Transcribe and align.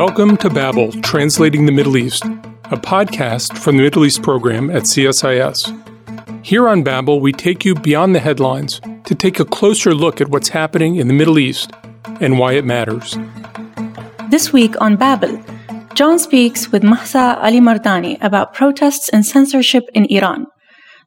Welcome 0.00 0.38
to 0.38 0.48
Babel, 0.48 0.92
Translating 1.02 1.66
the 1.66 1.72
Middle 1.72 1.98
East, 1.98 2.24
a 2.24 2.78
podcast 2.78 3.58
from 3.58 3.76
the 3.76 3.82
Middle 3.82 4.06
East 4.06 4.22
program 4.22 4.70
at 4.70 4.84
CSIS. 4.84 5.68
Here 6.42 6.66
on 6.66 6.82
Babel, 6.82 7.20
we 7.20 7.34
take 7.34 7.66
you 7.66 7.74
beyond 7.74 8.14
the 8.14 8.18
headlines 8.18 8.80
to 9.04 9.14
take 9.14 9.38
a 9.38 9.44
closer 9.44 9.92
look 9.94 10.22
at 10.22 10.28
what's 10.28 10.48
happening 10.48 10.96
in 10.96 11.06
the 11.06 11.12
Middle 11.12 11.38
East 11.38 11.72
and 12.18 12.38
why 12.38 12.54
it 12.54 12.64
matters. 12.64 13.18
This 14.30 14.54
week 14.54 14.74
on 14.80 14.96
Babel, 14.96 15.38
Jon 15.92 16.18
speaks 16.18 16.72
with 16.72 16.82
Mahsa 16.82 17.38
Alimardani 17.42 18.16
about 18.22 18.54
protests 18.54 19.10
and 19.10 19.26
censorship 19.26 19.84
in 19.92 20.06
Iran. 20.06 20.46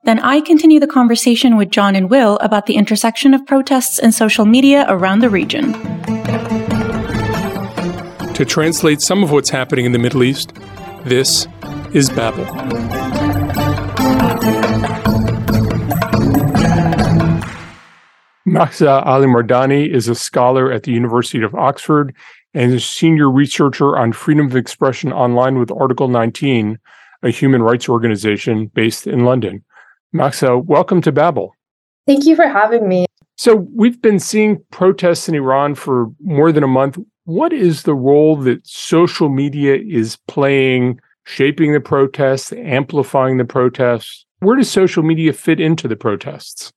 Then 0.03 0.19
I 0.19 0.39
continue 0.39 0.79
the 0.79 0.85
conversation 0.85 1.57
with 1.57 1.71
Jon 1.71 1.95
and 1.95 2.11
Will 2.11 2.37
about 2.41 2.67
the 2.67 2.75
intersection 2.75 3.33
of 3.33 3.43
protests 3.47 3.97
and 3.97 4.13
social 4.13 4.45
media 4.45 4.85
around 4.87 5.21
the 5.21 5.31
region. 5.31 5.73
To 8.35 8.45
translate 8.45 8.99
some 8.99 9.23
of 9.23 9.29
what's 9.29 9.51
happening 9.51 9.85
in 9.85 9.91
the 9.91 9.99
Middle 9.99 10.23
East, 10.23 10.53
this 11.05 11.45
is 11.93 12.09
Babel. 12.09 12.45
Mahsa 18.43 19.03
Alimardani 19.05 19.87
is 19.87 20.07
a 20.07 20.15
scholar 20.15 20.71
at 20.71 20.81
the 20.81 20.91
University 20.91 21.43
of 21.43 21.53
Oxford 21.53 22.15
and 22.55 22.73
a 22.73 22.79
senior 22.79 23.29
researcher 23.29 23.95
on 23.95 24.11
freedom 24.13 24.47
of 24.47 24.55
expression 24.55 25.13
online 25.13 25.59
with 25.59 25.71
Article 25.71 26.07
19, 26.07 26.79
a 27.21 27.29
human 27.29 27.61
rights 27.61 27.87
organization 27.87 28.65
based 28.65 29.05
in 29.05 29.25
London. 29.25 29.63
Mahsa, 30.11 30.57
welcome 30.57 31.01
to 31.01 31.11
Babel. 31.11 31.55
Thank 32.07 32.25
you 32.25 32.35
for 32.35 32.47
having 32.47 32.87
me. 32.87 33.05
So, 33.37 33.67
we've 33.75 34.01
been 34.01 34.19
seeing 34.19 34.63
protests 34.71 35.29
in 35.29 35.35
Iran 35.35 35.75
for 35.75 36.11
more 36.19 36.51
than 36.51 36.63
a 36.63 36.67
month. 36.67 36.97
What 37.25 37.53
is 37.53 37.83
the 37.83 37.95
role 37.95 38.35
that 38.37 38.67
social 38.67 39.29
media 39.29 39.75
is 39.77 40.17
playing, 40.27 40.99
shaping 41.23 41.71
the 41.71 41.79
protests, 41.79 42.51
amplifying 42.51 43.37
the 43.37 43.45
protests? 43.45 44.25
Where 44.39 44.57
does 44.57 44.69
social 44.69 45.03
media 45.03 45.31
fit 45.31 45.61
into 45.61 45.87
the 45.87 45.95
protests? 45.95 46.73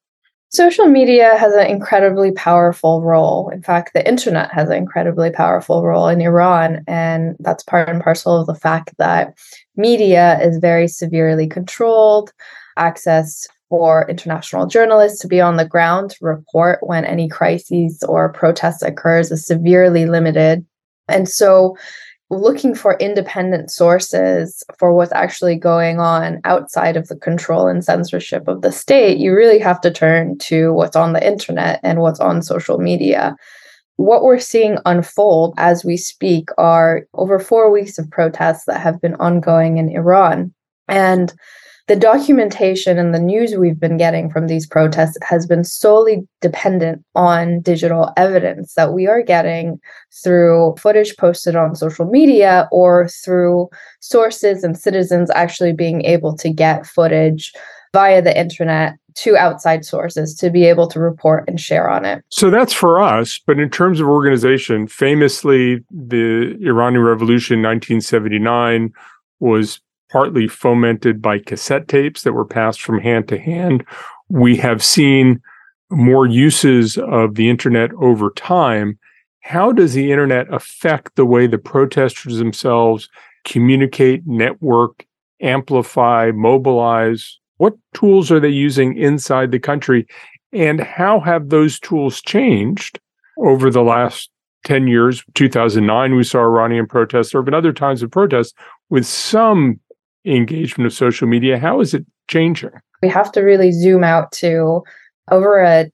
Social 0.51 0.87
media 0.87 1.37
has 1.37 1.53
an 1.55 1.67
incredibly 1.67 2.31
powerful 2.31 3.03
role. 3.03 3.49
In 3.49 3.61
fact, 3.61 3.93
the 3.93 4.09
internet 4.09 4.53
has 4.53 4.71
an 4.71 4.77
incredibly 4.77 5.33
powerful 5.33 5.83
role 5.83 6.07
in 6.07 6.21
Iran. 6.21 6.85
And 6.87 7.35
that's 7.41 7.65
part 7.65 7.89
and 7.89 8.01
parcel 8.01 8.41
of 8.41 8.47
the 8.47 8.55
fact 8.55 8.95
that 8.99 9.37
media 9.75 10.39
is 10.41 10.59
very 10.59 10.87
severely 10.87 11.49
controlled 11.49 12.33
access 12.77 13.49
for 13.69 14.09
international 14.09 14.67
journalists 14.67 15.21
to 15.21 15.29
be 15.29 15.41
on 15.41 15.57
the 15.57 15.65
ground 15.65 16.11
to 16.11 16.17
report 16.21 16.79
when 16.83 17.05
any 17.05 17.29
crises 17.29 18.03
or 18.09 18.33
protests 18.33 18.83
occurs 18.83 19.31
is 19.31 19.47
severely 19.47 20.07
limited. 20.07 20.65
And 21.09 21.29
so 21.29 21.77
looking 22.31 22.75
for 22.75 22.95
independent 22.95 23.71
sources 23.71 24.65
for 24.79 24.93
what's 24.93 25.13
actually 25.13 25.57
going 25.57 26.01
on 26.01 26.41
outside 26.45 26.97
of 26.97 27.07
the 27.09 27.17
control 27.17 27.69
and 27.69 27.85
censorship 27.85 28.49
of 28.49 28.63
the 28.63 28.73
state, 28.73 29.19
you 29.19 29.35
really 29.35 29.59
have 29.61 29.81
to 29.81 29.91
turn 29.91 30.37
to 30.39 30.73
what's 30.73 30.97
on 30.97 31.13
the 31.13 31.27
internet 31.27 31.79
and 31.83 32.01
what's 32.01 32.21
on 32.21 32.43
social 32.43 32.79
media. 32.79 33.37
What 33.97 34.25
we're 34.25 34.41
seeing 34.41 34.79
unfold 34.85 35.55
as 35.57 35.85
we 35.85 35.97
speak 35.97 36.51
are 36.59 37.07
over 37.15 37.39
four 37.39 37.71
weeks 37.71 37.99
of 37.99 38.11
protests 38.11 38.65
that 38.67 38.81
have 38.81 39.01
been 39.01 39.15
ongoing 39.15 39.79
in 39.79 39.89
Iran. 39.89 40.53
And 40.89 41.33
the 41.89 41.97
documentation 41.97 42.99
and 42.99 43.15
the 43.15 43.21
news 43.21 43.55
we've 43.55 43.79
been 43.79 43.97
getting 43.97 44.29
from 44.29 44.49
these 44.49 44.67
protests 44.67 45.17
has 45.23 45.47
been 45.47 45.63
solely 45.63 46.27
dependent 46.41 47.05
on 47.15 47.61
digital 47.61 48.13
evidence 48.17 48.75
that 48.75 48.93
we 48.93 49.07
are 49.07 49.23
getting 49.23 49.79
through 50.25 50.75
footage 50.79 51.17
posted 51.17 51.55
on 51.55 51.77
social 51.77 52.05
media 52.05 52.69
or 52.73 53.09
through 53.09 53.69
sources 54.01 54.65
and 54.65 54.77
citizens 54.77 55.31
actually 55.31 55.73
being 55.73 56.05
able 56.05 56.37
to 56.37 56.51
get 56.51 56.87
footage 56.87 57.53
via 57.93 58.21
the 58.21 58.37
internet 58.39 58.95
to 59.15 59.37
outside 59.37 59.85
sources 59.85 60.35
to 60.35 60.51
be 60.51 60.65
able 60.67 60.87
to 60.89 61.01
report 61.01 61.45
and 61.49 61.61
share 61.61 61.89
on 61.89 62.05
it. 62.05 62.23
So 62.29 62.51
that's 62.51 62.73
for 62.73 63.01
us. 63.01 63.41
But 63.47 63.59
in 63.59 63.71
terms 63.71 64.01
of 64.01 64.09
organization, 64.09 64.89
famously, 64.89 65.85
the 65.91 66.59
Iranian 66.61 67.03
Revolution 67.03 67.63
1979 67.63 68.93
was 69.39 69.81
partly 70.11 70.49
fomented 70.49 71.21
by 71.21 71.39
cassette 71.39 71.89
tapes 71.89 72.23
that 72.23 72.33
were 72.33 72.45
passed 72.45 72.81
from 72.81 72.99
hand 72.99 73.29
to 73.29 73.39
hand. 73.39 73.85
We 74.29 74.57
have 74.57 74.83
seen 74.85 75.41
more 75.91 76.27
uses 76.27 76.99
of 76.99 77.35
the 77.35 77.49
internet 77.49 77.93
over 77.95 78.31
time. 78.31 78.99
How 79.41 79.73
does 79.73 79.95
the 79.95 80.11
internet 80.11 80.53
affect 80.53 81.15
the 81.15 81.27
way 81.27 81.47
the 81.47 81.59
protesters 81.59 82.39
themselves 82.39 83.09
communicate, 83.45 84.27
network, 84.27 85.07
amplify, 85.41 86.33
mobilize? 86.35 87.39
What 87.59 87.75
tools 87.95 88.31
are 88.31 88.41
they 88.41 88.49
using 88.49 88.97
inside 88.97 89.51
the 89.51 89.61
country? 89.61 90.07
And 90.53 90.81
how 90.81 91.21
have 91.21 91.49
those 91.49 91.79
tools 91.79 92.21
changed 92.21 92.99
over 93.39 93.71
the 93.71 93.83
last 93.83 94.31
10 94.65 94.89
years? 94.89 95.23
2009, 95.35 96.17
we 96.17 96.25
saw 96.25 96.41
Iranian 96.41 96.87
protests. 96.87 97.31
There 97.31 97.41
have 97.41 97.45
been 97.45 97.55
other 97.55 97.73
times 97.73 98.03
of 98.03 98.11
protests 98.11 98.53
with 98.91 99.07
some 99.07 99.81
engagement 100.27 100.87
of 100.87 100.93
social 100.93 101.29
media. 101.29 101.59
How 101.59 101.81
is 101.81 101.95
it 101.95 102.05
changing? 102.29 102.71
We 103.03 103.09
have 103.09 103.31
to 103.33 103.41
really 103.41 103.73
zoom 103.73 104.03
out 104.05 104.33
to 104.33 104.83
over 105.31 105.61
a 105.61 105.91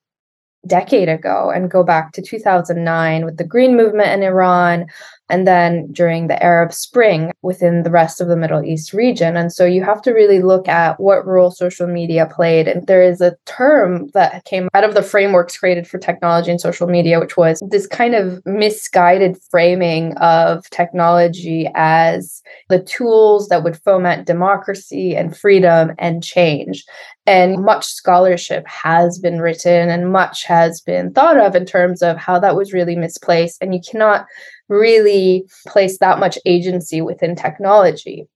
decade 0.67 1.09
ago 1.09 1.51
and 1.51 1.71
go 1.71 1.83
back 1.83 2.13
to 2.13 2.23
2009 2.23 3.25
with 3.25 3.37
the 3.37 3.45
Green 3.45 3.77
Movement 3.77 4.11
in 4.11 4.23
Iran, 4.23 4.87
and 5.33 5.47
then 5.47 5.91
during 5.93 6.29
the 6.29 6.41
Arab 6.43 6.75
Spring 6.75 7.33
within 7.41 7.85
the 7.85 7.91
rest 7.91 8.21
of 8.21 8.29
the 8.29 8.37
Middle 8.37 8.63
East 8.63 8.93
region. 8.93 9.35
And 9.35 9.51
so 9.51 9.65
you 9.65 9.83
have 9.83 10.03
to 10.03 10.13
really 10.13 10.43
look 10.43 10.69
at 10.69 11.01
what 11.01 11.27
role 11.27 11.51
social 11.51 11.87
media 11.87 12.27
played. 12.27 12.69
And 12.69 12.87
there 12.87 13.03
is 13.03 13.23
a 13.23 13.35
term 13.47 14.09
that 14.09 14.45
came 14.45 14.69
out 14.75 14.85
of 14.85 14.93
the 14.93 15.03
frameworks 15.03 15.57
created 15.57 15.89
for 15.89 15.97
technology 15.97 16.51
and 16.51 16.61
social 16.61 16.87
media, 16.87 17.19
which 17.19 17.39
was 17.39 17.63
this 17.71 17.87
kind 17.87 18.15
of 18.15 18.45
misguided 18.45 19.39
framing 19.51 20.15
of 20.19 20.69
technology 20.69 21.67
as 21.75 22.43
the 22.69 22.83
tools 22.83 23.49
that 23.49 23.65
would 23.65 23.79
foment 23.79 24.27
democracy 24.27 25.17
and 25.17 25.35
freedom 25.35 25.93
and 25.99 26.23
change. 26.23 26.85
And 27.25 27.65
much 27.65 27.87
scholarship 27.87 28.67
has 28.67 29.19
been 29.19 29.41
written 29.41 29.89
and 29.89 30.13
much 30.13 30.45
has 30.45 30.83
been 30.83 31.13
thought 31.13 31.39
of 31.39 31.55
in 31.55 31.65
terms 31.65 32.03
of 32.03 32.19
how 32.19 32.39
that 32.41 32.57
was 32.57 32.75
really 32.75 32.97
misplaced. 32.97 33.63
And 33.63 33.73
you 33.73 33.81
cannot 33.81 34.27
really 34.73 35.47
place 35.67 35.99
that 35.99 36.19
much 36.19 36.39
agency 36.47 37.01
within 37.01 37.37
technology. 37.37 38.27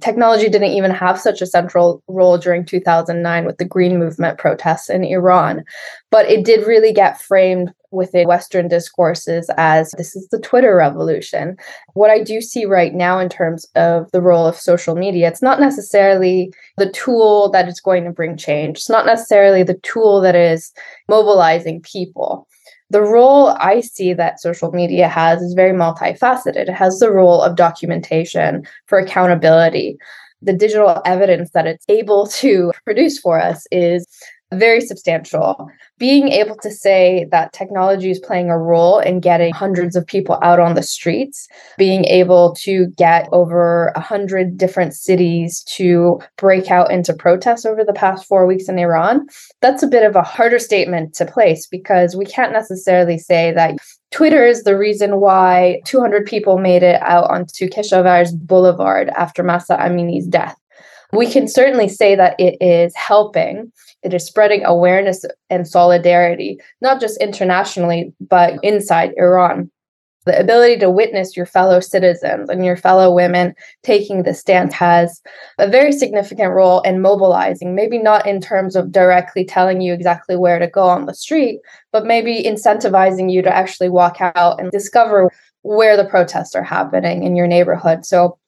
Technology 0.00 0.48
didn't 0.48 0.68
even 0.68 0.92
have 0.92 1.18
such 1.18 1.42
a 1.42 1.46
central 1.46 2.02
role 2.06 2.38
during 2.38 2.64
2009 2.64 3.44
with 3.44 3.58
the 3.58 3.64
Green 3.64 3.98
Movement 3.98 4.38
protests 4.38 4.88
in 4.88 5.02
Iran, 5.02 5.64
but 6.10 6.28
it 6.30 6.44
did 6.44 6.66
really 6.68 6.92
get 6.92 7.20
framed 7.20 7.72
within 7.90 8.28
Western 8.28 8.68
discourses 8.68 9.50
as 9.56 9.90
this 9.92 10.14
is 10.14 10.28
the 10.28 10.38
Twitter 10.38 10.76
revolution. 10.76 11.56
What 11.94 12.10
I 12.10 12.22
do 12.22 12.40
see 12.40 12.64
right 12.64 12.94
now 12.94 13.18
in 13.18 13.28
terms 13.28 13.66
of 13.74 14.08
the 14.12 14.20
role 14.20 14.46
of 14.46 14.56
social 14.56 14.94
media, 14.94 15.26
it's 15.26 15.42
not 15.42 15.58
necessarily 15.58 16.52
the 16.76 16.92
tool 16.92 17.50
that 17.50 17.66
is 17.66 17.80
going 17.80 18.04
to 18.04 18.12
bring 18.12 18.36
change, 18.36 18.76
it's 18.76 18.90
not 18.90 19.06
necessarily 19.06 19.64
the 19.64 19.78
tool 19.78 20.20
that 20.20 20.36
is 20.36 20.72
mobilizing 21.08 21.80
people 21.80 22.46
the 22.90 23.02
role 23.02 23.48
I 23.58 23.80
see 23.80 24.14
that 24.14 24.40
social 24.40 24.72
media 24.72 25.08
has 25.08 25.42
is 25.42 25.54
very 25.54 25.72
multifaceted. 25.72 26.56
It 26.56 26.70
has 26.70 26.98
the 26.98 27.10
role 27.10 27.42
of 27.42 27.56
documentation 27.56 28.66
for 28.86 28.98
accountability. 28.98 29.98
The 30.40 30.52
digital 30.52 31.02
evidence 31.04 31.50
that 31.50 31.66
it's 31.66 31.84
able 31.88 32.26
to 32.28 32.72
produce 32.84 33.18
for 33.18 33.40
us 33.40 33.66
is 33.70 34.06
very 34.52 34.80
substantial. 34.80 35.68
Being 35.98 36.28
able 36.28 36.56
to 36.56 36.70
say 36.70 37.26
that 37.30 37.52
technology 37.52 38.10
is 38.10 38.18
playing 38.18 38.50
a 38.50 38.58
role 38.58 38.98
in 38.98 39.20
getting 39.20 39.52
hundreds 39.52 39.94
of 39.94 40.06
people 40.06 40.38
out 40.42 40.58
on 40.58 40.74
the 40.74 40.82
streets, 40.82 41.48
being 41.76 42.04
able 42.06 42.54
to 42.60 42.86
get 42.96 43.28
over 43.32 43.88
a 43.88 44.00
hundred 44.00 44.56
different 44.56 44.94
cities 44.94 45.62
to 45.64 46.20
break 46.36 46.70
out 46.70 46.90
into 46.90 47.12
protests 47.12 47.66
over 47.66 47.84
the 47.84 47.92
past 47.92 48.26
four 48.26 48.46
weeks 48.46 48.68
in 48.68 48.78
Iran, 48.78 49.26
that's 49.60 49.82
a 49.82 49.88
bit 49.88 50.04
of 50.04 50.16
a 50.16 50.22
harder 50.22 50.58
statement 50.58 51.14
to 51.14 51.26
place 51.26 51.66
because 51.66 52.16
we 52.16 52.24
can't 52.24 52.52
necessarily 52.52 53.18
say 53.18 53.52
that 53.52 53.76
Twitter 54.10 54.46
is 54.46 54.62
the 54.62 54.78
reason 54.78 55.20
why 55.20 55.80
200 55.84 56.24
people 56.24 56.58
made 56.58 56.82
it 56.82 57.00
out 57.02 57.30
onto 57.30 57.68
Keshavarz 57.68 58.30
Boulevard 58.34 59.10
after 59.10 59.42
Mahsa 59.42 59.74
Amini's 59.74 60.26
death. 60.26 60.56
We 61.12 61.30
can 61.30 61.48
certainly 61.48 61.88
say 61.88 62.14
that 62.16 62.34
it 62.38 62.56
is 62.60 62.94
helping 62.94 63.72
it 64.02 64.14
is 64.14 64.24
spreading 64.24 64.64
awareness 64.64 65.24
and 65.50 65.66
solidarity, 65.66 66.60
not 66.80 67.00
just 67.00 67.20
internationally, 67.20 68.12
but 68.20 68.58
inside 68.62 69.12
Iran. 69.16 69.70
The 70.24 70.38
ability 70.38 70.78
to 70.80 70.90
witness 70.90 71.36
your 71.36 71.46
fellow 71.46 71.80
citizens 71.80 72.50
and 72.50 72.62
your 72.62 72.76
fellow 72.76 73.14
women 73.14 73.54
taking 73.82 74.22
the 74.24 74.34
stance 74.34 74.74
has 74.74 75.22
a 75.56 75.66
very 75.66 75.90
significant 75.90 76.52
role 76.52 76.82
in 76.82 77.00
mobilizing, 77.00 77.74
maybe 77.74 77.98
not 77.98 78.26
in 78.26 78.40
terms 78.40 78.76
of 78.76 78.92
directly 78.92 79.44
telling 79.44 79.80
you 79.80 79.94
exactly 79.94 80.36
where 80.36 80.58
to 80.58 80.66
go 80.66 80.82
on 80.82 81.06
the 81.06 81.14
street, 81.14 81.60
but 81.92 82.04
maybe 82.04 82.42
incentivizing 82.42 83.32
you 83.32 83.40
to 83.40 83.54
actually 83.54 83.88
walk 83.88 84.18
out 84.20 84.60
and 84.60 84.70
discover 84.70 85.32
where 85.62 85.96
the 85.96 86.04
protests 86.04 86.54
are 86.54 86.62
happening 86.62 87.22
in 87.22 87.34
your 87.34 87.46
neighborhood. 87.46 88.04
So, 88.04 88.38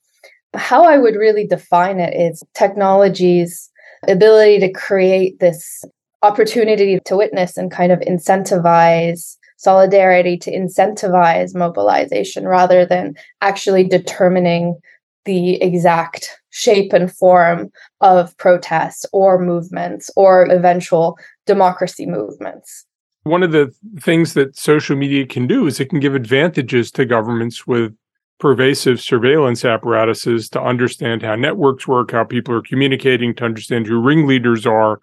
how 0.55 0.85
I 0.85 0.99
would 0.99 1.14
really 1.14 1.47
define 1.47 2.00
it 2.00 2.14
is 2.14 2.43
technology's 2.55 3.69
ability 4.08 4.58
to 4.61 4.73
create 4.73 5.38
this 5.41 5.85
opportunity 6.23 6.99
to 7.05 7.17
witness 7.17 7.56
and 7.56 7.70
kind 7.70 7.93
of 7.93 8.00
incentivize 8.00 9.37
solidarity, 9.56 10.38
to 10.38 10.50
incentivize 10.50 11.55
mobilization 11.55 12.47
rather 12.49 12.87
than 12.87 13.14
actually 13.43 13.85
determining 13.85 14.79
the 15.26 15.61
exact 15.62 16.41
shape 16.49 16.93
and 16.93 17.14
form 17.14 17.70
of 18.00 18.37
protests 18.38 19.05
or 19.12 19.38
movements 19.38 20.11
or 20.17 20.44
eventual 20.50 21.19
democracy 21.47 22.06
movements. 22.06 22.87
One 23.25 23.43
of 23.43 23.52
the 23.52 23.70
things 24.00 24.32
that 24.32 24.56
social 24.56 24.97
media 24.97 25.26
can 25.26 25.47
do 25.47 25.67
is 25.67 25.79
it 25.79 25.91
can 25.91 26.00
give 26.00 26.14
advantages 26.14 26.91
to 26.93 27.05
governments 27.05 27.67
with 27.67 27.94
pervasive 28.40 29.00
surveillance 29.00 29.64
apparatuses 29.64 30.48
to 30.48 30.60
understand 30.60 31.22
how 31.22 31.37
networks 31.37 31.87
work, 31.87 32.10
how 32.10 32.25
people 32.25 32.54
are 32.54 32.62
communicating, 32.62 33.34
to 33.34 33.44
understand 33.44 33.87
who 33.87 34.00
ringleaders 34.00 34.66
are. 34.66 35.00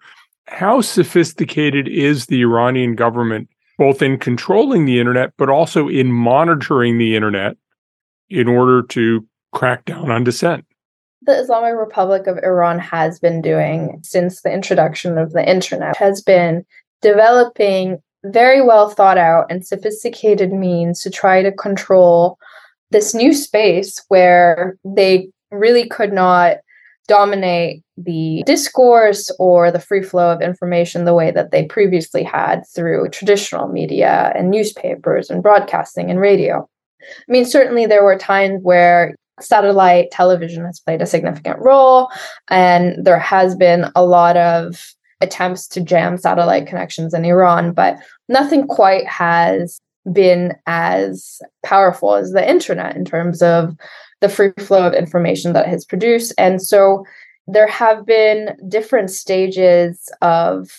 How 0.48 0.80
sophisticated 0.80 1.88
is 1.88 2.26
the 2.26 2.42
Iranian 2.42 2.94
government, 2.94 3.48
both 3.78 4.02
in 4.02 4.18
controlling 4.18 4.84
the 4.84 4.98
internet, 4.98 5.32
but 5.38 5.48
also 5.48 5.88
in 5.88 6.12
monitoring 6.12 6.98
the 6.98 7.14
internet 7.14 7.56
in 8.28 8.48
order 8.48 8.82
to 8.82 9.26
crack 9.52 9.84
down 9.84 10.10
on 10.10 10.24
dissent? 10.24 10.64
The 11.22 11.38
Islamic 11.38 11.74
Republic 11.76 12.26
of 12.26 12.38
Iran 12.38 12.78
has 12.78 13.18
been 13.18 13.40
doing 13.40 14.00
since 14.02 14.42
the 14.42 14.52
introduction 14.52 15.18
of 15.18 15.32
the 15.32 15.48
internet 15.48 15.96
has 15.96 16.22
been 16.22 16.64
developing 17.02 17.98
very 18.24 18.62
well 18.62 18.88
thought 18.88 19.18
out 19.18 19.46
and 19.50 19.66
sophisticated 19.66 20.52
means 20.52 21.00
to 21.02 21.10
try 21.10 21.42
to 21.42 21.52
control 21.52 22.38
this 22.90 23.14
new 23.14 23.32
space 23.32 24.02
where 24.08 24.76
they 24.84 25.28
really 25.50 25.88
could 25.88 26.12
not 26.12 26.58
dominate 27.08 27.82
the 27.96 28.42
discourse 28.46 29.30
or 29.38 29.70
the 29.70 29.80
free 29.80 30.02
flow 30.02 30.30
of 30.30 30.42
information 30.42 31.04
the 31.04 31.14
way 31.14 31.30
that 31.30 31.50
they 31.50 31.64
previously 31.64 32.22
had 32.22 32.62
through 32.74 33.08
traditional 33.08 33.66
media 33.68 34.32
and 34.36 34.50
newspapers 34.50 35.30
and 35.30 35.42
broadcasting 35.42 36.10
and 36.10 36.20
radio. 36.20 36.68
I 37.02 37.32
mean, 37.32 37.46
certainly 37.46 37.86
there 37.86 38.04
were 38.04 38.18
times 38.18 38.60
where 38.62 39.16
satellite 39.40 40.10
television 40.10 40.64
has 40.64 40.80
played 40.80 41.00
a 41.00 41.06
significant 41.06 41.58
role, 41.60 42.10
and 42.48 43.04
there 43.04 43.18
has 43.18 43.56
been 43.56 43.86
a 43.96 44.04
lot 44.04 44.36
of 44.36 44.94
attempts 45.20 45.66
to 45.68 45.80
jam 45.80 46.18
satellite 46.18 46.66
connections 46.66 47.14
in 47.14 47.24
Iran, 47.24 47.72
but 47.72 47.96
nothing 48.28 48.66
quite 48.66 49.06
has 49.06 49.80
been 50.12 50.54
as 50.66 51.40
powerful 51.64 52.14
as 52.14 52.32
the 52.32 52.48
internet 52.48 52.96
in 52.96 53.04
terms 53.04 53.42
of 53.42 53.76
the 54.20 54.28
free 54.28 54.52
flow 54.58 54.86
of 54.86 54.94
information 54.94 55.52
that 55.52 55.66
it 55.66 55.70
has 55.70 55.84
produced. 55.84 56.32
And 56.38 56.60
so 56.60 57.04
there 57.46 57.68
have 57.68 58.04
been 58.04 58.56
different 58.68 59.10
stages 59.10 60.10
of 60.20 60.70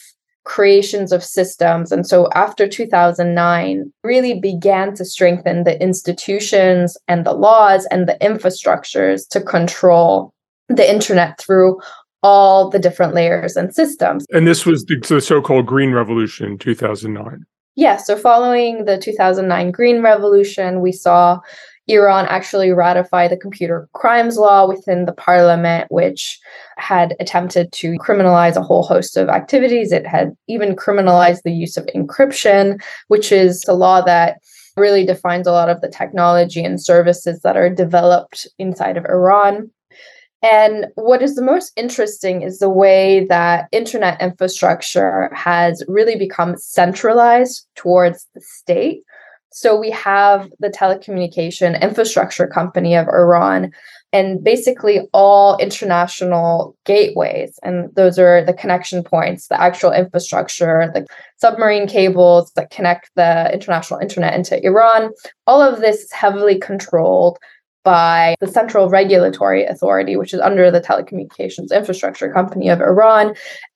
creations 0.45 1.11
of 1.11 1.23
systems. 1.23 1.91
And 1.91 2.07
so 2.07 2.27
after 2.33 2.67
2009, 2.67 3.91
really 4.03 4.39
began 4.39 4.95
to 4.95 5.05
strengthen 5.05 5.63
the 5.63 5.81
institutions 5.81 6.97
and 7.07 7.25
the 7.25 7.33
laws 7.33 7.85
and 7.91 8.07
the 8.07 8.17
infrastructures 8.21 9.27
to 9.29 9.41
control 9.41 10.33
the 10.67 10.89
internet 10.89 11.39
through 11.39 11.79
all 12.23 12.69
the 12.69 12.79
different 12.79 13.13
layers 13.13 13.55
and 13.55 13.73
systems. 13.73 14.25
And 14.31 14.47
this 14.47 14.65
was 14.65 14.83
the 14.85 15.21
so 15.21 15.41
called 15.41 15.65
Green 15.65 15.91
Revolution 15.91 16.57
2009. 16.57 17.45
Yeah, 17.79 17.95
so 17.95 18.17
following 18.17 18.83
the 18.83 18.97
2009 18.97 19.71
Green 19.71 20.01
Revolution, 20.01 20.81
we 20.81 20.91
saw 20.91 21.39
Iran 21.87 22.25
actually 22.25 22.73
ratify 22.73 23.29
the 23.29 23.37
computer 23.37 23.87
crimes 23.93 24.35
law 24.35 24.67
within 24.67 25.05
the 25.05 25.13
parliament, 25.13 25.89
which 25.89 26.37
had 26.75 27.15
attempted 27.21 27.71
to 27.71 27.93
criminalize 27.93 28.57
a 28.57 28.61
whole 28.61 28.83
host 28.83 29.15
of 29.15 29.29
activities. 29.29 29.93
It 29.93 30.05
had 30.05 30.35
even 30.49 30.75
criminalized 30.75 31.43
the 31.43 31.53
use 31.53 31.77
of 31.77 31.87
encryption, 31.95 32.81
which 33.07 33.31
is 33.31 33.63
a 33.65 33.73
law 33.73 34.01
that 34.01 34.39
really 34.75 35.05
defines 35.05 35.47
a 35.47 35.53
lot 35.53 35.69
of 35.69 35.79
the 35.79 35.87
technology 35.87 36.61
and 36.61 36.83
services 36.83 37.39
that 37.43 37.55
are 37.55 37.69
developed 37.69 38.45
inside 38.57 38.97
of 38.97 39.05
Iran. 39.05 39.71
And 40.41 40.87
what 40.95 41.21
is 41.21 41.35
the 41.35 41.41
most 41.41 41.73
interesting 41.75 42.43
is 42.43 42.59
the 42.59 42.69
way 42.69 43.25
that 43.25 43.67
internet 43.71 44.21
infrastructure 44.21 45.29
has 45.33 45.83
really 45.87 46.15
become 46.15 46.55
centralized 46.57 47.67
towards 47.75 48.25
the 48.33 48.41
state. 48.41 49.03
So 49.51 49.77
we 49.77 49.89
have 49.91 50.49
the 50.59 50.69
telecommunication 50.69 51.81
infrastructure 51.81 52.47
company 52.47 52.95
of 52.95 53.07
Iran 53.07 53.71
and 54.13 54.43
basically 54.43 55.01
all 55.11 55.57
international 55.57 56.75
gateways. 56.85 57.59
And 57.63 57.93
those 57.95 58.17
are 58.17 58.43
the 58.43 58.53
connection 58.53 59.03
points, 59.03 59.47
the 59.47 59.59
actual 59.59 59.91
infrastructure, 59.91 60.89
the 60.93 61.05
submarine 61.37 61.87
cables 61.87 62.51
that 62.55 62.69
connect 62.69 63.09
the 63.15 63.51
international 63.53 63.99
internet 63.99 64.35
into 64.35 64.63
Iran. 64.63 65.11
All 65.47 65.61
of 65.61 65.81
this 65.81 66.03
is 66.03 66.11
heavily 66.11 66.59
controlled 66.59 67.39
by 67.83 68.35
the 68.39 68.47
Central 68.47 68.89
Regulatory 68.89 69.65
Authority, 69.65 70.15
which 70.15 70.33
is 70.33 70.39
under 70.39 70.69
the 70.69 70.81
Telecommunications 70.81 71.71
Infrastructure 71.71 72.31
Company 72.31 72.69
of 72.69 72.81
Iran. 72.81 73.33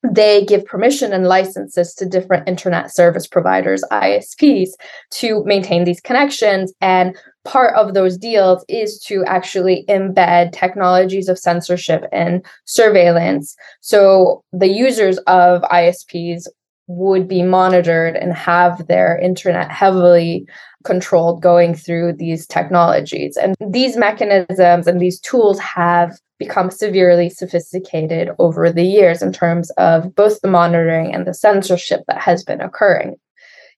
They 0.08 0.44
give 0.44 0.64
permission 0.64 1.12
and 1.12 1.26
licenses 1.26 1.94
to 1.94 2.06
different 2.06 2.48
internet 2.48 2.94
service 2.94 3.26
providers, 3.26 3.84
ISPs, 3.90 4.70
to 5.12 5.42
maintain 5.44 5.84
these 5.84 6.00
connections. 6.00 6.72
And 6.80 7.16
part 7.44 7.74
of 7.76 7.94
those 7.94 8.16
deals 8.16 8.64
is 8.68 8.98
to 9.06 9.24
actually 9.24 9.84
embed 9.88 10.52
technologies 10.52 11.28
of 11.28 11.38
censorship 11.38 12.04
and 12.12 12.44
surveillance. 12.64 13.56
So 13.80 14.42
the 14.52 14.68
users 14.68 15.18
of 15.26 15.62
ISPs 15.62 16.46
would 16.86 17.26
be 17.26 17.42
monitored 17.42 18.16
and 18.16 18.32
have 18.34 18.86
their 18.86 19.18
internet 19.18 19.70
heavily 19.70 20.46
controlled 20.84 21.40
going 21.42 21.74
through 21.74 22.12
these 22.12 22.46
technologies. 22.46 23.36
And 23.36 23.54
these 23.60 23.96
mechanisms 23.96 24.86
and 24.86 25.00
these 25.00 25.18
tools 25.20 25.58
have 25.58 26.18
become 26.38 26.70
severely 26.70 27.30
sophisticated 27.30 28.30
over 28.38 28.70
the 28.70 28.84
years 28.84 29.22
in 29.22 29.32
terms 29.32 29.70
of 29.72 30.14
both 30.14 30.40
the 30.40 30.48
monitoring 30.48 31.14
and 31.14 31.26
the 31.26 31.34
censorship 31.34 32.02
that 32.06 32.20
has 32.20 32.44
been 32.44 32.60
occurring. 32.60 33.16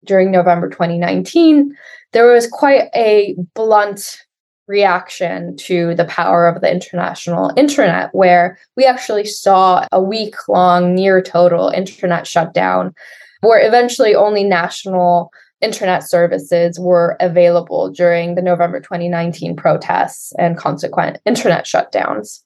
During 0.04 0.30
November 0.30 0.68
2019, 0.68 1.74
there 2.12 2.32
was 2.32 2.46
quite 2.46 2.88
a 2.94 3.36
blunt 3.54 4.25
reaction 4.68 5.56
to 5.56 5.94
the 5.94 6.04
power 6.04 6.46
of 6.46 6.60
the 6.60 6.70
international 6.70 7.52
internet, 7.56 8.10
where 8.12 8.58
we 8.76 8.84
actually 8.84 9.24
saw 9.24 9.86
a 9.92 10.02
week 10.02 10.34
long, 10.48 10.94
near 10.94 11.22
total 11.22 11.68
internet 11.68 12.26
shutdown, 12.26 12.94
where 13.40 13.64
eventually 13.66 14.14
only 14.14 14.44
national 14.44 15.30
internet 15.60 16.08
services 16.08 16.78
were 16.78 17.16
available 17.20 17.90
during 17.90 18.34
the 18.34 18.42
November 18.42 18.80
2019 18.80 19.56
protests 19.56 20.32
and 20.38 20.58
consequent 20.58 21.18
internet 21.24 21.64
shutdowns. 21.64 22.42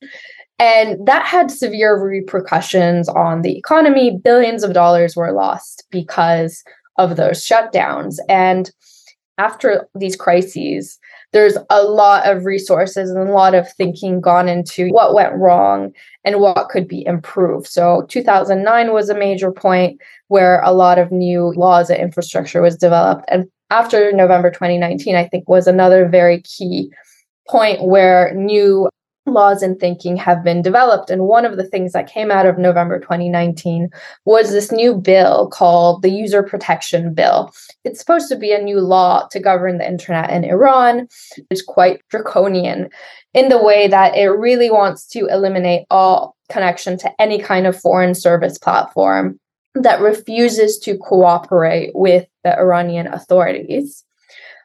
And 0.61 1.05
that 1.07 1.25
had 1.25 1.51
severe 1.51 1.99
repercussions 1.99 3.09
on 3.09 3.41
the 3.43 3.57
economy. 3.57 4.19
Billions 4.23 4.63
of 4.63 4.75
dollars 4.75 5.17
were 5.17 5.33
lost 5.33 5.85
because 5.91 6.63
of 6.99 7.17
those 7.17 7.45
shutdowns. 7.45 8.19
And 8.29 8.71
after 9.39 9.89
these 9.95 10.17
crises, 10.17 10.99
there's 11.33 11.57
a 11.71 11.83
lot 11.83 12.27
of 12.29 12.45
resources 12.45 13.11
and 13.11 13.29
a 13.29 13.33
lot 13.33 13.55
of 13.55 13.71
thinking 13.73 14.21
gone 14.21 14.49
into 14.49 14.89
what 14.91 15.15
went 15.15 15.35
wrong 15.35 15.93
and 16.25 16.41
what 16.41 16.69
could 16.69 16.89
be 16.89 17.07
improved. 17.07 17.67
So 17.69 18.05
2009 18.09 18.93
was 18.93 19.09
a 19.09 19.19
major 19.19 19.53
point 19.53 20.01
where 20.29 20.61
a 20.63 20.73
lot 20.73 20.99
of 20.99 21.13
new 21.13 21.53
laws 21.57 21.89
and 21.89 22.01
infrastructure 22.01 22.61
was 22.61 22.77
developed. 22.77 23.25
And 23.29 23.49
after 23.71 24.13
November 24.13 24.51
2019, 24.51 25.15
I 25.15 25.29
think 25.29 25.49
was 25.49 25.67
another 25.67 26.09
very 26.09 26.43
key 26.43 26.91
point 27.49 27.85
where 27.85 28.35
new 28.35 28.89
laws 29.27 29.63
and 29.63 29.79
thinking 29.79 30.17
have 30.17 30.43
been 30.43 30.63
developed. 30.63 31.11
And 31.11 31.23
one 31.23 31.45
of 31.45 31.57
the 31.57 31.67
things 31.67 31.93
that 31.93 32.11
came 32.11 32.31
out 32.31 32.47
of 32.47 32.59
November 32.59 32.99
2019 32.99 33.89
was 34.25 34.51
this 34.51 34.73
new 34.73 34.95
bill 34.95 35.49
called 35.49 36.03
the 36.03 36.11
User 36.11 36.43
Protection 36.43 37.13
Bill. 37.13 37.53
It's 37.85 38.01
supposed 38.01 38.29
to 38.31 38.37
be 38.37 38.53
a 38.53 38.63
new 38.63 38.81
law 38.81 39.27
to 39.31 39.41
govern 39.41 39.79
the 39.79 39.87
internet 39.87 40.31
in 40.31 40.45
Iran. 40.45 41.09
It's 41.51 41.63
quite 41.63 42.01
draconian 42.09 42.89
in 43.35 43.49
the 43.49 43.63
way 43.63 43.89
that 43.89 44.17
it 44.17 44.29
really 44.29 44.71
wants 44.71 45.07
to 45.09 45.27
eliminate 45.27 45.87
all 45.91 46.37
connection 46.49 46.99
to 46.99 47.13
any 47.21 47.39
kind 47.39 47.67
of 47.67 47.79
foreign 47.79 48.15
service 48.15 48.59
platform 48.59 49.39
that 49.75 50.01
refuses 50.01 50.79
to 50.81 50.99
cooperate 50.99 51.93
with 51.95 52.27
the 52.43 52.59
Iranian 52.59 53.07
authorities. 53.07 54.05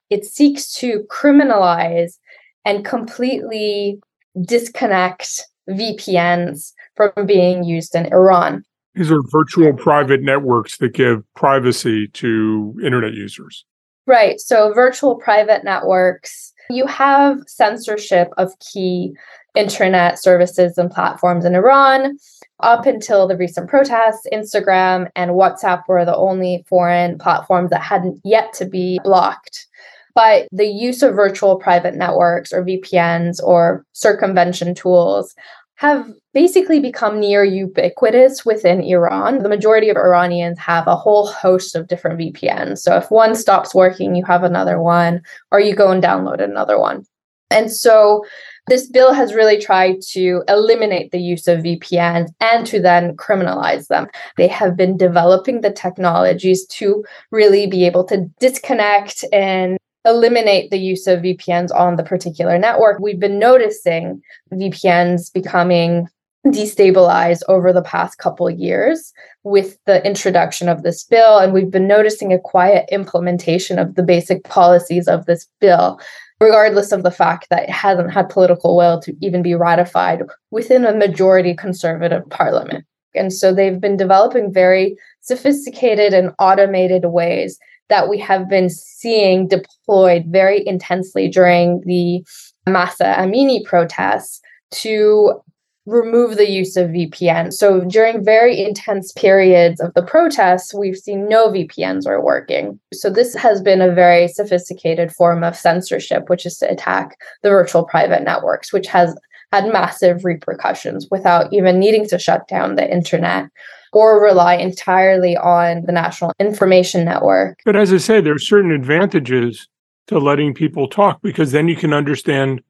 It 0.10 0.26
seeks 0.26 0.74
to 0.76 1.06
criminalize 1.12 2.18
and 2.64 2.84
completely 2.84 4.00
disconnect 4.42 5.44
VPNs 5.70 6.72
from 6.96 7.26
being 7.26 7.64
used 7.64 7.96
in 7.96 8.06
Iran. 8.08 8.64
These 8.94 9.12
are 9.12 9.22
virtual 9.30 9.74
private 9.74 10.22
networks 10.22 10.78
that 10.78 10.94
give 10.94 11.22
privacy 11.36 12.08
to 12.10 12.76
internet 12.84 13.14
users. 13.14 13.66
Right. 14.08 14.40
So, 14.40 14.72
virtual 14.74 15.16
private 15.16 15.64
networks 15.64 16.54
you 16.70 16.88
have 16.88 17.40
censorship 17.48 18.30
of 18.38 18.52
key 18.60 19.14
internet 19.56 20.22
services 20.22 20.78
and 20.78 20.92
platforms 20.92 21.46
in 21.46 21.56
Iran. 21.56 22.18
Up 22.62 22.86
until 22.86 23.28
the 23.28 23.38
recent 23.38 23.70
protests, 23.70 24.28
Instagram 24.34 25.10
and 25.16 25.32
WhatsApp 25.32 25.84
were 25.88 26.06
the 26.06 26.16
only 26.16 26.66
foreign 26.68 27.18
platforms 27.18 27.70
that 27.70 27.82
hadn't 27.82 28.20
yet 28.24 28.54
to 28.54 28.66
be 28.66 29.00
blocked. 29.04 29.68
But 30.16 30.48
the 30.52 30.66
use 30.66 31.04
of 31.04 31.14
virtual 31.14 31.58
private 31.58 31.96
networks 31.96 32.54
or 32.54 32.64
VPNs 32.64 33.44
or 33.44 33.86
circumvention 33.92 34.74
tools 34.74 35.36
have 35.76 36.10
basically 36.34 36.80
become 36.80 37.20
near 37.20 37.44
ubiquitous 37.44 38.46
within 38.46 38.82
Iran. 38.82 39.44
The 39.44 39.50
majority 39.50 39.90
of 39.90 39.98
Iranians 39.98 40.58
have 40.58 40.88
a 40.88 40.96
whole 40.96 41.28
host 41.28 41.76
of 41.76 41.88
different 41.88 42.18
VPNs. 42.18 42.80
So 42.80 42.96
if 42.96 43.12
one 43.12 43.36
stops 43.36 43.76
working, 43.76 44.16
you 44.16 44.24
have 44.24 44.44
another 44.44 44.82
one, 44.82 45.22
or 45.52 45.60
you 45.60 45.76
go 45.76 45.92
and 45.92 46.02
download 46.02 46.42
another 46.42 46.80
one. 46.80 47.06
And 47.52 47.72
so 47.72 48.24
this 48.68 48.90
bill 48.90 49.14
has 49.14 49.36
really 49.36 49.60
tried 49.60 50.02
to 50.12 50.44
eliminate 50.48 51.12
the 51.12 51.20
use 51.20 51.48
of 51.48 51.60
VPNs 51.60 52.30
and 52.40 52.66
to 52.68 52.82
then 52.82 53.16
criminalize 53.18 53.88
them. 53.88 54.08
They 54.38 54.48
have 54.48 54.76
been 54.76 54.98
developing 54.98 55.62
the 55.62 55.72
technologies 55.72 56.66
to 56.68 57.04
really 57.32 57.68
be 57.68 57.86
able 57.86 58.06
to 58.06 58.26
disconnect 58.40 59.24
and 59.32 59.78
eliminate 60.06 60.70
the 60.70 60.78
use 60.78 61.08
of 61.08 61.22
VPNs 61.22 61.74
on 61.76 61.96
the 61.96 62.04
particular 62.04 62.58
network. 62.58 63.00
We've 63.00 63.20
been 63.20 63.40
noticing 63.40 64.22
VPNs 64.54 65.34
becoming 65.34 66.08
destabilized 66.48 67.42
over 67.48 67.74
the 67.74 67.82
past 67.82 68.20
couple 68.20 68.50
years 68.50 69.14
with 69.44 69.78
the 69.86 70.06
introduction 70.06 70.70
of 70.70 70.84
this 70.84 71.04
bill 71.04 71.40
and 71.40 71.54
we've 71.54 71.72
been 71.72 71.88
noticing 71.88 72.32
a 72.32 72.40
quiet 72.40 72.88
implementation 72.92 73.80
of 73.80 73.96
the 73.96 74.04
basic 74.04 74.44
policies 74.44 75.08
of 75.08 75.26
this 75.26 75.48
bill 75.60 76.00
regardless 76.40 76.92
of 76.92 77.02
the 77.02 77.10
fact 77.10 77.48
that 77.50 77.64
it 77.64 77.70
hasn't 77.72 78.14
had 78.14 78.30
political 78.30 78.78
will 78.78 79.00
to 79.00 79.16
even 79.22 79.42
be 79.42 79.56
ratified 79.56 80.22
within 80.52 80.86
a 80.86 80.94
majority 80.94 81.56
conservative 81.56 82.22
parliament 82.30 82.86
and 83.16 83.34
so 83.34 83.52
they've 83.52 83.82
been 83.82 83.98
developing 83.98 84.54
very 84.54 84.96
sophisticated 85.22 86.14
and 86.14 86.32
automated 86.38 87.06
ways 87.06 87.58
that 87.90 88.10
we 88.10 88.20
have 88.20 88.50
been 88.50 88.70
seeing 88.70 89.48
deployed 89.48 90.26
very 90.28 90.66
intensely 90.68 91.28
during 91.28 91.82
the 91.86 92.26
Mahsa 92.68 93.16
Amini 93.18 93.64
protests 93.64 94.42
to 94.72 95.42
remove 95.86 96.38
the 96.38 96.50
use 96.50 96.76
of 96.78 96.90
VPN. 96.90 97.54
So 97.54 97.82
during 97.82 98.24
very 98.24 98.60
intense 98.60 99.12
periods 99.12 99.80
of 99.80 99.94
the 99.94 100.02
protests, 100.02 100.74
we've 100.74 100.98
seen 100.98 101.30
no 101.30 101.50
VPNs 101.50 102.08
are 102.08 102.24
working. 102.24 102.80
So 102.94 103.10
this 103.10 103.36
has 103.36 103.62
been 103.62 103.82
a 103.82 103.94
very 103.94 104.28
sophisticated 104.28 105.12
form 105.12 105.44
of 105.44 105.56
censorship, 105.56 106.28
which 106.28 106.46
is 106.46 106.58
to 106.58 106.72
attack 106.72 107.18
the 107.44 107.50
virtual 107.50 107.84
private 107.84 108.24
networks, 108.24 108.74
which 108.74 108.88
has 108.88 109.16
had 109.52 109.72
massive 109.72 110.26
repercussions 110.26 111.08
without 111.12 111.54
even 111.54 111.80
needing 111.80 112.08
to 112.08 112.18
shut 112.18 112.48
down 112.48 112.76
the 112.76 112.92
internet 112.92 113.48
or 113.96 114.22
rely 114.22 114.56
entirely 114.56 115.38
on 115.38 115.86
the 115.86 115.92
National 115.94 116.34
Information 116.38 117.06
Network. 117.06 117.60
But 117.64 117.78
as 117.78 117.94
I 117.94 117.98
say, 117.98 118.20
there 118.20 118.36
are 118.36 118.40
certain 118.40 118.72
advantages 118.72 119.70
to 120.08 120.20
letting 120.20 120.54
people 120.54 120.90
talk 120.90 121.22
because 121.22 121.54
then 121.54 121.70
you 121.70 121.78
can 121.78 121.94
understand 121.94 122.62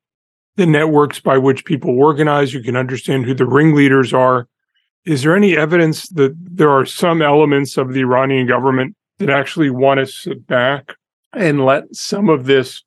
the 0.56 0.68
networks 0.68 1.20
by 1.20 1.40
which 1.40 1.66
people 1.66 2.00
organize, 2.00 2.54
you 2.54 2.62
can 2.62 2.76
understand 2.76 3.26
who 3.26 3.34
the 3.34 3.48
ringleaders 3.48 4.14
are. 4.14 4.48
Is 5.06 5.24
there 5.24 5.36
any 5.36 5.58
evidence 5.58 6.08
that 6.10 6.36
there 6.40 6.70
are 6.70 6.86
some 6.86 7.24
elements 7.24 7.76
of 7.76 7.94
the 7.94 8.02
Iranian 8.02 8.46
government 8.48 8.96
that 9.18 9.32
actually 9.32 9.72
want 9.72 10.00
to 10.00 10.06
sit 10.06 10.46
back 10.46 10.96
and 11.34 11.66
let 11.66 11.84
some 11.94 12.30
of 12.30 12.46
this 12.46 12.84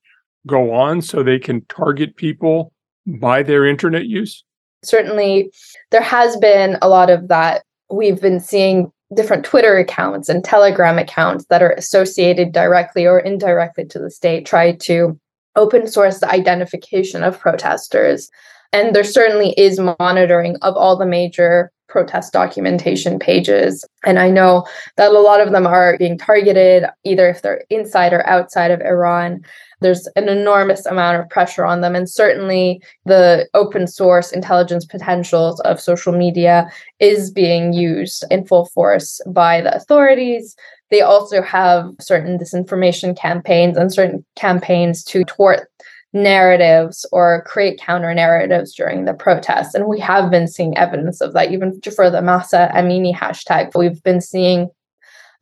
go 0.47 0.73
on 0.73 1.03
so 1.03 1.25
they 1.25 1.41
can 1.41 1.65
target 1.65 2.15
people 2.15 2.73
by 3.05 3.43
their 3.43 3.67
internet 3.67 4.07
use? 4.07 4.45
Certainly, 4.85 5.51
there 5.91 6.03
has 6.03 6.37
been 6.37 6.79
a 6.81 6.89
lot 6.89 7.11
of 7.11 7.27
that 7.27 7.65
we've 7.91 8.21
been 8.21 8.41
seeing 8.41 8.93
different 9.15 9.45
Twitter 9.45 9.79
accounts 9.79 10.29
and 10.29 10.45
Telegram 10.45 10.99
accounts 10.99 11.47
that 11.47 11.63
are 11.63 11.73
associated 11.73 12.53
directly 12.53 13.07
or 13.07 13.19
indirectly 13.19 13.85
to 13.87 13.99
the 13.99 14.11
state 14.11 14.45
try 14.45 14.73
to 14.73 15.19
open 15.57 15.87
source 15.89 16.21
the 16.21 16.31
identification 16.31 17.23
of 17.23 17.39
protesters. 17.39 18.31
And 18.73 18.95
there 18.95 19.05
certainly 19.05 19.55
is 19.57 19.81
monitoring 19.99 20.57
of 20.63 20.77
all 20.77 20.97
the 20.97 21.07
major 21.07 21.73
protest 21.89 22.33
documentation 22.33 23.19
pages. 23.19 23.85
And 24.05 24.19
I 24.19 24.31
know 24.31 24.67
that 24.97 25.11
a 25.11 25.19
lot 25.19 25.41
of 25.41 25.53
them 25.53 25.67
are 25.67 25.97
being 25.99 26.19
targeted, 26.19 26.85
either 27.05 27.29
if 27.29 27.43
they're 27.43 27.65
inside 27.71 28.13
or 28.13 28.27
outside 28.27 28.71
of 28.71 28.83
Iran. 28.83 29.41
There's 29.81 30.07
an 30.17 30.29
enormous 30.29 30.85
amount 30.87 31.21
of 31.21 31.31
pressure 31.31 31.65
on 31.65 31.81
them. 31.81 31.95
And 31.95 32.09
certainly 32.09 32.83
the 33.07 33.49
open 33.55 33.87
source 33.87 34.33
intelligence 34.33 34.85
potentials 34.85 35.61
of 35.61 35.81
social 35.81 36.13
media 36.13 36.71
is 37.01 37.31
being 37.31 37.73
used 37.73 38.25
in 38.31 38.47
full 38.47 38.67
force 38.67 39.21
by 39.27 39.63
the 39.63 39.75
authorities. 39.75 40.57
They 40.91 41.01
also 41.01 41.43
have 41.43 41.91
certain 42.01 42.39
disinformation 42.39 43.17
campaigns 43.17 43.77
and 43.77 43.93
certain 43.93 44.25
campaigns 44.37 45.05
to 45.05 45.25
thwart 45.25 45.69
narratives 46.13 47.05
or 47.13 47.45
create 47.47 47.81
counter 47.81 48.15
narratives 48.15 48.75
during 48.75 49.05
the 49.05 49.15
protests. 49.15 49.75
And 49.75 49.87
we 49.87 50.01
have 50.01 50.31
been 50.31 50.49
seeing 50.49 50.77
evidence 50.77 51.21
of 51.21 51.35
that, 51.35 51.53
even 51.53 51.81
for 51.95 52.11
the 52.11 52.23
Mahsa 52.23 52.71
Amini 52.75 53.15
hashtag. 53.15 53.71
We've 53.77 54.03
been 54.03 54.21
seeing 54.21 54.69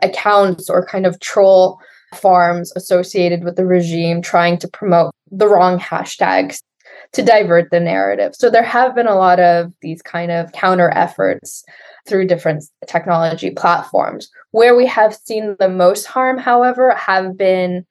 accounts 0.03 0.69
or 0.69 0.85
kind 0.85 1.07
of 1.07 1.21
troll 1.21 1.79
farms 2.15 2.73
associated 2.77 3.45
with 3.45 3.57
the 3.57 3.67
regime 3.67 4.23
trying 4.23 4.59
to 4.59 4.69
promote 4.69 5.13
the 5.31 5.49
wrong 5.49 5.79
hashtags 5.79 6.61
to 7.13 7.23
divert 7.23 7.71
the 7.71 7.81
narrative. 7.81 8.35
So 8.35 8.51
there 8.51 8.63
have 8.63 8.95
been 8.95 9.07
a 9.07 9.17
lot 9.17 9.39
of 9.41 9.73
these 9.81 10.03
kind 10.03 10.31
of 10.31 10.53
counter 10.53 10.91
efforts 10.95 11.65
through 12.07 12.27
different 12.27 12.65
technology 12.87 13.51
platforms. 13.51 14.29
Where 14.51 14.77
we 14.77 14.87
have 14.87 15.15
seen 15.15 15.57
the 15.59 15.69
most 15.69 16.07
harm, 16.07 16.39
however, 16.39 16.95
have 16.95 17.37
been 17.37 17.85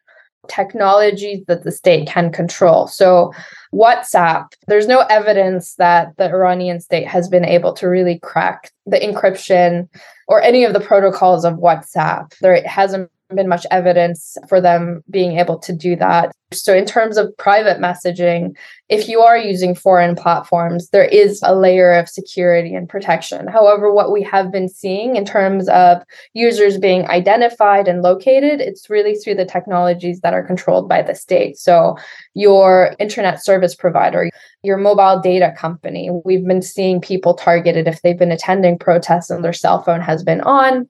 technologies 0.47 1.43
that 1.47 1.63
the 1.63 1.71
state 1.71 2.07
can 2.07 2.31
control. 2.31 2.87
So, 2.87 3.33
WhatsApp, 3.73 4.53
there's 4.67 4.87
no 4.87 5.01
evidence 5.09 5.75
that 5.75 6.15
the 6.17 6.29
Iranian 6.29 6.79
state 6.79 7.07
has 7.07 7.27
been 7.27 7.45
able 7.45 7.73
to 7.73 7.87
really 7.87 8.19
crack 8.19 8.71
the 8.85 8.99
encryption 8.99 9.89
or 10.27 10.41
any 10.41 10.63
of 10.63 10.73
the 10.73 10.79
protocols 10.79 11.45
of 11.45 11.55
WhatsApp. 11.55 12.33
There 12.39 12.61
hasn't 12.65 13.11
been 13.33 13.47
much 13.47 13.65
evidence 13.71 14.37
for 14.47 14.61
them 14.61 15.03
being 15.09 15.39
able 15.39 15.57
to 15.59 15.73
do 15.73 15.95
that. 15.95 16.31
So, 16.53 16.75
in 16.75 16.85
terms 16.85 17.17
of 17.17 17.35
private 17.37 17.79
messaging, 17.79 18.55
if 18.87 19.09
you 19.09 19.21
are 19.21 19.37
using 19.37 19.73
foreign 19.73 20.15
platforms, 20.15 20.89
there 20.89 21.05
is 21.05 21.41
a 21.43 21.55
layer 21.55 21.91
of 21.93 22.07
security 22.07 22.75
and 22.75 22.87
protection. 22.87 23.47
However, 23.47 23.91
what 23.91 24.11
we 24.11 24.21
have 24.21 24.51
been 24.51 24.69
seeing 24.69 25.15
in 25.15 25.25
terms 25.25 25.67
of 25.69 26.03
users 26.33 26.77
being 26.77 27.07
identified 27.09 27.87
and 27.87 28.03
located, 28.03 28.61
it's 28.61 28.91
really 28.91 29.15
through 29.15 29.35
the 29.35 29.45
technologies 29.45 30.21
that 30.21 30.35
are 30.35 30.45
controlled 30.45 30.87
by 30.87 31.01
the 31.01 31.15
state. 31.15 31.57
So, 31.57 31.97
your 32.35 32.95
internet 32.99 33.43
service 33.43 33.73
provider, 33.73 34.29
your 34.61 34.77
mobile 34.77 35.19
data 35.19 35.53
company, 35.57 36.11
we've 36.25 36.45
been 36.45 36.61
seeing 36.61 37.01
people 37.01 37.33
targeted 37.33 37.87
if 37.87 38.03
they've 38.03 38.19
been 38.19 38.31
attending 38.31 38.77
protests 38.77 39.31
and 39.31 39.43
their 39.43 39.51
cell 39.51 39.81
phone 39.81 40.01
has 40.01 40.23
been 40.23 40.41
on 40.41 40.87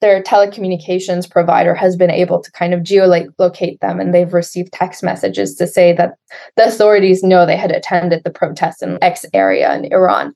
their 0.00 0.22
telecommunications 0.22 1.30
provider 1.30 1.74
has 1.74 1.94
been 1.94 2.10
able 2.10 2.40
to 2.40 2.50
kind 2.52 2.72
of 2.72 2.80
geolocate 2.80 3.78
them 3.80 4.00
and 4.00 4.14
they've 4.14 4.32
received 4.32 4.72
text 4.72 5.02
messages 5.02 5.54
to 5.56 5.66
say 5.66 5.92
that 5.92 6.14
the 6.56 6.64
authorities 6.64 7.22
know 7.22 7.44
they 7.44 7.56
had 7.56 7.70
attended 7.70 8.24
the 8.24 8.30
protests 8.30 8.82
in 8.82 8.98
X 9.02 9.26
area 9.34 9.74
in 9.74 9.92
Iran. 9.92 10.34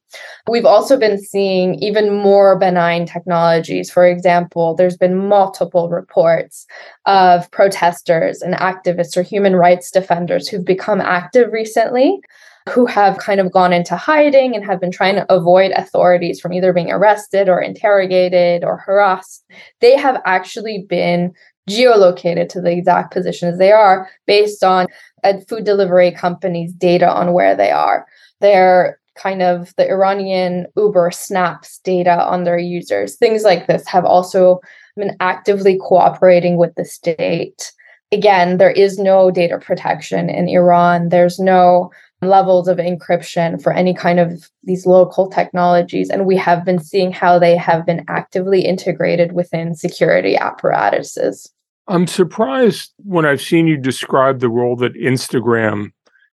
We've 0.48 0.66
also 0.66 0.98
been 0.98 1.18
seeing 1.18 1.74
even 1.76 2.14
more 2.14 2.58
benign 2.58 3.06
technologies. 3.06 3.90
For 3.90 4.06
example, 4.06 4.74
there's 4.74 4.98
been 4.98 5.28
multiple 5.28 5.88
reports 5.88 6.66
of 7.06 7.50
protesters 7.50 8.42
and 8.42 8.54
activists 8.54 9.16
or 9.16 9.22
human 9.22 9.56
rights 9.56 9.90
defenders 9.90 10.46
who've 10.46 10.64
become 10.64 11.00
active 11.00 11.52
recently 11.52 12.20
who 12.68 12.86
have 12.86 13.18
kind 13.18 13.40
of 13.40 13.52
gone 13.52 13.72
into 13.72 13.96
hiding 13.96 14.54
and 14.54 14.64
have 14.64 14.80
been 14.80 14.90
trying 14.90 15.14
to 15.14 15.32
avoid 15.32 15.70
authorities 15.72 16.40
from 16.40 16.52
either 16.52 16.72
being 16.72 16.90
arrested 16.90 17.48
or 17.48 17.60
interrogated 17.60 18.64
or 18.64 18.78
harassed, 18.78 19.44
they 19.80 19.96
have 19.96 20.20
actually 20.24 20.86
been 20.88 21.32
geolocated 21.68 22.48
to 22.48 22.60
the 22.60 22.70
exact 22.70 23.12
positions 23.12 23.58
they 23.58 23.72
are 23.72 24.08
based 24.26 24.62
on 24.62 24.86
a 25.24 25.40
food 25.42 25.64
delivery 25.64 26.10
company's 26.10 26.72
data 26.72 27.10
on 27.10 27.32
where 27.32 27.54
they 27.54 27.70
are. 27.70 28.06
They're 28.40 28.98
kind 29.14 29.42
of 29.42 29.74
the 29.76 29.88
Iranian 29.88 30.66
Uber 30.76 31.10
Snapp's 31.10 31.78
data 31.78 32.22
on 32.24 32.44
their 32.44 32.58
users. 32.58 33.16
Things 33.16 33.42
like 33.42 33.66
this 33.66 33.86
have 33.86 34.04
also 34.04 34.60
been 34.96 35.16
actively 35.20 35.78
cooperating 35.78 36.56
with 36.56 36.74
the 36.74 36.84
state. 36.84 37.72
Again, 38.12 38.58
there 38.58 38.70
is 38.70 38.98
no 38.98 39.30
data 39.30 39.58
protection 39.58 40.28
in 40.28 40.48
Iran. 40.48 41.08
There's 41.08 41.38
no 41.38 41.90
levels 42.28 42.68
of 42.68 42.78
encryption 42.78 43.62
for 43.62 43.72
any 43.72 43.94
kind 43.94 44.20
of 44.20 44.50
these 44.62 44.86
local 44.86 45.28
technologies. 45.28 46.10
And 46.10 46.26
we 46.26 46.36
have 46.36 46.64
been 46.64 46.78
seeing 46.78 47.12
how 47.12 47.38
they 47.38 47.56
have 47.56 47.86
been 47.86 48.04
actively 48.08 48.64
integrated 48.64 49.32
within 49.32 49.74
security 49.74 50.36
apparatuses. 50.36 51.50
I'm 51.86 52.06
surprised 52.06 52.92
when 52.98 53.26
I've 53.26 53.42
seen 53.42 53.66
you 53.66 53.76
describe 53.76 54.40
the 54.40 54.48
role 54.48 54.76
that 54.76 54.94
Instagram 54.94 55.92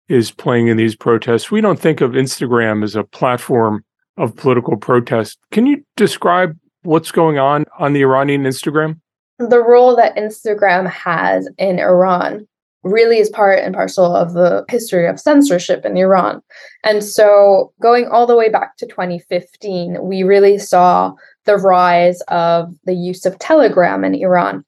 is 0.08 0.30
playing 0.30 0.68
in 0.68 0.76
these 0.76 0.96
protests. 0.96 1.50
We 1.50 1.60
don't 1.60 1.78
think 1.78 2.00
of 2.00 2.12
Instagram 2.12 2.82
as 2.82 2.94
a 2.96 3.04
platform 3.04 3.84
of 4.16 4.36
political 4.36 4.76
protest. 4.76 5.38
Can 5.50 5.66
you 5.66 5.82
describe 5.96 6.56
what's 6.82 7.10
going 7.10 7.38
on 7.38 7.64
on 7.78 7.92
the 7.92 8.02
Iranian 8.02 8.44
Instagram? 8.44 9.00
The 9.38 9.62
role 9.62 9.96
that 9.96 10.16
Instagram 10.16 10.88
has 10.90 11.48
in 11.58 11.78
Iran 11.78 12.46
really 12.84 13.18
is 13.18 13.30
part 13.30 13.58
and 13.58 13.74
parcel 13.74 14.14
of 14.14 14.34
the 14.34 14.64
history 14.68 15.06
of 15.06 15.18
censorship 15.18 15.84
in 15.84 15.96
Iran. 15.96 16.42
And 16.84 17.02
so, 17.02 17.72
going 17.80 18.06
all 18.06 18.26
the 18.26 18.36
way 18.36 18.48
back 18.48 18.76
to 18.76 18.86
2015, 18.86 19.98
we 20.02 20.22
really 20.22 20.58
saw 20.58 21.14
the 21.44 21.56
rise 21.56 22.20
of 22.28 22.74
the 22.84 22.94
use 22.94 23.26
of 23.26 23.38
Telegram 23.38 24.04
in 24.04 24.14
Iran. 24.14 24.64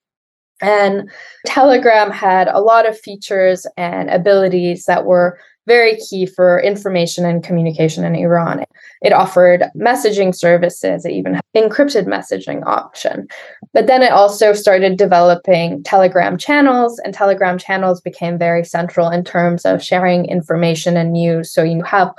And 0.62 1.10
Telegram 1.44 2.10
had 2.10 2.48
a 2.48 2.60
lot 2.60 2.88
of 2.88 2.98
features 2.98 3.66
and 3.76 4.08
abilities 4.08 4.86
that 4.86 5.04
were 5.04 5.38
very 5.66 5.96
key 5.96 6.26
for 6.26 6.60
information 6.60 7.24
and 7.24 7.42
communication 7.42 8.04
in 8.04 8.14
Iran. 8.14 8.64
It 9.02 9.12
offered 9.12 9.64
messaging 9.76 10.34
services, 10.34 11.04
it 11.04 11.12
even 11.12 11.34
had 11.34 11.44
encrypted 11.56 12.06
messaging 12.06 12.64
option. 12.66 13.26
But 13.72 13.86
then 13.86 14.02
it 14.02 14.12
also 14.12 14.52
started 14.52 14.96
developing 14.96 15.82
Telegram 15.82 16.38
channels, 16.38 16.98
and 17.00 17.12
Telegram 17.12 17.58
channels 17.58 18.00
became 18.00 18.38
very 18.38 18.64
central 18.64 19.10
in 19.10 19.24
terms 19.24 19.64
of 19.64 19.82
sharing 19.82 20.26
information 20.26 20.96
and 20.96 21.12
news. 21.12 21.52
So 21.52 21.62
you 21.62 21.82
have 21.82 22.12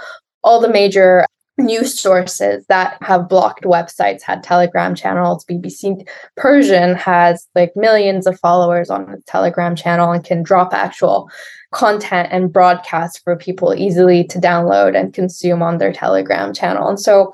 all 0.44 0.62
the 0.62 0.70
major 0.70 1.26
news 1.58 2.00
sources 2.00 2.66
that 2.68 2.98
have 3.02 3.28
blocked 3.28 3.64
websites 3.64 4.22
had 4.22 4.44
telegram 4.44 4.94
channels 4.94 5.44
bbc 5.46 6.08
persian 6.36 6.94
has 6.94 7.48
like 7.56 7.76
millions 7.76 8.28
of 8.28 8.40
followers 8.40 8.92
on 8.92 9.12
the 9.12 9.22
telegram 9.26 9.76
channel 9.76 10.12
and 10.12 10.24
can 10.24 10.44
drop 10.44 10.72
actual 10.72 11.28
content 11.72 12.30
and 12.32 12.52
broadcast 12.52 13.22
for 13.24 13.36
people 13.36 13.74
easily 13.76 14.24
to 14.24 14.40
download 14.40 14.98
and 14.98 15.14
consume 15.14 15.62
on 15.62 15.78
their 15.78 15.92
Telegram 15.92 16.54
channel. 16.54 16.88
And 16.88 17.00
so 17.00 17.34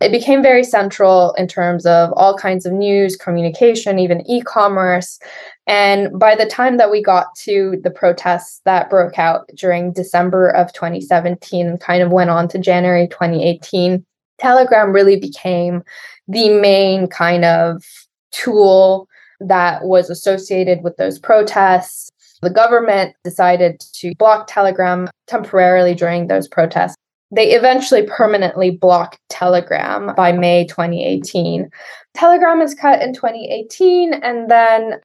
it 0.00 0.12
became 0.12 0.42
very 0.42 0.62
central 0.62 1.32
in 1.34 1.48
terms 1.48 1.84
of 1.84 2.12
all 2.12 2.36
kinds 2.36 2.64
of 2.64 2.72
news, 2.72 3.16
communication, 3.16 3.98
even 3.98 4.24
e 4.30 4.40
commerce. 4.42 5.18
And 5.66 6.16
by 6.16 6.36
the 6.36 6.46
time 6.46 6.76
that 6.76 6.90
we 6.90 7.02
got 7.02 7.34
to 7.38 7.80
the 7.82 7.90
protests 7.90 8.60
that 8.64 8.88
broke 8.88 9.18
out 9.18 9.48
during 9.56 9.92
December 9.92 10.50
of 10.50 10.72
2017 10.72 11.66
and 11.66 11.80
kind 11.80 12.02
of 12.02 12.12
went 12.12 12.30
on 12.30 12.46
to 12.48 12.58
January 12.58 13.08
2018, 13.08 14.04
Telegram 14.38 14.92
really 14.92 15.16
became 15.16 15.82
the 16.28 16.50
main 16.50 17.08
kind 17.08 17.44
of 17.44 17.82
tool 18.30 19.08
that 19.40 19.84
was 19.84 20.08
associated 20.08 20.82
with 20.84 20.96
those 20.98 21.18
protests 21.18 22.11
the 22.42 22.50
government 22.50 23.14
decided 23.24 23.80
to 23.94 24.14
block 24.16 24.46
Telegram 24.48 25.08
temporarily 25.26 25.94
during 25.94 26.26
those 26.26 26.48
protests. 26.48 26.96
They 27.30 27.52
eventually 27.52 28.02
permanently 28.02 28.70
blocked 28.70 29.18
Telegram 29.30 30.14
by 30.14 30.32
May 30.32 30.66
2018. 30.66 31.70
Telegram 32.14 32.60
is 32.60 32.74
cut 32.74 33.00
in 33.00 33.14
2018, 33.14 34.12
and 34.12 34.50
then 34.50 35.00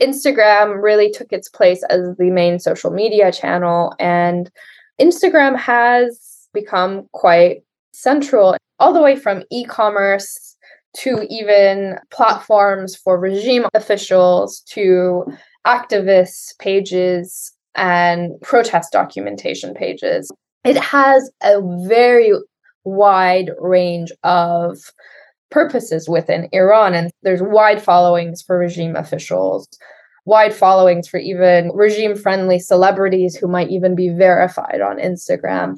Instagram 0.00 0.80
really 0.80 1.10
took 1.10 1.32
its 1.32 1.48
place 1.48 1.82
as 1.90 2.16
the 2.18 2.30
main 2.30 2.60
social 2.60 2.90
media 2.90 3.32
channel. 3.32 3.94
And 3.98 4.50
Instagram 5.00 5.58
has 5.58 6.48
become 6.52 7.08
quite 7.12 7.62
central, 7.92 8.56
all 8.78 8.92
the 8.92 9.02
way 9.02 9.16
from 9.16 9.42
e 9.50 9.64
commerce 9.64 10.56
to 10.98 11.26
even 11.28 11.98
platforms 12.10 12.96
for 12.96 13.18
regime 13.18 13.66
officials 13.74 14.60
to 14.60 15.24
activist 15.66 16.58
pages 16.58 17.52
and 17.74 18.40
protest 18.40 18.92
documentation 18.92 19.74
pages. 19.74 20.30
It 20.64 20.76
has 20.78 21.30
a 21.42 21.60
very 21.86 22.32
wide 22.84 23.50
range 23.58 24.12
of 24.22 24.78
purposes 25.50 26.08
within 26.08 26.48
Iran, 26.52 26.94
and 26.94 27.10
there's 27.22 27.42
wide 27.42 27.82
followings 27.82 28.42
for 28.42 28.58
regime 28.58 28.96
officials, 28.96 29.68
wide 30.24 30.54
followings 30.54 31.08
for 31.08 31.18
even 31.18 31.70
regime 31.74 32.16
friendly 32.16 32.58
celebrities 32.58 33.36
who 33.36 33.46
might 33.46 33.70
even 33.70 33.94
be 33.94 34.08
verified 34.08 34.80
on 34.80 34.98
Instagram 34.98 35.76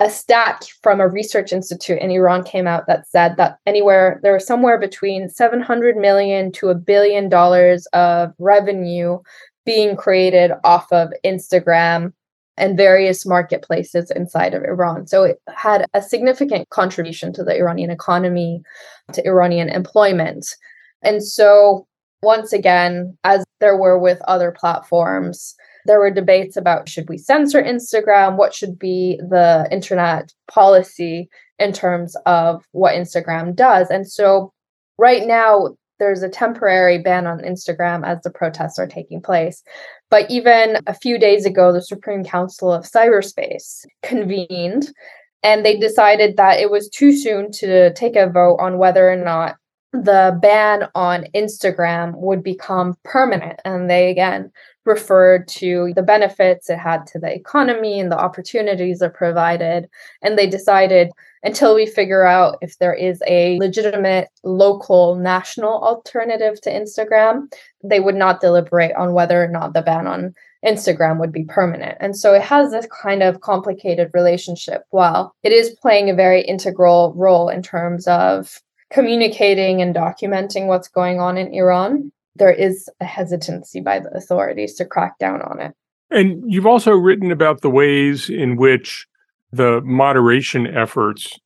a 0.00 0.08
stat 0.08 0.68
from 0.82 1.00
a 1.00 1.08
research 1.08 1.52
institute 1.52 2.00
in 2.00 2.10
Iran 2.10 2.44
came 2.44 2.66
out 2.66 2.86
that 2.86 3.08
said 3.08 3.36
that 3.36 3.58
anywhere 3.66 4.20
there 4.22 4.32
was 4.32 4.46
somewhere 4.46 4.78
between 4.78 5.28
700 5.28 5.96
million 5.96 6.52
to 6.52 6.68
a 6.68 6.74
billion 6.74 7.28
dollars 7.28 7.86
of 7.92 8.32
revenue 8.38 9.18
being 9.66 9.96
created 9.96 10.52
off 10.62 10.90
of 10.92 11.10
Instagram 11.24 12.12
and 12.56 12.76
various 12.76 13.26
marketplaces 13.26 14.10
inside 14.12 14.54
of 14.54 14.64
Iran. 14.64 15.06
So 15.06 15.24
it 15.24 15.40
had 15.48 15.84
a 15.94 16.02
significant 16.02 16.68
contribution 16.70 17.32
to 17.34 17.44
the 17.44 17.56
Iranian 17.56 17.90
economy, 17.90 18.62
to 19.12 19.26
Iranian 19.26 19.68
employment. 19.68 20.56
And 21.02 21.22
so 21.22 21.86
once 22.22 22.52
again, 22.52 23.16
as 23.24 23.44
there 23.60 23.76
were 23.76 23.98
with 23.98 24.20
other 24.26 24.52
platforms, 24.52 25.54
there 25.88 25.98
were 25.98 26.10
debates 26.10 26.56
about 26.56 26.88
should 26.88 27.08
we 27.08 27.18
censor 27.18 27.62
Instagram? 27.62 28.36
What 28.36 28.54
should 28.54 28.78
be 28.78 29.18
the 29.28 29.66
internet 29.72 30.32
policy 30.46 31.28
in 31.58 31.72
terms 31.72 32.14
of 32.26 32.64
what 32.72 32.94
Instagram 32.94 33.56
does? 33.56 33.90
And 33.90 34.08
so, 34.08 34.52
right 34.98 35.26
now, 35.26 35.70
there's 35.98 36.22
a 36.22 36.28
temporary 36.28 36.98
ban 36.98 37.26
on 37.26 37.40
Instagram 37.40 38.06
as 38.06 38.22
the 38.22 38.30
protests 38.30 38.78
are 38.78 38.86
taking 38.86 39.20
place. 39.20 39.64
But 40.10 40.30
even 40.30 40.76
a 40.86 40.94
few 40.94 41.18
days 41.18 41.44
ago, 41.44 41.72
the 41.72 41.82
Supreme 41.82 42.22
Council 42.22 42.72
of 42.72 42.84
Cyberspace 42.84 43.84
convened 44.02 44.92
and 45.42 45.64
they 45.64 45.78
decided 45.78 46.36
that 46.36 46.60
it 46.60 46.70
was 46.70 46.88
too 46.88 47.12
soon 47.12 47.50
to 47.52 47.92
take 47.94 48.16
a 48.16 48.28
vote 48.28 48.56
on 48.56 48.78
whether 48.78 49.10
or 49.10 49.16
not 49.16 49.56
the 49.92 50.38
ban 50.42 50.88
on 50.94 51.26
Instagram 51.34 52.12
would 52.16 52.42
become 52.42 52.96
permanent. 53.04 53.60
And 53.64 53.88
they 53.88 54.10
again 54.10 54.50
referred 54.88 55.46
to 55.46 55.92
the 55.94 56.02
benefits 56.02 56.68
it 56.68 56.78
had 56.78 57.06
to 57.06 57.18
the 57.18 57.32
economy 57.32 58.00
and 58.00 58.10
the 58.10 58.18
opportunities 58.18 59.00
it 59.02 59.14
provided. 59.14 59.88
And 60.22 60.36
they 60.36 60.48
decided 60.48 61.10
until 61.44 61.74
we 61.74 61.86
figure 61.86 62.24
out 62.24 62.58
if 62.60 62.78
there 62.78 62.94
is 62.94 63.22
a 63.28 63.58
legitimate 63.58 64.28
local 64.42 65.14
national 65.14 65.80
alternative 65.82 66.60
to 66.62 66.70
Instagram, 66.70 67.52
they 67.84 68.00
would 68.00 68.16
not 68.16 68.40
deliberate 68.40 68.96
on 68.96 69.12
whether 69.12 69.40
or 69.42 69.48
not 69.48 69.74
the 69.74 69.82
ban 69.82 70.08
on 70.08 70.34
Instagram 70.64 71.20
would 71.20 71.30
be 71.30 71.44
permanent. 71.44 71.96
And 72.00 72.16
so 72.16 72.34
it 72.34 72.42
has 72.42 72.72
this 72.72 72.88
kind 73.02 73.22
of 73.22 73.42
complicated 73.42 74.10
relationship. 74.14 74.82
While 74.90 75.32
it 75.44 75.52
is 75.52 75.76
playing 75.80 76.10
a 76.10 76.14
very 76.14 76.42
integral 76.42 77.12
role 77.14 77.48
in 77.48 77.62
terms 77.62 78.08
of 78.08 78.60
communicating 78.90 79.80
and 79.82 79.94
documenting 79.94 80.66
what's 80.66 80.88
going 80.88 81.20
on 81.20 81.36
in 81.36 81.52
Iran, 81.54 82.10
there 82.36 82.52
is 82.52 82.88
a 83.00 83.04
hesitancy 83.04 83.80
by 83.80 83.98
the 83.98 84.10
authorities 84.16 84.74
to 84.74 84.84
crack 84.84 85.18
down 85.18 85.42
on 85.42 85.60
it. 85.60 85.74
And 86.10 86.42
you've 86.46 86.66
also 86.66 86.92
written 86.92 87.30
about 87.30 87.60
the 87.60 87.70
ways 87.70 88.30
in 88.30 88.56
which 88.56 89.06
the 89.52 89.80
moderation 89.82 90.66
efforts 90.66 91.38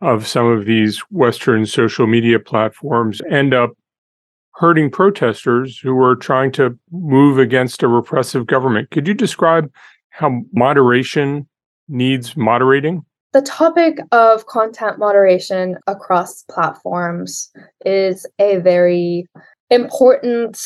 of 0.00 0.26
some 0.26 0.46
of 0.46 0.64
these 0.64 0.98
Western 1.10 1.66
social 1.66 2.06
media 2.06 2.38
platforms 2.38 3.20
end 3.30 3.52
up 3.52 3.70
hurting 4.54 4.90
protesters 4.90 5.78
who 5.78 5.98
are 6.02 6.16
trying 6.16 6.52
to 6.52 6.78
move 6.90 7.38
against 7.38 7.82
a 7.82 7.88
repressive 7.88 8.46
government. 8.46 8.90
Could 8.90 9.06
you 9.06 9.14
describe 9.14 9.70
how 10.10 10.42
moderation 10.52 11.48
needs 11.88 12.36
moderating? 12.36 13.04
The 13.32 13.42
topic 13.42 13.98
of 14.10 14.46
content 14.46 14.98
moderation 14.98 15.76
across 15.86 16.42
platforms 16.50 17.50
is 17.86 18.26
a 18.40 18.56
very 18.56 19.26
important 19.70 20.60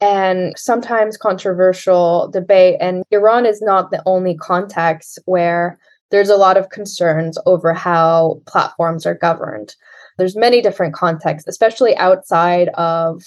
and 0.00 0.52
sometimes 0.58 1.16
controversial 1.16 2.28
debate. 2.32 2.76
And 2.80 3.04
Iran 3.10 3.46
is 3.46 3.62
not 3.62 3.90
the 3.90 4.02
only 4.04 4.36
context 4.36 5.18
where 5.26 5.78
there's 6.10 6.28
a 6.28 6.36
lot 6.36 6.56
of 6.56 6.70
concerns 6.70 7.38
over 7.46 7.72
how 7.72 8.40
platforms 8.46 9.06
are 9.06 9.14
governed. 9.14 9.74
There's 10.18 10.36
many 10.36 10.60
different 10.60 10.92
contexts, 10.92 11.48
especially 11.48 11.96
outside 11.96 12.68
of 12.70 13.22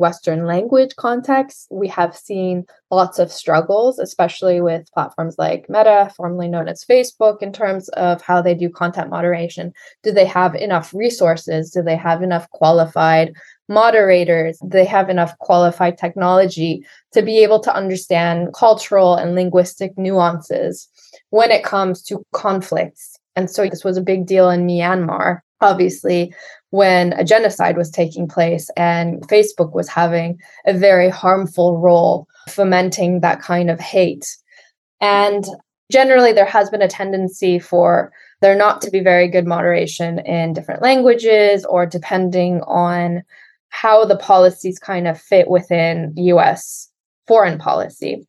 Western 0.00 0.46
language 0.46 0.96
contexts. 0.96 1.68
We 1.70 1.86
have 1.88 2.16
seen 2.16 2.64
lots 2.90 3.20
of 3.20 3.30
struggles, 3.30 4.00
especially 4.00 4.60
with 4.60 4.90
platforms 4.92 5.36
like 5.38 5.68
Meta, 5.68 6.10
formerly 6.16 6.48
known 6.48 6.66
as 6.66 6.84
Facebook, 6.84 7.42
in 7.42 7.52
terms 7.52 7.88
of 7.90 8.20
how 8.22 8.42
they 8.42 8.54
do 8.54 8.68
content 8.68 9.10
moderation. 9.10 9.72
Do 10.02 10.10
they 10.10 10.24
have 10.24 10.56
enough 10.56 10.92
resources? 10.92 11.70
Do 11.70 11.82
they 11.82 11.96
have 11.96 12.22
enough 12.22 12.50
qualified 12.50 13.34
moderators, 13.70 14.58
Do 14.58 14.68
they 14.68 14.84
have 14.84 15.08
enough 15.08 15.38
qualified 15.38 15.96
technology 15.96 16.84
to 17.12 17.22
be 17.22 17.38
able 17.38 17.60
to 17.60 17.74
understand 17.74 18.52
cultural 18.52 19.14
and 19.14 19.36
linguistic 19.36 19.96
nuances 19.96 20.88
when 21.30 21.52
it 21.52 21.62
comes 21.64 22.02
to 22.02 22.26
conflicts. 22.32 23.16
And 23.36 23.48
so 23.48 23.68
this 23.68 23.84
was 23.84 23.96
a 23.96 24.02
big 24.02 24.26
deal 24.26 24.50
in 24.50 24.66
Myanmar, 24.66 25.40
obviously, 25.60 26.34
when 26.70 27.12
a 27.14 27.24
genocide 27.24 27.76
was 27.76 27.90
taking 27.90 28.28
place 28.28 28.70
and 28.76 29.20
Facebook 29.28 29.74
was 29.74 29.88
having 29.88 30.38
a 30.66 30.72
very 30.72 31.08
harmful 31.08 31.78
role 31.78 32.26
fomenting 32.48 33.20
that 33.20 33.42
kind 33.42 33.70
of 33.70 33.80
hate. 33.80 34.36
And 35.00 35.44
generally, 35.90 36.32
there 36.32 36.46
has 36.46 36.70
been 36.70 36.82
a 36.82 36.88
tendency 36.88 37.58
for 37.58 38.12
there 38.40 38.56
not 38.56 38.80
to 38.82 38.90
be 38.90 39.00
very 39.00 39.28
good 39.28 39.46
moderation 39.46 40.20
in 40.20 40.52
different 40.52 40.82
languages 40.82 41.64
or 41.64 41.86
depending 41.86 42.60
on 42.62 43.22
how 43.68 44.04
the 44.04 44.16
policies 44.16 44.78
kind 44.78 45.06
of 45.06 45.20
fit 45.20 45.48
within 45.48 46.12
US 46.16 46.88
foreign 47.26 47.58
policy. 47.58 48.26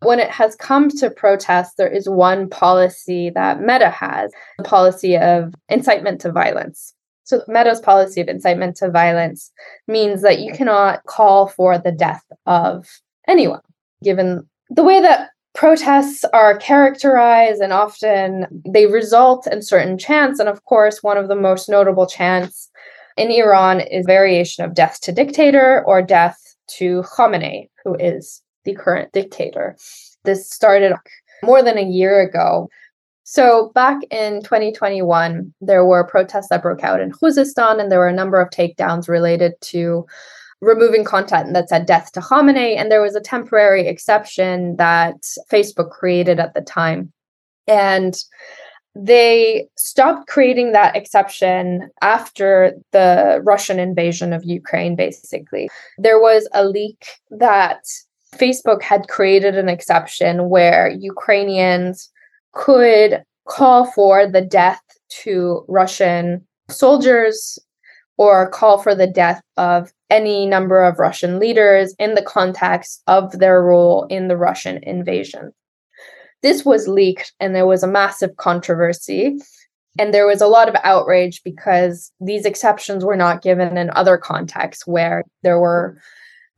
When 0.00 0.18
it 0.18 0.30
has 0.30 0.56
come 0.56 0.88
to 0.90 1.10
protests, 1.10 1.74
there 1.78 1.88
is 1.88 2.08
one 2.08 2.48
policy 2.48 3.30
that 3.30 3.60
Meta 3.60 3.88
has 3.88 4.32
the 4.58 4.64
policy 4.64 5.16
of 5.16 5.54
incitement 5.68 6.20
to 6.22 6.32
violence. 6.32 6.92
So, 7.24 7.42
Meta's 7.48 7.80
policy 7.80 8.20
of 8.20 8.28
incitement 8.28 8.76
to 8.76 8.90
violence 8.90 9.52
means 9.86 10.22
that 10.22 10.40
you 10.40 10.52
cannot 10.52 11.04
call 11.04 11.48
for 11.48 11.78
the 11.78 11.92
death 11.92 12.24
of 12.46 12.86
anyone, 13.28 13.60
given 14.02 14.46
the 14.70 14.82
way 14.82 15.00
that 15.00 15.30
protests 15.54 16.24
are 16.32 16.56
characterized 16.56 17.60
and 17.60 17.72
often 17.72 18.46
they 18.66 18.86
result 18.86 19.46
in 19.46 19.62
certain 19.62 19.98
chants. 19.98 20.40
And 20.40 20.48
of 20.48 20.64
course, 20.64 21.02
one 21.02 21.18
of 21.18 21.28
the 21.28 21.36
most 21.36 21.68
notable 21.68 22.06
chants 22.06 22.70
in 23.16 23.30
Iran 23.30 23.80
is 23.80 24.06
variation 24.06 24.64
of 24.64 24.74
death 24.74 25.00
to 25.02 25.12
dictator 25.12 25.84
or 25.86 26.00
death 26.02 26.38
to 26.78 27.02
Khamenei, 27.02 27.68
who 27.84 27.94
is 27.96 28.42
the 28.64 28.74
current 28.74 29.12
dictator. 29.12 29.76
This 30.24 30.48
started 30.48 30.94
more 31.42 31.62
than 31.62 31.76
a 31.76 31.82
year 31.82 32.20
ago. 32.20 32.68
So, 33.32 33.72
back 33.74 33.96
in 34.10 34.42
2021, 34.42 35.54
there 35.62 35.86
were 35.86 36.06
protests 36.06 36.48
that 36.50 36.60
broke 36.60 36.84
out 36.84 37.00
in 37.00 37.12
Khuzestan, 37.12 37.80
and 37.80 37.90
there 37.90 37.98
were 37.98 38.06
a 38.06 38.12
number 38.12 38.38
of 38.38 38.50
takedowns 38.50 39.08
related 39.08 39.54
to 39.62 40.04
removing 40.60 41.02
content 41.02 41.54
that 41.54 41.70
said 41.70 41.86
death 41.86 42.12
to 42.12 42.20
Khamenei. 42.20 42.76
And 42.76 42.92
there 42.92 43.00
was 43.00 43.14
a 43.14 43.22
temporary 43.22 43.86
exception 43.86 44.76
that 44.76 45.14
Facebook 45.50 45.92
created 45.92 46.40
at 46.40 46.52
the 46.52 46.60
time. 46.60 47.10
And 47.66 48.14
they 48.94 49.66
stopped 49.78 50.28
creating 50.28 50.72
that 50.72 50.94
exception 50.94 51.88
after 52.02 52.74
the 52.90 53.40
Russian 53.42 53.78
invasion 53.78 54.34
of 54.34 54.44
Ukraine, 54.44 54.94
basically. 54.94 55.70
There 55.96 56.20
was 56.20 56.46
a 56.52 56.66
leak 56.66 57.06
that 57.30 57.80
Facebook 58.34 58.82
had 58.82 59.08
created 59.08 59.56
an 59.56 59.70
exception 59.70 60.50
where 60.50 60.90
Ukrainians 60.90 62.11
could 62.52 63.22
call 63.46 63.90
for 63.92 64.26
the 64.26 64.40
death 64.40 64.80
to 65.22 65.64
Russian 65.68 66.46
soldiers 66.68 67.58
or 68.18 68.48
call 68.50 68.78
for 68.78 68.94
the 68.94 69.06
death 69.06 69.42
of 69.56 69.92
any 70.10 70.46
number 70.46 70.82
of 70.82 70.98
Russian 70.98 71.38
leaders 71.38 71.94
in 71.98 72.14
the 72.14 72.22
context 72.22 73.02
of 73.06 73.38
their 73.38 73.62
role 73.62 74.04
in 74.10 74.28
the 74.28 74.36
Russian 74.36 74.82
invasion. 74.84 75.52
This 76.42 76.64
was 76.64 76.88
leaked 76.88 77.32
and 77.40 77.54
there 77.54 77.66
was 77.66 77.82
a 77.82 77.88
massive 77.88 78.36
controversy. 78.36 79.38
And 79.98 80.14
there 80.14 80.26
was 80.26 80.40
a 80.40 80.46
lot 80.46 80.68
of 80.68 80.76
outrage 80.84 81.42
because 81.44 82.12
these 82.20 82.46
exceptions 82.46 83.04
were 83.04 83.16
not 83.16 83.42
given 83.42 83.76
in 83.76 83.90
other 83.90 84.16
contexts 84.16 84.86
where 84.86 85.22
there 85.42 85.60
were 85.60 85.98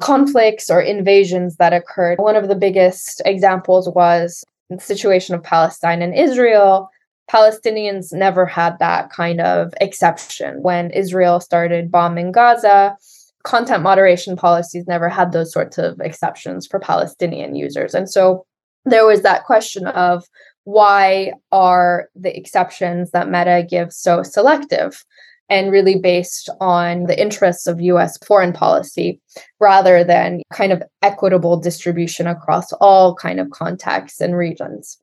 conflicts 0.01 0.71
or 0.71 0.81
invasions 0.81 1.57
that 1.57 1.73
occurred. 1.73 2.19
One 2.19 2.37
of 2.37 2.49
the 2.49 2.55
biggest 2.55 3.23
examples 3.25 3.89
was 3.89 4.45
situation 4.79 5.35
of 5.35 5.43
Palestine 5.43 6.03
and 6.03 6.15
Israel. 6.15 6.91
Palestinians 7.31 8.13
never 8.13 8.45
had 8.45 8.79
that 8.79 9.11
kind 9.11 9.41
of 9.41 9.73
exception. 9.81 10.63
When 10.63 10.91
Israel 10.91 11.41
started 11.41 11.91
bombing 11.91 12.33
Gaza, 12.33 12.97
content 13.45 13.83
moderation 13.83 14.37
policies 14.37 14.87
never 14.87 15.09
had 15.09 15.33
those 15.33 15.53
sorts 15.53 15.79
of 15.79 16.01
exceptions 16.01 16.67
for 16.67 16.81
Palestinian 16.81 17.55
users. 17.55 17.95
And 17.95 18.11
so 18.11 18.45
there 18.85 19.07
was 19.07 19.23
that 19.23 19.45
question 19.45 19.87
of 19.87 20.25
why 20.65 21.33
are 21.53 22.09
the 22.15 22.37
exceptions 22.37 23.11
that 23.11 23.31
Meta 23.31 23.67
gives 23.69 23.97
so 23.97 24.23
selective? 24.23 25.05
And 25.49 25.71
really 25.71 25.99
based 25.99 26.49
on 26.61 27.05
the 27.05 27.21
interests 27.21 27.67
of 27.67 27.81
US 27.81 28.19
foreign 28.19 28.53
policy 28.53 29.21
rather 29.61 30.03
than 30.03 30.43
kind 30.53 30.73
of 30.73 30.83
equitable 31.03 31.57
distribution 31.57 32.27
across 32.27 32.73
all 32.75 33.15
kind 33.15 33.41
of 33.41 33.51
contexts 33.51 34.21
and 34.21 34.37
regions. 34.37 34.99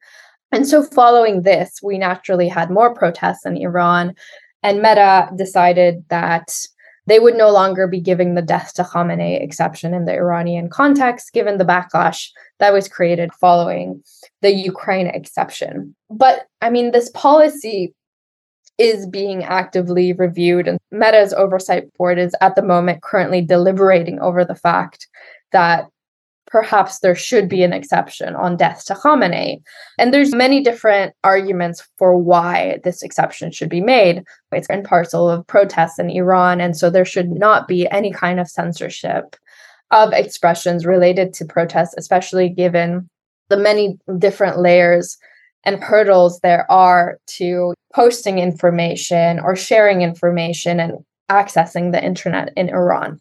And 0.52 0.68
so 0.68 0.84
following 0.84 1.44
this, 1.44 1.80
we 1.82 1.98
naturally 1.98 2.48
had 2.48 2.70
more 2.70 2.94
protests 2.94 3.46
in 3.46 3.56
Iran 3.56 4.16
and 4.64 4.82
Meta 4.82 5.30
decided 5.36 6.04
that 6.10 6.56
they 7.08 7.20
would 7.20 7.36
no 7.36 7.50
longer 7.50 7.88
be 7.88 8.00
giving 8.00 8.36
the 8.36 8.42
death 8.42 8.74
to 8.76 8.84
Khamenei 8.84 9.42
exception 9.42 9.94
in 9.94 10.06
the 10.06 10.14
Iranian 10.14 10.70
context, 10.70 11.34
given 11.34 11.58
the 11.58 11.66
backlash 11.66 12.30
that 12.60 12.74
was 12.74 12.88
created 12.88 13.34
following 13.34 14.04
the 14.42 14.52
Ukraine 14.52 15.08
exception. 15.08 15.96
But 16.10 16.48
I 16.62 16.70
mean, 16.70 16.92
this 16.92 17.10
policy 17.10 17.94
is 18.82 19.06
being 19.06 19.44
actively 19.44 20.12
reviewed, 20.14 20.68
and 20.68 20.80
Meta's 20.92 21.34
oversight 21.34 21.94
board 21.94 22.18
is 22.18 22.36
at 22.42 22.56
the 22.56 22.64
moment 22.64 23.04
currently 23.04 23.42
deliberating 23.42 24.20
over 24.20 24.44
the 24.44 24.56
fact 24.56 25.08
that 25.52 25.86
perhaps 26.48 27.00
there 27.00 27.16
should 27.16 27.48
be 27.48 27.64
an 27.64 27.74
exception 27.74 28.36
on 28.36 28.58
death 28.58 28.84
to 28.86 28.96
Khamenei. 28.96 29.62
And 30.00 30.12
there's 30.12 30.34
many 30.34 30.62
different 30.62 31.14
arguments 31.24 31.88
for 31.98 32.18
why 32.18 32.80
this 32.84 33.04
exception 33.04 33.52
should 33.52 33.70
be 33.70 33.82
made. 33.82 34.24
It's 34.52 34.68
in 34.68 34.84
parcel 34.84 35.30
of 35.30 35.46
protests 35.46 36.00
in 36.00 36.10
Iran, 36.10 36.60
and 36.60 36.76
so 36.76 36.90
there 36.90 37.06
should 37.06 37.30
not 37.30 37.68
be 37.68 37.88
any 37.90 38.12
kind 38.12 38.40
of 38.40 38.50
censorship 38.50 39.36
of 39.92 40.12
expressions 40.12 40.86
related 40.86 41.34
to 41.36 41.46
protests, 41.46 41.94
especially 41.98 42.50
given 42.50 43.08
the 43.50 43.58
many 43.58 44.00
different 44.18 44.58
layers 44.58 45.18
and 45.64 45.84
hurdles 45.84 46.40
there 46.42 46.70
are 46.72 47.18
to 47.28 47.74
posting 47.94 48.40
information 48.40 49.40
or 49.40 49.56
sharing 49.56 50.02
information 50.02 50.80
and 50.80 50.94
accessing 51.30 51.92
the 51.92 52.04
internet 52.04 52.52
in 52.56 52.70
Iran. 52.70 53.20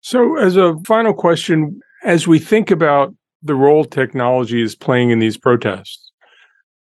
So, 0.00 0.36
as 0.36 0.56
a 0.56 0.76
final 0.86 1.14
question, 1.14 1.80
as 2.04 2.26
we 2.26 2.38
think 2.38 2.70
about 2.70 3.14
the 3.42 3.54
role 3.54 3.84
technology 3.84 4.62
is 4.62 4.74
playing 4.74 5.10
in 5.10 5.18
these 5.18 5.36
protests, 5.36 6.10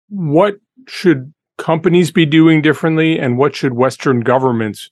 what 0.09 0.57
should 0.89 1.33
companies 1.59 2.11
be 2.11 2.27
doing 2.27 2.63
differently 2.63 3.19
and 3.19 3.39
what 3.39 3.55
should 3.55 3.75
Western 3.75 4.21
governments 4.21 4.91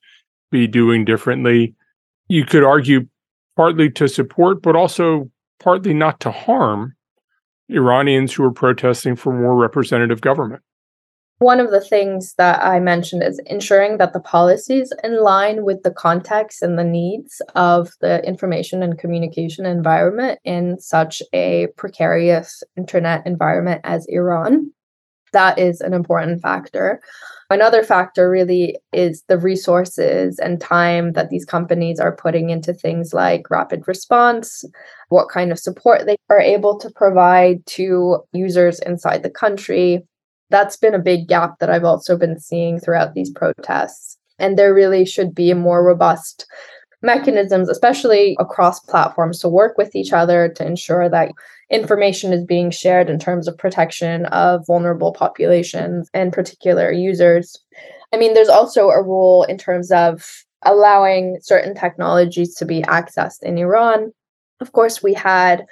be 0.51 0.67
doing 0.67 1.05
differently? 1.05 1.75
You 2.29 2.45
could 2.45 2.65
argue 2.65 3.07
partly 3.57 3.91
to 3.91 4.09
support, 4.09 4.63
but 4.63 4.77
also 4.77 5.31
partly 5.61 5.95
not 5.95 6.21
to 6.21 6.31
harm 6.31 6.95
Iranians 7.69 8.33
who 8.33 8.45
are 8.45 8.53
protesting 8.53 9.17
for 9.17 9.33
more 9.33 9.57
representative 9.57 10.21
government. 10.21 10.63
One 11.39 11.59
of 11.59 11.71
the 11.73 11.81
things 11.81 12.35
that 12.39 12.63
I 12.63 12.79
mentioned 12.79 13.23
is 13.25 13.41
ensuring 13.47 13.99
that 13.99 14.13
the 14.13 14.21
policies 14.21 14.93
in 15.03 15.21
line 15.21 15.65
with 15.65 15.83
the 15.83 15.91
context 15.91 16.63
and 16.63 16.79
the 16.79 16.85
needs 16.85 17.43
of 17.57 17.91
the 18.01 18.25
information 18.25 18.83
and 18.83 18.99
communication 18.99 19.67
environment 19.67 20.39
in 20.45 20.79
such 20.79 21.23
a 21.33 21.69
precarious 21.77 22.63
internet 22.77 23.27
environment 23.27 23.81
as 23.85 24.07
Iran. 24.09 24.73
That 25.33 25.59
is 25.59 25.81
an 25.81 25.93
important 25.93 26.41
factor. 26.41 27.01
Another 27.55 27.85
factor 27.85 28.29
really 28.29 28.77
is 28.93 29.23
the 29.29 29.39
resources 29.39 30.41
and 30.41 30.61
time 30.61 31.13
that 31.13 31.31
these 31.31 31.45
companies 31.45 32.01
are 32.01 32.17
putting 32.17 32.51
into 32.51 32.75
things 32.75 33.15
like 33.15 33.49
rapid 33.49 33.87
response, 33.87 34.65
what 35.09 35.29
kind 35.29 35.53
of 35.53 35.61
support 35.61 36.05
they 36.05 36.17
are 36.31 36.41
able 36.41 36.77
to 36.81 36.91
provide 36.91 37.65
to 37.67 38.19
users 38.33 38.81
inside 38.81 39.23
the 39.23 39.31
country. 39.31 40.03
That's 40.51 40.77
been 40.77 40.95
a 40.95 40.99
big 40.99 41.29
gap 41.29 41.61
that 41.61 41.71
I've 41.71 41.85
also 41.85 42.17
been 42.17 42.41
seeing 42.41 42.81
throughout 42.81 43.15
these 43.15 43.31
protests. 43.31 44.19
And 44.41 44.59
there 44.59 44.75
really 44.75 45.05
should 45.05 45.33
be 45.33 45.55
more 45.55 45.85
robust 45.85 46.47
mechanisms, 47.03 47.69
especially 47.69 48.37
across 48.41 48.81
platforms, 48.81 49.39
to 49.39 49.49
work 49.49 49.79
with 49.79 49.95
each 49.95 50.13
other 50.13 50.49
to 50.49 50.67
ensure 50.67 51.09
that 51.09 51.31
information 51.71 52.33
is 52.33 52.45
being 52.45 52.71
shared 52.71 53.09
in 53.09 53.19
terms 53.19 53.49
of 53.49 53.59
protection 53.59 54.27
of 54.27 54.67
vulnerable 54.67 55.13
populations 55.13 56.09
and 56.15 56.33
particular 56.33 56.93
users. 56.93 57.57
I 58.13 58.17
mean, 58.17 58.35
there's 58.35 58.49
also 58.49 58.89
a 58.89 59.03
role 59.03 59.45
in 59.45 59.59
terms 59.59 59.91
of 59.91 60.45
allowing 60.63 61.39
certain 61.43 61.75
technologies 61.75 62.55
to 62.57 62.65
be 62.65 62.83
accessed 62.83 63.43
in 63.43 63.59
Iran. 63.59 64.13
Of 64.61 64.73
course, 64.73 65.03
we 65.03 65.15
had 65.15 65.65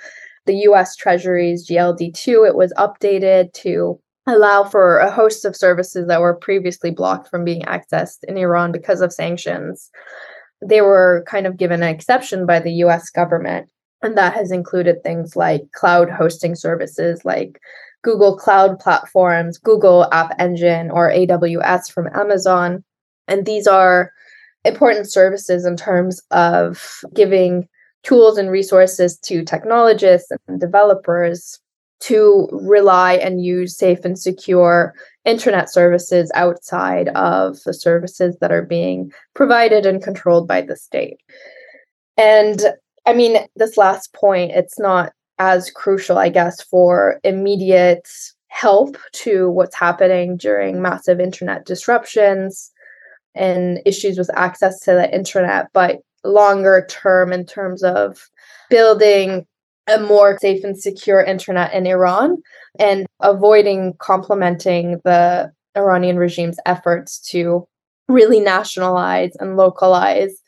the 0.47 0.57
US 0.69 0.97
Treasury's 0.97 1.69
GLD2, 1.69 2.49
it 2.49 2.57
was 2.57 2.73
updated 2.77 3.53
to 3.55 4.01
allow 4.27 4.65
for 4.65 4.99
a 4.99 5.11
host 5.11 5.45
of 5.45 5.57
services 5.57 6.07
that 6.09 6.21
were 6.21 6.35
previously 6.35 6.91
blocked 6.91 7.29
from 7.29 7.45
being 7.45 7.63
accessed 7.63 8.19
in 8.29 8.37
Iran 8.37 8.73
because 8.73 9.01
of 9.01 9.13
sanctions. 9.13 9.91
They 10.65 10.81
were 10.81 11.25
kind 11.27 11.47
of 11.47 11.57
given 11.57 11.83
an 11.83 11.89
exception 11.89 12.47
by 12.47 12.61
the 12.61 12.73
US 12.85 13.11
government 13.11 13.69
and 14.03 14.17
that 14.17 14.35
has 14.35 14.51
included 14.51 15.03
things 15.03 15.37
like 15.37 15.71
cloud 15.73 16.11
hosting 16.11 16.55
services 16.55 17.25
like 17.25 17.61
Google 18.03 18.37
Cloud 18.37 18.81
Platforms, 18.81 19.59
Google 19.59 20.09
App 20.13 20.35
Engine, 20.39 20.91
or 20.91 21.11
AWS 21.11 21.91
from 21.93 22.09
Amazon. 22.15 22.83
And 23.29 23.47
these 23.47 23.67
are 23.67 24.13
important 24.65 25.11
services 25.11 25.65
in 25.65 25.77
terms 25.77 26.21
of 26.31 27.01
giving 27.15 27.69
tools 28.03 28.39
and 28.39 28.51
resources 28.51 29.17
to 29.19 29.45
technologists 29.45 30.33
and 30.49 30.61
developers 30.61 31.61
to 32.01 32.49
rely 32.51 33.15
and 33.15 33.45
use 33.45 33.77
safe 33.77 34.05
and 34.05 34.19
secure 34.19 34.93
internet 35.25 35.71
services 35.71 36.33
outside 36.35 37.09
of 37.11 37.63
the 37.65 37.73
services 37.73 38.37
that 38.41 38.51
are 38.51 38.63
being 38.63 39.13
provided 39.35 39.87
and 39.87 40.03
controlled 40.03 40.49
by 40.49 40.61
the 40.61 40.75
state. 40.75 41.21
And 42.17 42.61
I 43.07 43.15
mean, 43.15 43.39
this 43.57 43.77
last 43.77 44.15
point, 44.15 44.53
it's 44.53 44.79
not 44.79 45.13
as 45.39 45.71
crucial, 45.71 46.19
I 46.19 46.29
guess, 46.29 46.63
for 46.63 47.19
immediate 47.25 48.09
help 48.49 48.97
to 49.13 49.51
what's 49.51 49.75
happening 49.75 50.37
during 50.37 50.83
massive 50.83 51.19
internet 51.19 51.65
disruptions 51.65 52.71
and 53.35 53.81
issues 53.87 54.19
with 54.19 54.31
access 54.37 54.79
to 54.81 54.93
the 54.93 55.13
internet, 55.13 55.69
but 55.73 56.01
longer 56.23 56.87
term 56.89 57.33
in 57.33 57.45
terms 57.47 57.83
of 57.83 58.29
building 58.71 59.47
a 59.89 59.99
more 59.99 60.39
safe 60.39 60.63
and 60.63 60.79
secure 60.79 61.21
internet 61.21 61.73
in 61.73 61.87
Iran 61.87 62.37
and 62.79 63.07
avoiding 63.21 63.95
complementing 63.99 65.01
the 65.05 65.51
Iranian 65.77 66.19
regime's 66.19 66.59
efforts 66.67 67.19
to 67.31 67.67
really 68.09 68.39
nationalize 68.39 69.33
and 69.41 69.57
localize 69.57 70.43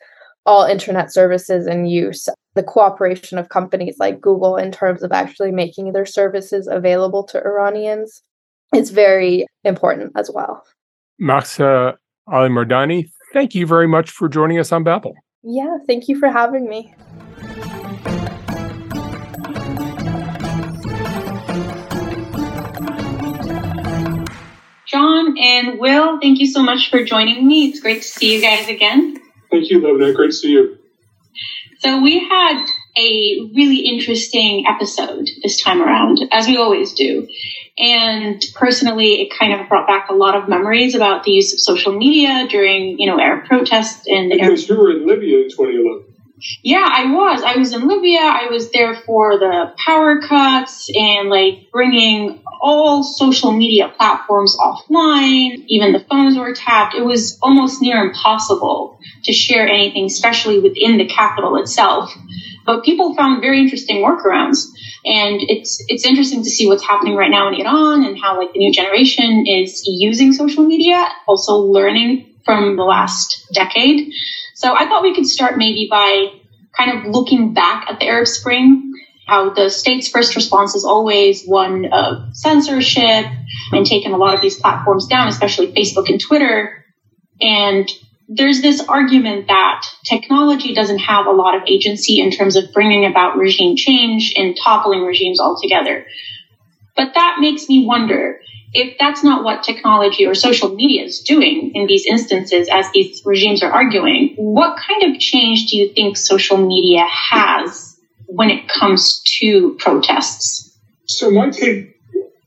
all 0.45 0.63
internet 0.65 1.11
services 1.11 1.67
in 1.67 1.85
use. 1.85 2.29
The 2.55 2.63
cooperation 2.63 3.37
of 3.37 3.49
companies 3.49 3.97
like 3.99 4.21
Google 4.21 4.55
in 4.55 4.71
terms 4.71 5.03
of 5.03 5.11
actually 5.11 5.51
making 5.51 5.91
their 5.91 6.05
services 6.05 6.69
available 6.71 7.25
to 7.25 7.37
Iranians 7.43 8.23
is 8.73 8.91
very 8.91 9.45
important 9.65 10.13
as 10.15 10.31
well. 10.33 10.63
Mahsa 11.19 11.97
Alimardani, 12.29 13.09
thank 13.33 13.55
you 13.55 13.67
very 13.67 13.89
much 13.89 14.09
for 14.09 14.29
joining 14.29 14.57
us 14.57 14.71
on 14.71 14.85
Babel. 14.85 15.13
Yeah, 15.43 15.79
thank 15.85 16.07
you 16.07 16.17
for 16.17 16.29
having 16.29 16.69
me. 16.69 16.93
Jon 24.87 25.37
and 25.37 25.77
Will, 25.77 26.21
thank 26.21 26.39
you 26.39 26.47
so 26.47 26.63
much 26.63 26.89
for 26.89 27.03
joining 27.03 27.45
me. 27.45 27.65
It's 27.65 27.81
great 27.81 28.01
to 28.01 28.07
see 28.07 28.33
you 28.33 28.41
guys 28.41 28.69
again. 28.69 29.17
Thank 29.51 29.69
you, 29.69 29.81
Levna. 29.81 30.15
Great 30.15 30.27
to 30.27 30.33
see 30.33 30.51
you. 30.51 30.77
So 31.85 32.01
we 32.01 32.17
had 32.17 32.65
a 32.97 33.51
really 33.53 33.87
interesting 33.87 34.65
episode 34.67 35.29
this 35.43 35.61
time 35.61 35.83
around, 35.83 36.19
as 36.31 36.47
we 36.47 36.57
always 36.57 36.93
do. 36.93 37.27
And 37.77 38.43
personally, 38.55 39.21
it 39.21 39.37
kind 39.37 39.53
of 39.53 39.69
brought 39.69 39.85
back 39.85 40.09
a 40.09 40.15
lot 40.15 40.35
of 40.35 40.49
memories 40.49 40.95
about 40.95 41.25
the 41.25 41.31
use 41.31 41.53
of 41.53 41.59
social 41.59 41.95
media 41.95 42.47
during, 42.49 42.97
you 42.97 43.05
know, 43.05 43.19
Arab 43.19 43.45
protests 43.45 44.07
and 44.07 44.31
because 44.31 44.67
Arab- 44.67 44.79
you 44.79 44.83
were 44.83 44.91
in 44.97 45.05
Libya 45.05 45.37
in 45.43 45.49
2011. 45.51 46.04
Yeah, 46.63 46.87
I 46.89 47.11
was. 47.11 47.43
I 47.43 47.57
was 47.57 47.73
in 47.73 47.87
Libya. 47.87 48.19
I 48.19 48.47
was 48.51 48.71
there 48.71 48.95
for 48.95 49.39
the 49.39 49.73
power 49.77 50.21
cuts 50.21 50.89
and 50.93 51.29
like 51.29 51.71
bringing 51.71 52.43
all 52.61 53.03
social 53.03 53.51
media 53.51 53.91
platforms 53.95 54.57
offline. 54.57 55.63
Even 55.67 55.93
the 55.93 55.99
phones 56.09 56.37
were 56.37 56.53
tapped. 56.53 56.95
It 56.95 57.05
was 57.05 57.39
almost 57.41 57.81
near 57.81 58.03
impossible 58.03 58.99
to 59.23 59.31
share 59.33 59.67
anything, 59.67 60.05
especially 60.05 60.59
within 60.59 60.97
the 60.97 61.05
capital 61.05 61.55
itself. 61.57 62.11
But 62.65 62.83
people 62.83 63.15
found 63.15 63.41
very 63.41 63.59
interesting 63.59 64.03
workarounds. 64.03 64.65
And 65.05 65.39
it's, 65.41 65.83
it's 65.87 66.05
interesting 66.05 66.43
to 66.43 66.49
see 66.49 66.67
what's 66.67 66.83
happening 66.83 67.15
right 67.15 67.29
now 67.29 67.47
in 67.47 67.61
Iran 67.61 68.03
and 68.03 68.19
how 68.19 68.39
like 68.39 68.53
the 68.53 68.59
new 68.59 68.73
generation 68.73 69.45
is 69.47 69.83
using 69.85 70.33
social 70.33 70.65
media, 70.65 71.07
also 71.27 71.57
learning 71.57 72.33
from 72.43 72.75
the 72.75 72.83
last 72.83 73.45
decade. 73.53 74.11
So 74.65 74.75
I 74.75 74.87
thought 74.87 75.03
we 75.03 75.13
could 75.13 75.27
start 75.27 75.59
maybe 75.59 75.87
by 75.91 76.29
kind 76.75 76.97
of 76.97 77.13
looking 77.13 77.53
back 77.53 77.85
at 77.87 77.99
the 77.99 78.07
Arab 78.07 78.25
Spring, 78.25 78.93
how 79.27 79.53
the 79.53 79.69
state's 79.69 80.07
first 80.07 80.35
response 80.35 80.73
is 80.73 80.83
always 80.83 81.45
one 81.45 81.85
of 81.93 82.35
censorship 82.35 83.27
and 83.71 83.85
taking 83.85 84.11
a 84.13 84.17
lot 84.17 84.33
of 84.33 84.41
these 84.41 84.59
platforms 84.59 85.05
down, 85.05 85.27
especially 85.27 85.71
Facebook 85.71 86.09
and 86.09 86.19
Twitter. 86.19 86.83
And 87.39 87.87
there's 88.27 88.63
this 88.63 88.81
argument 88.89 89.49
that 89.49 89.85
technology 90.03 90.73
doesn't 90.73 90.97
have 90.97 91.27
a 91.27 91.31
lot 91.31 91.55
of 91.55 91.61
agency 91.67 92.19
in 92.19 92.31
terms 92.31 92.55
of 92.55 92.73
bringing 92.73 93.05
about 93.05 93.37
regime 93.37 93.75
change 93.75 94.33
and 94.35 94.57
toppling 94.57 95.03
regimes 95.03 95.39
altogether. 95.39 96.07
But 96.95 97.13
that 97.13 97.37
makes 97.39 97.69
me 97.69 97.85
wonder 97.85 98.39
if 98.75 98.97
that's 98.99 99.23
not 99.23 99.45
what 99.45 99.63
technology 99.63 100.25
or 100.25 100.35
social 100.35 100.75
media 100.75 101.03
is 101.05 101.21
doing 101.21 101.71
in 101.73 101.87
these 101.87 102.05
instances 102.05 102.67
as 102.69 102.85
these 102.93 103.21
regimes 103.23 103.63
are 103.63 103.71
arguing, 103.71 104.33
what 104.35 104.77
kind 104.77 105.03
of 105.15 105.19
change 105.19 105.67
do 105.67 105.77
you 105.77 105.93
think 105.93 106.17
social 106.17 106.57
media 106.57 107.05
has 107.05 107.97
when 108.27 108.49
it 108.49 108.67
comes 108.67 109.21
to 109.39 109.77
protests? 109.79 110.77
So 111.05 111.31
my 111.31 111.51
take 111.51 111.95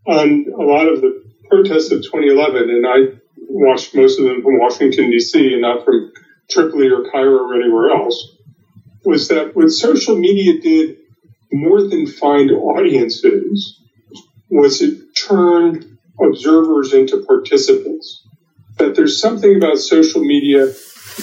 on 0.06 0.46
a 0.52 0.62
lot 0.62 0.86
of 0.86 1.00
the 1.00 1.24
protests 1.48 1.90
of 1.92 2.02
2011, 2.02 2.68
and 2.68 2.86
I 2.86 3.18
watched 3.48 3.94
most 3.94 4.18
of 4.18 4.26
them 4.26 4.42
from 4.42 4.58
Washington, 4.58 5.10
D.C., 5.10 5.52
and 5.54 5.62
not 5.62 5.84
from 5.86 6.12
Tripoli 6.50 6.90
or 6.90 7.10
Cairo 7.10 7.48
or 7.48 7.54
anywhere 7.54 7.90
else, 7.90 8.36
was 9.02 9.28
that 9.28 9.56
what 9.56 9.70
social 9.70 10.18
media 10.18 10.60
did 10.60 10.98
more 11.50 11.82
than 11.82 12.06
find 12.06 12.50
audiences 12.50 13.80
was 14.50 14.82
it 14.82 15.14
turned 15.14 15.97
observers 16.20 16.94
into 16.94 17.24
participants. 17.26 18.26
That 18.76 18.94
there's 18.94 19.20
something 19.20 19.56
about 19.56 19.78
social 19.78 20.22
media 20.22 20.72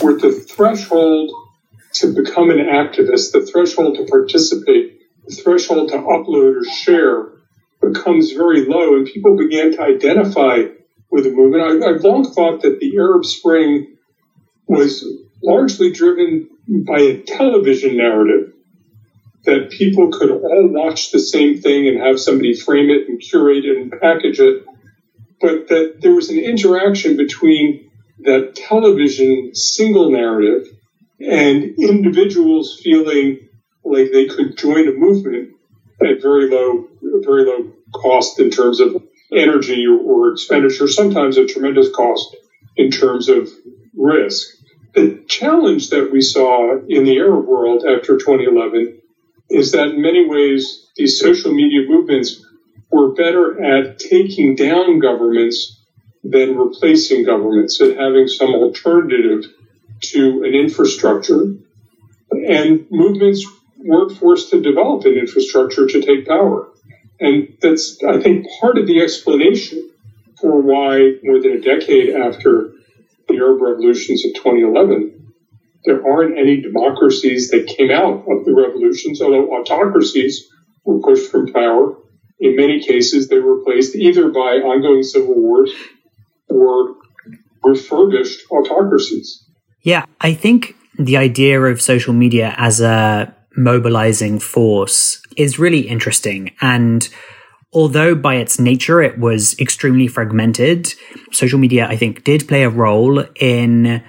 where 0.02 0.18
the 0.18 0.32
threshold 0.32 1.32
to 1.94 2.14
become 2.14 2.50
an 2.50 2.58
activist, 2.58 3.32
the 3.32 3.46
threshold 3.46 3.96
to 3.96 4.06
participate, 4.06 5.02
the 5.26 5.36
threshold 5.36 5.90
to 5.90 5.98
upload 5.98 6.62
or 6.62 6.66
share 6.66 7.30
becomes 7.82 8.32
very 8.32 8.66
low, 8.66 8.96
and 8.96 9.06
people 9.06 9.38
began 9.38 9.72
to 9.72 9.82
identify 9.82 10.64
with 11.10 11.24
the 11.24 11.32
movement. 11.32 11.84
I, 11.84 11.94
have 11.94 12.04
long 12.04 12.30
thought 12.30 12.62
that 12.64 12.80
the 12.80 12.98
Arab 12.98 13.26
Spring 13.26 13.96
was 14.68 15.06
largely 15.42 15.92
driven 15.92 16.50
by 16.68 17.00
a 17.00 17.22
television 17.22 17.98
narrative 17.98 18.54
that 19.46 19.70
people 19.70 20.12
could 20.12 20.32
all 20.32 20.68
watch 20.68 21.12
the 21.12 21.20
same 21.20 21.62
thing 21.62 21.88
and 21.88 22.00
have 22.00 22.20
somebody 22.20 22.56
frame 22.56 22.90
it 22.90 23.08
and 23.08 23.22
curate 23.22 23.64
it 23.64 23.78
and 23.78 23.92
package 24.02 24.40
it 24.40 24.66
but 25.42 25.68
that 25.68 25.98
there 26.02 26.14
was 26.14 26.30
an 26.30 26.40
interaction 26.40 27.18
between 27.18 27.92
that 28.20 28.56
television 28.56 29.52
single 29.54 30.10
narrative 30.10 30.68
and 31.20 31.64
individuals 31.78 32.80
feeling 32.82 33.50
like 33.84 34.12
they 34.12 34.26
could 34.26 34.58
join 34.58 34.88
a 34.88 34.92
movement 34.92 35.52
at 36.02 36.22
very 36.22 36.50
low, 36.50 36.88
very 37.24 37.46
low 37.46 37.72
cost 37.94 38.40
in 38.40 38.50
terms 38.50 38.80
of 38.80 39.02
energy 39.32 39.86
or, 39.88 40.32
expenditure, 40.32 40.88
sometimes 40.88 41.38
a 41.38 41.46
tremendous 41.46 41.90
cost 41.92 42.36
in 42.76 42.92
terms 42.92 43.30
of 43.30 43.50
risk. 43.96 44.48
The 44.94 45.24
challenge 45.28 45.92
that 45.92 46.12
we 46.12 46.22
saw 46.22 46.78
in 46.88 47.06
the 47.06 47.18
Arab 47.20 47.46
world 47.46 47.84
after 47.86 48.18
2011 48.18 49.02
is 49.50 49.72
that 49.72 49.90
in 49.90 50.02
many 50.02 50.28
ways 50.28 50.90
these 50.96 51.20
social 51.20 51.54
media 51.54 51.88
movements 51.88 52.45
we're 52.96 53.12
better 53.12 53.62
at 53.62 54.00
taking 54.00 54.56
down 54.56 55.00
governments 55.00 55.82
than 56.24 56.56
replacing 56.56 57.26
governments 57.26 57.82
and 57.82 58.00
having 58.00 58.26
some 58.30 58.56
alternative 58.56 59.52
to 60.00 60.44
an 60.46 60.56
infrastructure. 60.56 61.56
And 62.32 62.88
movements 62.90 63.46
weren't 63.78 64.18
forced 64.18 64.52
to 64.52 64.62
develop 64.62 65.04
an 65.04 65.16
infrastructure 65.16 65.88
to 65.88 66.02
take 66.02 66.26
power. 66.26 66.70
And 67.20 67.58
that's, 67.62 68.02
I 68.02 68.22
think, 68.22 68.46
part 68.62 68.78
of 68.78 68.88
the 68.88 69.02
explanation 69.02 69.92
for 70.40 70.62
why 70.62 71.16
more 71.22 71.42
than 71.42 71.52
a 71.52 71.60
decade 71.60 72.16
after 72.16 72.72
the 73.28 73.36
Arab 73.36 73.62
revolutions 73.62 74.24
of 74.26 74.36
2011, 74.36 75.34
there 75.84 76.02
aren't 76.08 76.38
any 76.38 76.62
democracies 76.62 77.50
that 77.50 77.68
came 77.68 77.92
out 77.92 78.24
of 78.26 78.46
the 78.46 78.56
revolutions, 78.56 79.22
although 79.22 79.52
autocracies 79.52 80.50
were 80.86 81.02
pushed 81.02 81.30
from 81.30 81.52
power 81.52 81.98
in 82.40 82.56
many 82.56 82.82
cases, 82.82 83.28
they 83.28 83.40
were 83.40 83.58
replaced 83.58 83.96
either 83.96 84.30
by 84.30 84.58
ongoing 84.58 85.04
civil 85.04 85.36
wars 85.36 85.72
or 86.50 86.96
refurbished 87.64 88.42
autocracies. 88.52 89.44
Yeah, 89.82 90.06
I 90.22 90.34
think 90.34 90.76
the 90.98 91.18
idea 91.18 91.62
of 91.62 91.82
social 91.82 92.14
media 92.14 92.54
as 92.58 92.82
a 92.82 93.34
mobilizing 93.56 94.40
force 94.40 95.22
is 95.38 95.60
really 95.60 95.82
interesting. 95.82 96.52
And 96.62 97.08
although 97.74 98.16
by 98.16 98.36
its 98.36 98.60
nature 98.60 99.02
it 99.02 99.18
was 99.18 99.58
extremely 99.60 100.08
fragmented, 100.08 100.94
social 101.32 101.60
media, 101.60 101.88
I 101.88 101.96
think, 101.96 102.24
did 102.24 102.48
play 102.48 102.64
a 102.64 102.70
role 102.70 103.24
in 103.36 104.04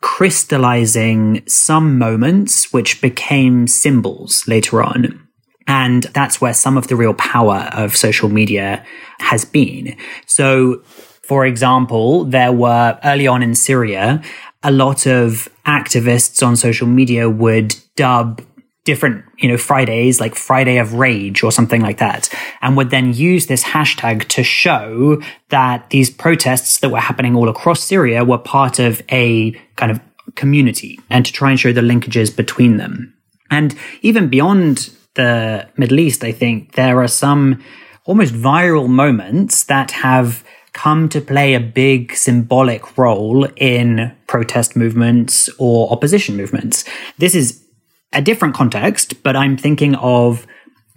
crystallizing 0.00 1.42
some 1.46 1.98
moments 1.98 2.72
which 2.72 3.00
became 3.00 3.66
symbols 3.66 4.46
later 4.46 4.82
on. 4.82 5.25
And 5.66 6.04
that's 6.04 6.40
where 6.40 6.54
some 6.54 6.76
of 6.76 6.88
the 6.88 6.96
real 6.96 7.14
power 7.14 7.68
of 7.72 7.96
social 7.96 8.28
media 8.28 8.84
has 9.18 9.44
been. 9.44 9.96
So, 10.26 10.82
for 11.22 11.44
example, 11.44 12.24
there 12.24 12.52
were 12.52 12.98
early 13.02 13.26
on 13.26 13.42
in 13.42 13.54
Syria, 13.54 14.22
a 14.62 14.70
lot 14.70 15.06
of 15.06 15.48
activists 15.66 16.46
on 16.46 16.56
social 16.56 16.86
media 16.86 17.28
would 17.28 17.74
dub 17.96 18.42
different, 18.84 19.24
you 19.38 19.48
know, 19.48 19.56
Fridays, 19.58 20.20
like 20.20 20.36
Friday 20.36 20.78
of 20.78 20.94
Rage 20.94 21.42
or 21.42 21.50
something 21.50 21.82
like 21.82 21.98
that, 21.98 22.32
and 22.62 22.76
would 22.76 22.90
then 22.90 23.12
use 23.12 23.46
this 23.46 23.64
hashtag 23.64 24.28
to 24.28 24.44
show 24.44 25.20
that 25.48 25.90
these 25.90 26.08
protests 26.08 26.78
that 26.78 26.90
were 26.90 27.00
happening 27.00 27.34
all 27.34 27.48
across 27.48 27.82
Syria 27.82 28.24
were 28.24 28.38
part 28.38 28.78
of 28.78 29.02
a 29.10 29.50
kind 29.74 29.90
of 29.90 30.00
community 30.36 31.00
and 31.10 31.26
to 31.26 31.32
try 31.32 31.50
and 31.50 31.58
show 31.58 31.72
the 31.72 31.80
linkages 31.80 32.34
between 32.34 32.76
them. 32.76 33.12
And 33.50 33.74
even 34.02 34.28
beyond 34.28 34.90
the 35.16 35.68
Middle 35.76 35.98
East, 35.98 36.24
I 36.24 36.32
think 36.32 36.72
there 36.72 37.02
are 37.02 37.08
some 37.08 37.62
almost 38.04 38.32
viral 38.32 38.88
moments 38.88 39.64
that 39.64 39.90
have 39.90 40.44
come 40.72 41.08
to 41.08 41.20
play 41.20 41.54
a 41.54 41.60
big 41.60 42.14
symbolic 42.14 42.98
role 42.98 43.46
in 43.56 44.14
protest 44.26 44.76
movements 44.76 45.48
or 45.58 45.90
opposition 45.90 46.36
movements. 46.36 46.84
This 47.18 47.34
is 47.34 47.64
a 48.12 48.22
different 48.22 48.54
context, 48.54 49.22
but 49.22 49.34
I'm 49.34 49.56
thinking 49.56 49.94
of 49.96 50.46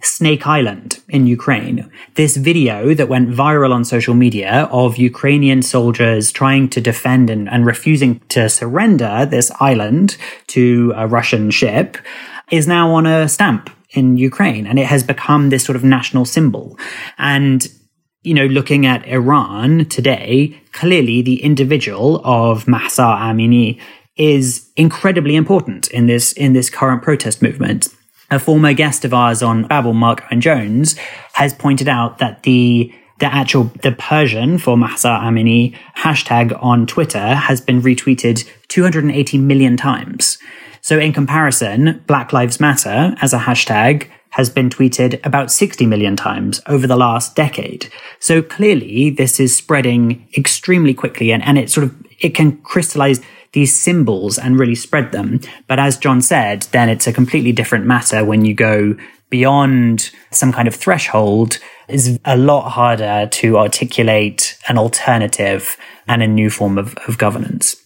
Snake 0.02 0.46
Island 0.46 1.00
in 1.08 1.26
Ukraine. 1.26 1.90
This 2.14 2.36
video 2.36 2.94
that 2.94 3.08
went 3.08 3.30
viral 3.30 3.72
on 3.72 3.84
social 3.84 4.14
media 4.14 4.68
of 4.70 4.96
Ukrainian 4.96 5.62
soldiers 5.62 6.32
trying 6.32 6.68
to 6.70 6.80
defend 6.80 7.28
and, 7.28 7.48
and 7.48 7.66
refusing 7.66 8.20
to 8.30 8.48
surrender 8.48 9.26
this 9.26 9.50
island 9.60 10.16
to 10.48 10.92
a 10.96 11.06
Russian 11.06 11.50
ship 11.50 11.98
is 12.50 12.66
now 12.66 12.92
on 12.92 13.06
a 13.06 13.28
stamp 13.28 13.70
in 13.92 14.16
Ukraine 14.16 14.66
and 14.66 14.78
it 14.78 14.86
has 14.86 15.02
become 15.02 15.50
this 15.50 15.64
sort 15.64 15.76
of 15.76 15.84
national 15.84 16.24
symbol. 16.24 16.78
And 17.18 17.66
you 18.22 18.34
know, 18.34 18.46
looking 18.46 18.84
at 18.84 19.06
Iran 19.06 19.86
today, 19.86 20.60
clearly 20.72 21.22
the 21.22 21.42
individual 21.42 22.20
of 22.22 22.68
Mahsa 22.68 23.02
Amini 23.02 23.80
is 24.16 24.70
incredibly 24.76 25.36
important 25.36 25.88
in 25.88 26.06
this 26.06 26.32
in 26.32 26.52
this 26.52 26.68
current 26.68 27.02
protest 27.02 27.40
movement. 27.40 27.88
A 28.30 28.38
former 28.38 28.74
guest 28.74 29.04
of 29.04 29.14
ours 29.14 29.42
on 29.42 29.66
Babel, 29.66 29.94
Marc 29.94 30.22
Owen 30.24 30.40
Jones, 30.40 30.96
has 31.32 31.52
pointed 31.54 31.88
out 31.88 32.18
that 32.18 32.42
the 32.42 32.92
the 33.20 33.34
actual 33.34 33.64
the 33.82 33.92
Persian 33.92 34.58
for 34.58 34.76
Mahsa 34.76 35.08
Amini 35.08 35.74
hashtag 35.96 36.56
on 36.62 36.86
Twitter 36.86 37.34
has 37.34 37.60
been 37.60 37.80
retweeted 37.80 38.48
280 38.68 39.38
million 39.38 39.76
times. 39.76 40.38
So 40.80 40.98
in 40.98 41.12
comparison, 41.12 42.02
Black 42.06 42.32
Lives 42.32 42.60
Matter 42.60 43.14
as 43.20 43.32
a 43.32 43.38
hashtag 43.38 44.08
has 44.30 44.48
been 44.48 44.70
tweeted 44.70 45.24
about 45.26 45.50
60 45.50 45.86
million 45.86 46.16
times 46.16 46.60
over 46.66 46.86
the 46.86 46.96
last 46.96 47.34
decade. 47.34 47.90
So 48.20 48.42
clearly 48.42 49.10
this 49.10 49.40
is 49.40 49.56
spreading 49.56 50.28
extremely 50.36 50.94
quickly 50.94 51.32
and, 51.32 51.42
and 51.42 51.58
it 51.58 51.70
sort 51.70 51.84
of, 51.84 52.06
it 52.20 52.34
can 52.34 52.58
crystallize 52.58 53.20
these 53.52 53.78
symbols 53.78 54.38
and 54.38 54.58
really 54.58 54.76
spread 54.76 55.10
them. 55.10 55.40
But 55.66 55.80
as 55.80 55.98
Jon 55.98 56.22
said, 56.22 56.62
then 56.70 56.88
it's 56.88 57.08
a 57.08 57.12
completely 57.12 57.50
different 57.52 57.86
matter 57.86 58.24
when 58.24 58.44
you 58.44 58.54
go 58.54 58.96
beyond 59.30 60.10
some 60.30 60.52
kind 60.52 60.68
of 60.68 60.74
threshold 60.74 61.58
is 61.88 62.18
a 62.24 62.36
lot 62.36 62.70
harder 62.70 63.28
to 63.30 63.58
articulate 63.58 64.58
an 64.68 64.78
alternative 64.78 65.76
and 66.06 66.22
a 66.22 66.26
new 66.26 66.50
form 66.50 66.78
of, 66.78 66.94
of 67.08 67.18
governance. 67.18 67.79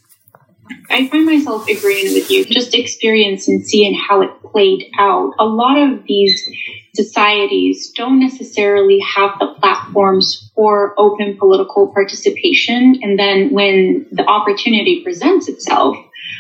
I 0.91 1.09
find 1.09 1.27
myself 1.27 1.69
agreeing 1.69 2.15
with 2.15 2.31
you, 2.31 2.45
just 2.45 2.75
experience 2.75 3.49
and 3.49 3.67
seeing 3.67 3.95
how 3.95 4.23
it 4.23 4.31
played 4.43 4.91
out. 4.99 5.33
A 5.39 5.45
lot 5.45 5.79
of 5.79 6.05
these 6.07 6.43
societies 6.95 7.93
don't 7.97 8.21
necessarily 8.21 9.01
have 9.01 9.39
the 9.41 9.55
platforms 9.61 10.51
for 10.55 10.95
open 10.99 11.37
political 11.37 11.93
participation. 11.93 13.01
And 13.03 13.19
then 13.19 13.51
when 13.51 14.07
the 14.13 14.25
opportunity 14.25 15.03
presents 15.03 15.49
itself, 15.49 15.97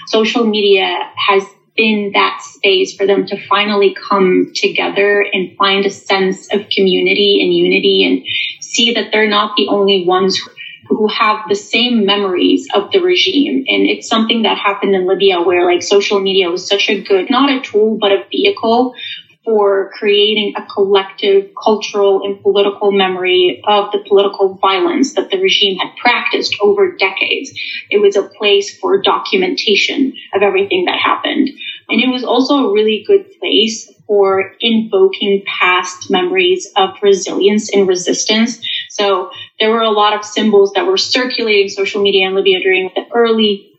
social 0.06 0.44
media 0.44 1.10
has 1.16 1.42
been 1.76 2.12
that 2.14 2.40
space 2.40 2.94
for 2.96 3.06
them 3.06 3.26
to 3.26 3.48
finally 3.48 3.96
come 4.08 4.52
together 4.54 5.26
and 5.32 5.56
find 5.56 5.84
a 5.84 5.90
sense 5.90 6.52
of 6.52 6.68
community 6.68 7.40
and 7.42 7.52
unity 7.52 8.04
and 8.04 8.24
see 8.62 8.94
that 8.94 9.10
they're 9.10 9.28
not 9.28 9.56
the 9.56 9.66
only 9.68 10.04
ones 10.06 10.36
who 10.36 10.50
have 11.18 11.48
the 11.48 11.54
same 11.54 12.04
memories 12.04 12.68
of 12.74 12.90
the 12.92 13.00
regime. 13.00 13.64
And 13.68 13.86
it's 13.86 14.08
something 14.08 14.42
that 14.42 14.58
happened 14.58 14.94
in 14.94 15.06
Libya 15.06 15.42
where 15.42 15.64
like 15.64 15.82
social 15.82 16.20
media 16.20 16.50
was 16.50 16.66
such 16.66 16.88
a 16.88 17.00
good, 17.00 17.30
not 17.30 17.50
a 17.50 17.60
tool, 17.60 17.98
but 18.00 18.12
a 18.12 18.24
vehicle 18.30 18.94
for 19.44 19.90
creating 19.92 20.54
a 20.56 20.62
collective 20.62 21.50
cultural 21.62 22.22
and 22.24 22.40
political 22.42 22.90
memory 22.90 23.62
of 23.66 23.92
the 23.92 23.98
political 24.08 24.54
violence 24.54 25.14
that 25.14 25.30
the 25.30 25.38
regime 25.38 25.76
had 25.76 25.94
practiced 25.96 26.56
over 26.62 26.96
decades. 26.96 27.52
It 27.90 27.98
was 27.98 28.16
a 28.16 28.22
place 28.22 28.78
for 28.78 29.02
documentation 29.02 30.14
of 30.32 30.42
everything 30.42 30.86
that 30.86 30.98
happened. 30.98 31.50
And 31.88 32.00
it 32.00 32.08
was 32.08 32.24
also 32.24 32.68
a 32.68 32.72
really 32.72 33.04
good 33.06 33.26
place 33.38 33.92
for 34.06 34.52
invoking 34.60 35.44
past 35.46 36.10
memories 36.10 36.70
of 36.76 36.90
resilience 37.02 37.72
and 37.72 37.86
resistance. 37.86 38.66
So 38.88 39.30
there 39.60 39.70
were 39.70 39.82
a 39.82 39.90
lot 39.90 40.14
of 40.14 40.24
symbols 40.24 40.72
that 40.74 40.86
were 40.86 40.96
circulating 40.96 41.68
social 41.68 42.02
media 42.02 42.26
in 42.26 42.34
Libya 42.34 42.60
during 42.60 42.90
the 42.94 43.02
early 43.14 43.70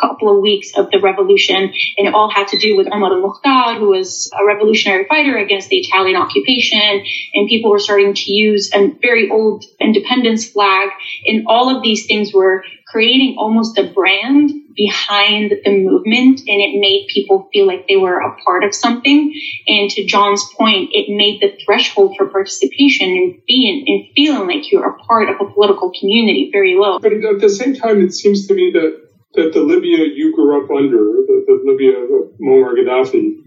couple 0.00 0.34
of 0.34 0.42
weeks 0.42 0.76
of 0.76 0.90
the 0.90 1.00
revolution. 1.00 1.56
And 1.56 2.06
it 2.06 2.14
all 2.14 2.30
had 2.30 2.48
to 2.48 2.58
do 2.58 2.76
with 2.76 2.86
Omar 2.92 3.14
al-Mukhtar, 3.14 3.78
who 3.78 3.88
was 3.88 4.30
a 4.38 4.44
revolutionary 4.44 5.06
fighter 5.08 5.36
against 5.36 5.68
the 5.68 5.76
Italian 5.78 6.16
occupation. 6.16 7.04
And 7.34 7.48
people 7.48 7.70
were 7.70 7.78
starting 7.78 8.14
to 8.14 8.32
use 8.32 8.70
a 8.74 8.88
very 9.00 9.30
old 9.30 9.64
independence 9.80 10.50
flag. 10.50 10.90
And 11.26 11.46
all 11.46 11.74
of 11.74 11.82
these 11.82 12.06
things 12.06 12.32
were 12.32 12.64
creating 12.86 13.36
almost 13.38 13.78
a 13.78 13.84
brand 13.84 14.50
behind 14.74 15.52
the 15.64 15.70
movement 15.70 16.40
and 16.40 16.60
it 16.60 16.80
made 16.80 17.06
people 17.12 17.48
feel 17.52 17.66
like 17.66 17.86
they 17.88 17.96
were 17.96 18.18
a 18.18 18.36
part 18.42 18.64
of 18.64 18.74
something. 18.74 19.32
And 19.66 19.90
to 19.90 20.04
Jon's 20.04 20.44
point, 20.56 20.90
it 20.92 21.14
made 21.14 21.40
the 21.40 21.56
threshold 21.64 22.16
for 22.16 22.28
participation 22.28 23.08
and 23.08 23.40
being 23.46 23.84
and 23.86 24.14
feeling 24.14 24.48
like 24.48 24.70
you're 24.70 24.88
a 24.88 24.98
part 25.04 25.28
of 25.28 25.36
a 25.40 25.52
political 25.52 25.92
community 25.98 26.50
very 26.52 26.76
low. 26.76 26.98
But 26.98 27.12
at 27.12 27.40
the 27.40 27.50
same 27.50 27.74
time, 27.74 28.00
it 28.00 28.12
seems 28.12 28.46
to 28.48 28.54
me 28.54 28.72
that 28.72 29.04
that 29.34 29.52
the 29.52 29.60
Libya 29.60 30.06
you 30.14 30.32
grew 30.34 30.62
up 30.62 30.70
under, 30.70 30.96
the, 30.96 31.44
the 31.46 31.62
Libya 31.64 31.98
of 31.98 32.38
Muammar 32.38 32.74
Gaddafi, 32.78 33.42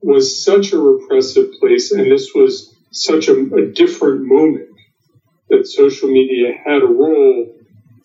was 0.00 0.42
such 0.42 0.72
a 0.72 0.78
repressive 0.78 1.52
place, 1.60 1.92
and 1.92 2.10
this 2.10 2.32
was 2.34 2.74
such 2.92 3.28
a, 3.28 3.34
a 3.34 3.66
different 3.66 4.22
moment 4.22 4.70
that 5.50 5.66
social 5.66 6.08
media 6.08 6.52
had 6.64 6.82
a 6.82 6.86
role 6.86 7.54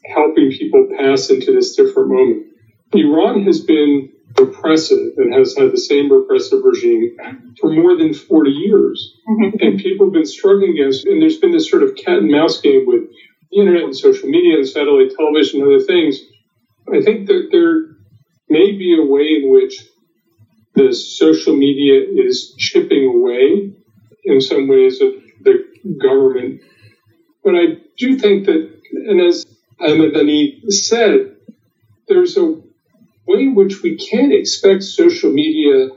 helping 0.06 0.52
people 0.52 0.89
pass 0.97 1.30
into 1.30 1.54
this 1.54 1.76
different 1.76 2.10
moment. 2.10 2.47
Iran 2.95 3.43
has 3.43 3.60
been 3.60 4.10
repressive 4.39 5.17
and 5.17 5.34
has 5.34 5.56
had 5.56 5.71
the 5.71 5.77
same 5.77 6.12
repressive 6.12 6.62
regime 6.63 7.17
for 7.60 7.71
more 7.71 7.97
than 7.97 8.13
40 8.13 8.49
years. 8.49 9.15
Mm-hmm. 9.27 9.58
And 9.62 9.79
people 9.79 10.08
have 10.08 10.13
been 10.13 10.25
struggling 10.25 10.71
against, 10.71 11.06
and 11.06 11.21
there's 11.21 11.38
been 11.38 11.51
this 11.51 11.69
sort 11.69 11.84
of 11.84 11.95
cat 11.95 12.19
and 12.19 12.32
mouse 12.32 12.60
game 12.62 12.86
with 12.86 13.10
the 13.51 13.60
internet 13.60 13.84
and 13.84 13.95
social 13.95 14.29
media 14.29 14.58
and 14.58 14.67
satellite 14.67 15.15
television 15.15 15.62
and 15.62 15.69
other 15.69 15.86
things. 15.86 16.19
I 16.91 17.01
think 17.01 17.27
that 17.27 17.49
there 17.51 17.95
may 18.49 18.71
be 18.71 18.97
a 18.99 19.06
way 19.06 19.41
in 19.41 19.51
which 19.51 19.79
the 20.75 20.93
social 20.93 21.56
media 21.56 22.01
is 22.25 22.56
chipping 22.58 23.06
away 23.06 23.73
in 24.23 24.41
some 24.41 24.67
ways 24.67 25.01
of 25.01 25.13
the 25.41 25.63
government. 26.01 26.62
But 27.43 27.56
I 27.56 27.77
do 27.97 28.17
think 28.17 28.45
that, 28.45 28.82
and 28.91 29.21
as 29.21 29.45
Alimardani 29.79 30.71
said, 30.71 31.36
there's 32.08 32.38
a 32.38 32.62
way 33.27 33.43
in 33.43 33.55
which 33.55 33.81
we 33.81 33.97
can't 33.97 34.33
expect 34.33 34.83
social 34.83 35.31
media 35.31 35.89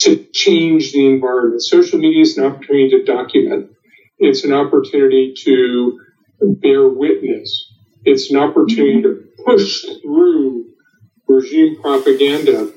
to 0.00 0.24
change 0.32 0.92
the 0.92 1.06
environment. 1.06 1.62
Social 1.62 1.98
media 1.98 2.22
is 2.22 2.36
an 2.36 2.44
opportunity 2.44 2.90
to 2.90 3.04
document. 3.04 3.70
It's 4.18 4.44
an 4.44 4.52
opportunity 4.52 5.34
to 5.44 6.00
bear 6.40 6.88
witness. 6.88 7.72
It's 8.04 8.30
an 8.30 8.38
opportunity 8.38 9.02
to 9.02 9.24
push 9.44 9.84
through 10.02 10.66
regime 11.28 11.80
propaganda. 11.80 12.72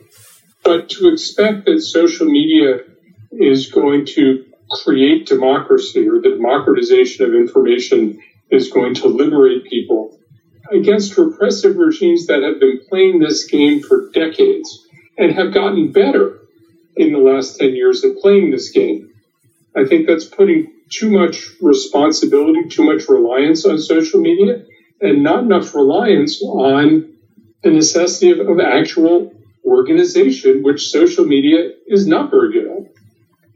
But 0.63 0.89
to 0.91 1.10
expect 1.10 1.65
that 1.65 1.82
social 1.82 2.28
media 2.28 2.80
is 3.32 3.72
going 3.72 4.05
to 4.05 4.45
create 4.84 5.28
democracy 5.28 6.07
or 6.07 6.22
the 6.22 6.32
democratization 6.32 7.26
of 7.26 7.34
information 7.34 8.22
is 8.49 8.72
going 8.72 8.95
to 8.95 9.07
liberate 9.07 9.65
people 9.65 10.16
against 10.72 11.18
repressive 11.18 11.78
regimes 11.78 12.28
that 12.28 12.43
have 12.43 12.59
been 12.59 12.82
playing 12.89 13.20
this 13.20 13.45
game 13.45 13.82
for 13.82 14.09
decades 14.11 14.88
and 15.18 15.32
have 15.32 15.53
gotten 15.53 15.91
better 15.91 16.39
in 16.95 17.13
the 17.13 17.20
last 17.20 17.59
10 17.59 17.76
years 17.76 18.03
at 18.03 18.18
playing 18.18 18.51
this 18.51 18.70
game. 18.70 19.13
I 19.76 19.86
think 19.86 20.07
that's 20.07 20.26
putting 20.26 20.74
too 20.89 21.09
much 21.09 21.49
responsibility, 21.61 22.68
too 22.70 22.84
much 22.84 23.07
reliance 23.07 23.65
on 23.65 23.80
social 23.80 24.20
media, 24.20 24.65
and 25.01 25.24
not 25.24 25.43
enough 25.43 25.76
reliance 25.76 26.41
on 26.41 27.13
the 27.63 27.70
necessity 27.70 28.32
of, 28.32 28.39
of 28.39 28.59
actual 28.59 29.34
organization, 29.65 30.63
which 30.63 30.89
social 30.89 31.26
media 31.26 31.72
is 31.86 32.07
not 32.07 32.32
very 32.32 32.53
good 32.53 32.65
at. 32.65 32.95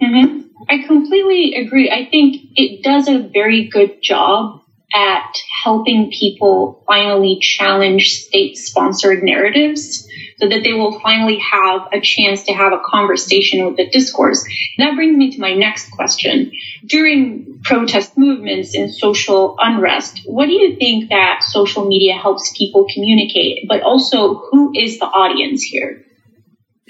Mm-hmm. 0.01 0.41
I 0.69 0.85
completely 0.85 1.55
agree. 1.55 1.89
I 1.89 2.09
think 2.09 2.35
it 2.55 2.83
does 2.83 3.07
a 3.07 3.19
very 3.19 3.69
good 3.69 4.01
job 4.01 4.61
at 4.93 5.35
helping 5.63 6.11
people 6.11 6.83
finally 6.87 7.39
challenge 7.39 8.09
state 8.09 8.57
sponsored 8.57 9.23
narratives 9.23 10.07
so 10.37 10.49
that 10.49 10.63
they 10.63 10.73
will 10.73 10.99
finally 10.99 11.37
have 11.37 11.87
a 11.93 12.01
chance 12.01 12.43
to 12.43 12.53
have 12.53 12.73
a 12.73 12.81
conversation 12.83 13.65
with 13.65 13.77
the 13.77 13.89
discourse. 13.89 14.43
And 14.77 14.87
that 14.87 14.95
brings 14.95 15.15
me 15.15 15.31
to 15.31 15.39
my 15.39 15.53
next 15.53 15.91
question. 15.91 16.51
During 16.85 17.59
protest 17.63 18.17
movements 18.17 18.75
and 18.75 18.93
social 18.93 19.55
unrest, 19.59 20.21
what 20.25 20.47
do 20.47 20.53
you 20.53 20.75
think 20.77 21.09
that 21.09 21.43
social 21.43 21.85
media 21.85 22.15
helps 22.15 22.51
people 22.57 22.87
communicate? 22.91 23.67
But 23.67 23.83
also, 23.83 24.35
who 24.35 24.71
is 24.75 24.99
the 24.99 25.05
audience 25.05 25.61
here? 25.61 26.05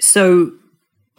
So, 0.00 0.52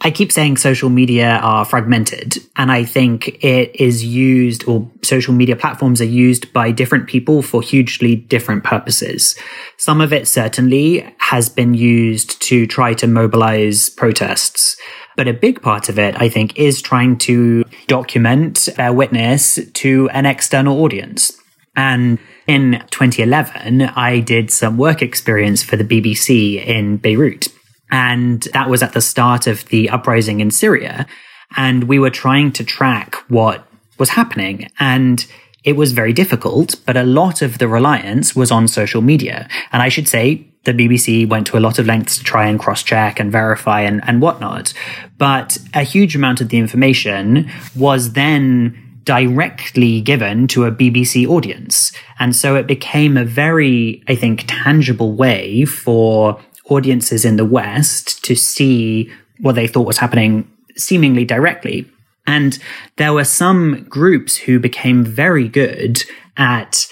I 0.04 0.10
keep 0.10 0.30
saying 0.30 0.58
social 0.58 0.90
media 0.90 1.40
are 1.42 1.64
fragmented, 1.64 2.36
and 2.56 2.70
I 2.70 2.84
think 2.84 3.42
it 3.42 3.74
is 3.74 4.04
used, 4.04 4.68
or 4.68 4.90
social 5.02 5.32
media 5.32 5.56
platforms 5.56 6.02
are 6.02 6.04
used 6.04 6.52
by 6.52 6.72
different 6.72 7.06
people 7.06 7.40
for 7.40 7.62
hugely 7.62 8.14
different 8.14 8.64
purposes. 8.64 9.34
Some 9.78 10.02
of 10.02 10.12
it 10.12 10.28
certainly 10.28 11.10
has 11.16 11.48
been 11.48 11.72
used 11.72 12.42
to 12.42 12.66
try 12.66 12.92
to 12.92 13.06
mobilize 13.06 13.88
protests. 13.88 14.76
But 15.16 15.26
a 15.26 15.32
big 15.32 15.62
part 15.62 15.88
of 15.88 15.98
it, 15.98 16.20
I 16.20 16.28
think, 16.28 16.58
is 16.58 16.82
trying 16.82 17.16
to 17.18 17.64
document, 17.86 18.68
bear 18.76 18.92
witness 18.92 19.58
to 19.72 20.10
an 20.10 20.26
external 20.26 20.82
audience. 20.82 21.32
And 21.76 22.18
in 22.46 22.84
2011, 22.90 23.80
I 23.80 24.20
did 24.20 24.50
some 24.50 24.76
work 24.76 25.00
experience 25.00 25.62
for 25.62 25.76
the 25.76 25.84
BBC 25.84 26.62
in 26.62 26.98
Beirut. 26.98 27.48
And 27.94 28.42
that 28.54 28.68
was 28.68 28.82
at 28.82 28.92
the 28.92 29.00
start 29.00 29.46
of 29.46 29.66
the 29.66 29.88
uprising 29.88 30.40
in 30.40 30.50
Syria. 30.50 31.06
And 31.56 31.84
we 31.84 32.00
were 32.00 32.10
trying 32.10 32.50
to 32.54 32.64
track 32.64 33.14
what 33.28 33.68
was 33.98 34.08
happening. 34.08 34.68
And 34.80 35.24
it 35.62 35.76
was 35.76 35.92
very 35.92 36.12
difficult, 36.12 36.74
but 36.86 36.96
a 36.96 37.04
lot 37.04 37.40
of 37.40 37.58
the 37.58 37.68
reliance 37.68 38.34
was 38.34 38.50
on 38.50 38.66
social 38.66 39.00
media. 39.00 39.48
And 39.70 39.80
I 39.80 39.90
should 39.90 40.08
say 40.08 40.44
the 40.64 40.72
BBC 40.72 41.28
went 41.28 41.46
to 41.46 41.56
a 41.56 41.60
lot 41.60 41.78
of 41.78 41.86
lengths 41.86 42.18
to 42.18 42.24
try 42.24 42.48
and 42.48 42.58
cross 42.58 42.82
check 42.82 43.20
and 43.20 43.30
verify 43.30 43.82
and, 43.82 44.02
and 44.08 44.20
whatnot. 44.20 44.74
But 45.16 45.56
a 45.72 45.84
huge 45.84 46.16
amount 46.16 46.40
of 46.40 46.48
the 46.48 46.58
information 46.58 47.48
was 47.76 48.14
then 48.14 48.76
directly 49.04 50.00
given 50.00 50.48
to 50.48 50.64
a 50.64 50.72
BBC 50.72 51.28
audience. 51.28 51.92
And 52.18 52.34
so 52.34 52.56
it 52.56 52.66
became 52.66 53.16
a 53.16 53.24
very, 53.24 54.02
I 54.08 54.16
think, 54.16 54.46
tangible 54.48 55.12
way 55.12 55.64
for 55.64 56.42
audiences 56.68 57.24
in 57.24 57.36
the 57.36 57.44
West 57.44 58.24
to 58.24 58.34
see 58.34 59.10
what 59.40 59.54
they 59.54 59.66
thought 59.66 59.86
was 59.86 59.98
happening 59.98 60.50
seemingly 60.76 61.24
directly. 61.24 61.88
And 62.26 62.58
there 62.96 63.12
were 63.12 63.24
some 63.24 63.84
groups 63.88 64.36
who 64.36 64.58
became 64.58 65.04
very 65.04 65.48
good 65.48 66.04
at 66.36 66.86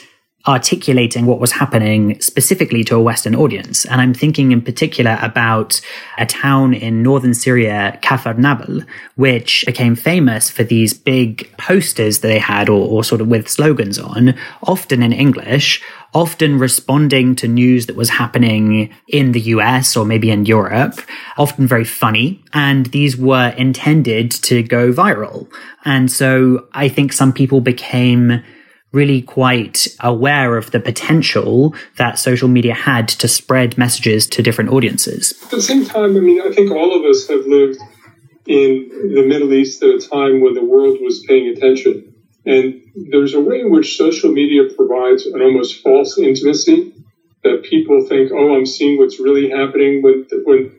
articulating 0.47 1.27
what 1.27 1.39
was 1.39 1.53
happening 1.53 2.21
specifically 2.21 2.83
to 2.85 2.97
a 2.97 3.03
Western 3.03 3.35
audience. 3.35 3.85
And 3.85 4.01
I'm 4.01 4.15
thinking 4.15 4.51
in 4.51 4.61
particular 4.61 5.19
about 5.23 5.81
a 6.19 6.27
town 6.27 6.75
in 6.75 7.03
northern 7.03 7.35
Syria, 7.35 7.99
Kafr 8.03 8.37
Nabl, 8.37 8.85
which 9.15 9.65
became 9.67 9.95
famous 9.95 10.51
for 10.51 10.65
these 10.65 10.95
big 10.95 11.57
posters 11.59 12.21
that 12.21 12.29
they 12.29 12.41
had 12.41 12.69
or, 12.69 12.89
or 12.89 13.05
sort 13.05 13.21
of 13.21 13.29
with 13.29 13.49
slogans 13.49 13.99
on, 13.99 14.35
often 14.65 15.03
in 15.03 15.13
English, 15.13 15.81
often 16.13 16.59
responding 16.59 17.37
to 17.37 17.47
news 17.47 17.87
that 17.87 17.97
was 17.97 18.11
happening 18.11 18.93
in 19.07 19.33
the 19.33 19.41
US 19.41 19.97
or 19.97 20.05
maybe 20.05 20.31
in 20.31 20.45
Europe, 20.45 21.01
often 21.39 21.69
very 21.69 21.85
funny. 21.85 22.43
And 22.53 22.87
these 22.87 23.17
were 23.17 23.55
intended 23.57 24.33
to 24.43 24.63
go 24.63 24.93
viral. 24.93 25.49
And 25.85 26.11
so 26.11 26.67
I 26.73 26.89
think 26.89 27.13
some 27.13 27.33
people 27.33 27.61
became 27.61 28.43
really 28.93 29.23
quite 29.23 29.89
aware 30.01 30.57
of 30.57 30.71
the 30.71 30.81
potential 30.81 31.75
that 31.97 32.19
social 32.19 32.49
media 32.49 32.75
had 32.75 33.09
to 33.09 33.27
spread 33.27 33.77
messages 33.79 34.27
to 34.29 34.43
different 34.43 34.71
audiences. 34.71 35.33
At 35.45 35.51
the 35.51 35.63
same 35.63 35.87
time, 35.87 36.17
I 36.17 36.21
mean, 36.21 36.41
I 36.43 36.53
think 36.53 36.71
all 36.71 36.95
of 36.95 37.05
us 37.05 37.27
have 37.29 37.47
lived 37.47 37.79
in 38.47 38.89
the 39.15 39.25
Middle 39.27 39.53
East 39.55 39.83
at 39.83 39.91
a 39.91 39.99
time 39.99 40.41
when 40.41 40.55
the 40.55 40.65
world 40.65 40.99
was 41.01 41.25
paying 41.27 41.49
attention. 41.49 42.15
And 42.45 42.83
there's 43.11 43.35
a 43.35 43.41
way 43.41 43.61
in 43.61 43.71
which 43.71 43.97
social 43.97 44.31
media 44.33 44.65
provides 44.77 45.27
an 45.27 45.41
almost 45.41 45.83
false 45.83 46.19
intimacy 46.19 46.93
that 47.45 47.63
people 47.63 48.05
think, 48.07 48.31
oh, 48.33 48.55
I'm 48.55 48.67
seeing 48.67 48.99
what's 48.99 49.21
really 49.21 49.51
happening 49.51 50.03
when, 50.03 50.27
when 50.45 50.73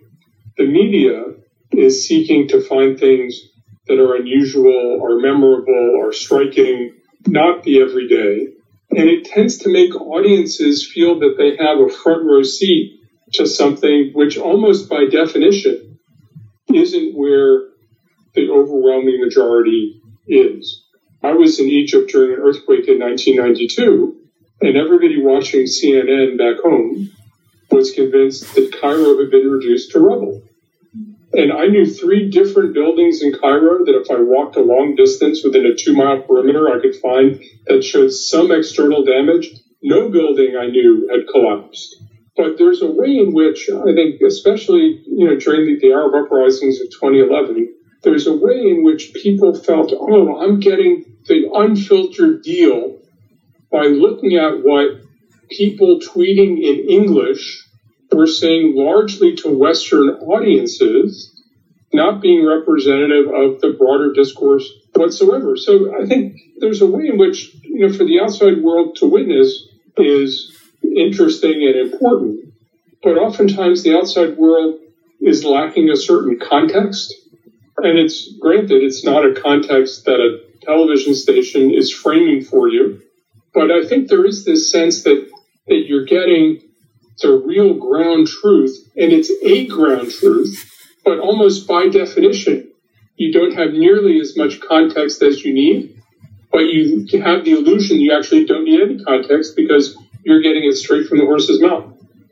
the 0.58 0.66
media 0.66 1.24
is 1.72 2.06
seeking 2.06 2.48
to 2.50 2.62
find 2.62 3.00
things 3.00 3.40
that 3.88 4.00
are 4.00 4.16
unusual 4.16 5.00
or 5.02 5.20
memorable 5.20 5.98
or 6.00 6.14
striking 6.14 6.94
not 7.34 7.64
the 7.64 7.82
everyday. 7.82 8.54
And 8.92 9.10
it 9.10 9.26
tends 9.26 9.58
to 9.60 9.70
make 9.70 9.96
audiences 9.96 10.90
feel 10.94 11.20
that 11.20 11.36
they 11.38 11.58
have 11.58 11.80
a 11.80 11.90
front 11.90 12.24
row 12.26 12.44
seat 12.44 13.02
to 13.34 13.48
something 13.48 14.12
which 14.14 14.38
almost 14.38 14.88
by 14.88 15.06
definition 15.12 15.98
isn't 16.72 17.18
where 17.18 17.70
the 18.36 18.50
overwhelming 18.50 19.20
majority 19.20 20.00
is. 20.28 20.86
I 21.24 21.34
was 21.34 21.60
in 21.60 21.70
Egypt 21.70 22.12
during 22.12 22.34
an 22.34 22.40
earthquake 22.40 22.88
in 22.88 23.00
1992, 23.00 24.16
and 24.62 24.78
everybody 24.78 25.20
watching 25.20 25.64
CNN 25.64 26.38
back 26.38 26.62
home 26.62 27.10
was 27.72 27.92
convinced 27.92 28.54
that 28.54 28.78
Cairo 28.80 29.18
had 29.18 29.32
been 29.32 29.50
reduced 29.50 29.92
to 29.92 30.00
rubble. 30.00 30.44
And 31.34 31.52
I 31.52 31.66
knew 31.66 31.86
three 31.86 32.30
different 32.30 32.74
buildings 32.76 33.22
in 33.24 33.34
Cairo 33.34 33.84
that 33.86 34.00
if 34.00 34.12
I 34.12 34.22
walked 34.22 34.56
a 34.56 34.62
long 34.62 34.96
distance 34.96 35.44
within 35.44 35.66
a 35.66 35.76
two 35.76 35.96
mile 35.96 36.22
perimeter, 36.22 36.70
I 36.70 36.80
could 36.80 36.96
find 36.96 37.42
that 37.66 37.84
showed 37.84 38.12
some 38.12 38.52
external 38.52 39.04
damage. 39.04 39.50
No 39.82 40.10
building 40.10 40.56
I 40.56 40.68
knew 40.68 41.10
had 41.12 41.28
collapsed. 41.28 41.96
But 42.38 42.58
there's 42.58 42.82
a 42.82 42.92
way 42.92 43.18
in 43.18 43.34
which 43.34 43.70
I 43.70 43.94
think, 43.94 44.22
especially, 44.22 45.02
you 45.06 45.28
know, 45.28 45.36
during 45.36 45.66
the, 45.66 45.80
the 45.80 45.92
Arab 45.92 46.14
uprisings 46.16 46.80
of 46.82 46.90
2011, 46.92 47.74
there's 48.04 48.28
a 48.28 48.36
way 48.36 48.58
in 48.70 48.84
which 48.84 49.14
people 49.14 49.56
felt, 49.56 49.92
oh, 49.96 50.40
I'm 50.40 50.60
getting 50.60 51.18
the 51.26 51.50
unfiltered 51.54 52.44
deal 52.44 53.00
by 53.72 53.86
looking 53.86 54.36
at 54.36 54.64
what 54.64 55.02
people 55.50 56.00
tweeting 56.00 56.62
in 56.62 56.90
English 56.90 57.68
we're 58.16 58.28
saying 58.28 58.74
largely 58.76 59.36
to 59.38 59.58
Western 59.58 60.10
audiences, 60.10 61.30
not 61.94 62.22
being 62.22 62.46
representative 62.46 63.28
of 63.28 63.62
the 63.62 63.76
broader 63.78 64.14
discourse 64.14 64.70
whatsoever. 64.96 65.56
So 65.56 66.02
I 66.02 66.06
think 66.06 66.40
there's 66.58 66.82
a 66.82 66.88
way 66.88 67.08
in 67.08 67.18
which, 67.18 67.54
you 67.64 67.88
know, 67.88 67.94
for 67.94 68.04
the 68.04 68.20
outside 68.20 68.62
world 68.62 68.96
to 68.98 69.08
witness 69.08 69.68
is 69.98 70.58
interesting 70.84 71.64
and 71.68 71.92
important. 71.92 72.54
But 73.02 73.18
oftentimes 73.18 73.84
the 73.84 73.98
outside 73.98 74.38
world 74.38 74.80
is 75.22 75.44
lacking 75.44 75.90
a 75.90 75.96
certain 75.96 76.40
context. 76.40 77.14
And 77.78 77.98
it's 77.98 78.34
granted, 78.40 78.84
it's 78.84 79.04
not 79.04 79.26
a 79.26 79.34
context 79.34 80.06
that 80.06 80.20
a 80.20 80.66
television 80.66 81.16
station 81.16 81.72
is 81.72 81.94
framing 81.94 82.44
for 82.44 82.70
you. 82.70 83.02
But 83.54 83.72
I 83.72 83.86
think 83.86 84.08
there 84.08 84.26
is 84.26 84.46
this 84.46 84.72
sense 84.72 85.04
that, 85.04 85.30
that 85.68 85.84
you're 85.88 86.06
getting 86.06 86.62
it's 87.14 87.24
a 87.24 87.36
real 87.36 87.76
ground 87.76 88.28
truth, 88.28 88.76
and 88.98 89.12
it's 89.14 89.32
a 89.44 89.68
ground 89.68 90.12
truth, 90.12 90.72
but 91.06 91.20
almost 91.20 91.68
by 91.68 91.88
definition, 91.90 92.72
you 93.16 93.32
don't 93.32 93.54
have 93.54 93.74
nearly 93.74 94.20
as 94.20 94.36
much 94.36 94.60
context 94.60 95.22
as 95.22 95.44
you 95.44 95.54
need, 95.54 96.02
but 96.52 96.62
you 96.62 97.06
have 97.22 97.46
the 97.46 97.52
illusion 97.52 98.00
you 98.00 98.18
actually 98.18 98.46
don't 98.46 98.64
need 98.66 98.82
any 98.82 99.04
context 99.04 99.56
because 99.56 99.96
you're 100.24 100.42
getting 100.42 100.64
it 100.64 100.76
straight 100.76 101.08
from 101.08 101.20
the 101.20 101.26
horse's 101.26 101.62
mouth. 101.62 101.86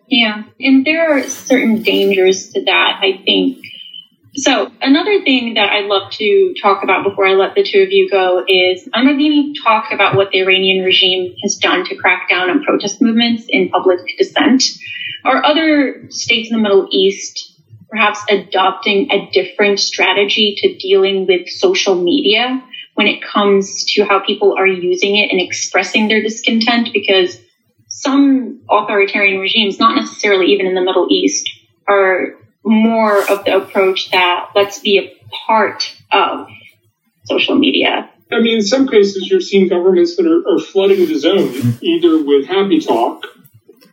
Yeah, 0.08 0.44
and 0.60 0.86
there 0.86 1.18
are 1.18 1.24
certain 1.24 1.84
dangers 1.84 2.50
to 2.54 2.64
that, 2.66 3.00
I 3.02 3.22
think. 3.24 3.61
So 4.36 4.72
another 4.82 5.22
thing 5.24 5.56
that 5.56 5.70
I'd 5.70 5.88
love 5.88 6.12
to 6.14 6.54
talk 6.62 6.84
about 6.84 7.04
before 7.04 7.28
I 7.28 7.34
let 7.34 7.54
the 7.54 7.64
two 7.64 7.82
of 7.82 7.92
you 7.92 8.10
go 8.10 8.46
is 8.48 8.88
I'm 8.94 9.06
going 9.06 9.20
to 9.54 9.62
talk 9.62 9.92
about 9.92 10.16
what 10.16 10.32
the 10.32 10.40
Iranian 10.40 10.86
regime 10.86 11.36
has 11.44 11.58
done 11.58 11.84
to 11.86 11.96
crack 11.96 12.30
down 12.30 12.50
on 12.50 12.64
protest 12.64 13.02
movements 13.02 13.46
in 13.50 13.70
public 13.70 14.00
dissent. 14.18 14.64
Are 15.26 15.44
other 15.44 16.06
states 16.10 16.50
in 16.50 16.56
the 16.56 16.64
Middle 16.64 16.88
East 16.92 17.60
perhaps 17.90 18.22
adopting 18.30 19.12
a 19.12 19.30
different 19.32 19.78
strategy 19.78 20.56
to 20.60 20.78
dealing 20.78 21.28
with 21.28 21.50
social 21.50 22.02
media 22.02 22.64
when 22.94 23.08
it 23.08 23.22
comes 23.22 23.84
to 23.84 24.06
how 24.06 24.20
people 24.26 24.56
are 24.58 24.66
using 24.66 25.18
it 25.18 25.30
and 25.30 25.42
expressing 25.42 26.08
their 26.08 26.22
discontent? 26.22 26.90
Because 26.94 27.38
some 27.90 28.62
authoritarian 28.70 29.42
regimes, 29.42 29.78
not 29.78 29.98
necessarily 29.98 30.54
even 30.54 30.68
in 30.68 30.74
the 30.74 30.82
Middle 30.82 31.08
East, 31.10 31.50
are 31.86 32.38
more 32.64 33.20
of 33.30 33.46
the 33.46 33.58
approach 33.58 34.12
that 34.12 34.50
let's 34.56 34.80
be 34.80 35.00
a 35.00 35.36
part 35.48 35.96
of 36.12 36.48
social 37.26 37.56
media. 37.56 38.10
I 38.32 38.40
mean, 38.40 38.58
in 38.58 38.62
some 38.62 38.88
cases, 38.88 39.28
you're 39.30 39.42
seeing 39.42 39.68
governments 39.68 40.16
that 40.16 40.26
are, 40.26 40.56
are 40.56 40.60
flooding 40.60 41.06
the 41.06 41.16
zone 41.16 41.78
either 41.82 42.24
with 42.24 42.48
happy 42.48 42.80
talk 42.80 43.26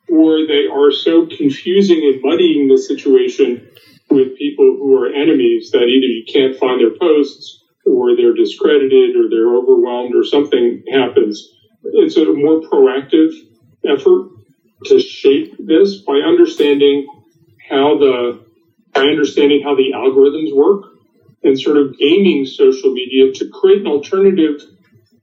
or 0.09 0.47
they 0.47 0.67
are 0.73 0.91
so 0.91 1.27
confusing 1.27 1.99
and 1.99 2.23
muddying 2.23 2.69
the 2.69 2.79
situation 2.79 3.69
with 4.11 4.39
people 4.39 4.77
who 4.79 4.97
are 4.97 5.09
enemies 5.09 5.71
that 5.73 5.83
either 5.83 6.07
you 6.07 6.25
can't 6.33 6.59
find 6.59 6.81
their 6.81 6.97
posts 6.99 7.65
or 7.85 8.17
they're 8.17 8.35
discredited 8.35 9.17
or 9.17 9.29
they're 9.29 9.55
overwhelmed 9.55 10.15
or 10.15 10.25
something 10.25 10.83
happens. 10.91 11.53
it's 11.85 12.17
a 12.17 12.25
more 12.25 12.61
proactive 12.61 13.33
effort 13.87 14.31
to 14.85 14.99
shape 14.99 15.55
this 15.59 15.97
by 15.99 16.15
understanding 16.15 17.07
how 17.69 17.99
the 17.99 18.48
by 18.99 19.05
understanding 19.05 19.63
how 19.63 19.77
the 19.77 19.93
algorithms 19.95 20.55
work 20.55 20.91
and 21.45 21.59
sort 21.59 21.77
of 21.77 21.97
gaming 21.99 22.45
social 22.45 22.93
media 22.93 23.33
to 23.33 23.49
create 23.49 23.83
an 23.83 23.87
alternative 23.87 24.61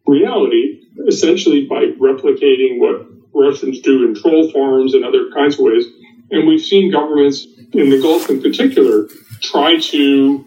reality, 0.07 0.82
essentially 1.07 1.65
by 1.65 1.91
replicating 1.99 2.80
what 2.80 3.05
Russians 3.34 3.82
do 3.82 4.07
in 4.07 4.15
troll 4.15 4.49
farms 4.51 4.93
and 4.93 5.03
other 5.03 5.30
kinds 5.34 5.55
of 5.55 5.65
ways. 5.65 5.86
And 6.32 6.47
we've 6.47 6.63
seen 6.63 6.89
governments 6.89 7.45
in 7.73 7.89
the 7.89 8.01
Gulf 8.01 8.30
in 8.30 8.41
particular 8.41 9.09
try 9.41 9.78
to 9.78 10.45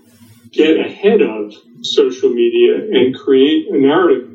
get 0.51 0.79
ahead 0.79 1.21
of 1.21 1.53
social 1.83 2.31
media 2.31 2.77
and 2.77 3.15
create 3.15 3.69
a 3.69 3.77
narrative. 3.79 4.27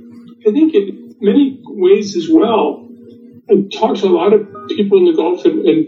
I 0.47 0.51
think 0.51 0.75
in 0.75 1.15
many 1.19 1.59
ways 1.63 2.15
as 2.15 2.29
well, 2.29 2.87
I 3.49 3.55
talk 3.75 3.97
to 3.97 4.05
a 4.05 4.13
lot 4.13 4.33
of 4.33 4.52
people 4.67 4.97
in 4.99 5.05
the 5.05 5.13
Gulf 5.13 5.45
and, 5.45 5.65
and 5.65 5.87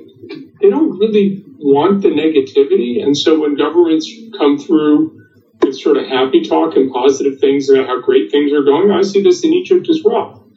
they 0.62 0.70
don't 0.70 0.98
really 0.98 1.44
want 1.58 2.02
the 2.02 2.10
negativity. 2.10 3.04
And 3.04 3.18
so 3.18 3.40
when 3.40 3.56
governments 3.56 4.12
come 4.38 4.58
through 4.58 5.22
with 5.62 5.78
sort 5.80 5.98
of 5.98 6.08
happy 6.08 6.42
talk 6.42 6.76
and 6.76 6.92
positive 6.92 7.40
things 7.40 7.70
about 7.70 7.88
how 7.88 8.02
great 8.02 8.32
things 8.32 8.52
are 8.54 8.64
going, 8.64 8.92
I 8.92 9.02
see 9.02 9.24
this 9.24 9.44
in 9.44 9.54
Egypt 9.54 9.90
as 9.90 10.02
well. 10.04 10.48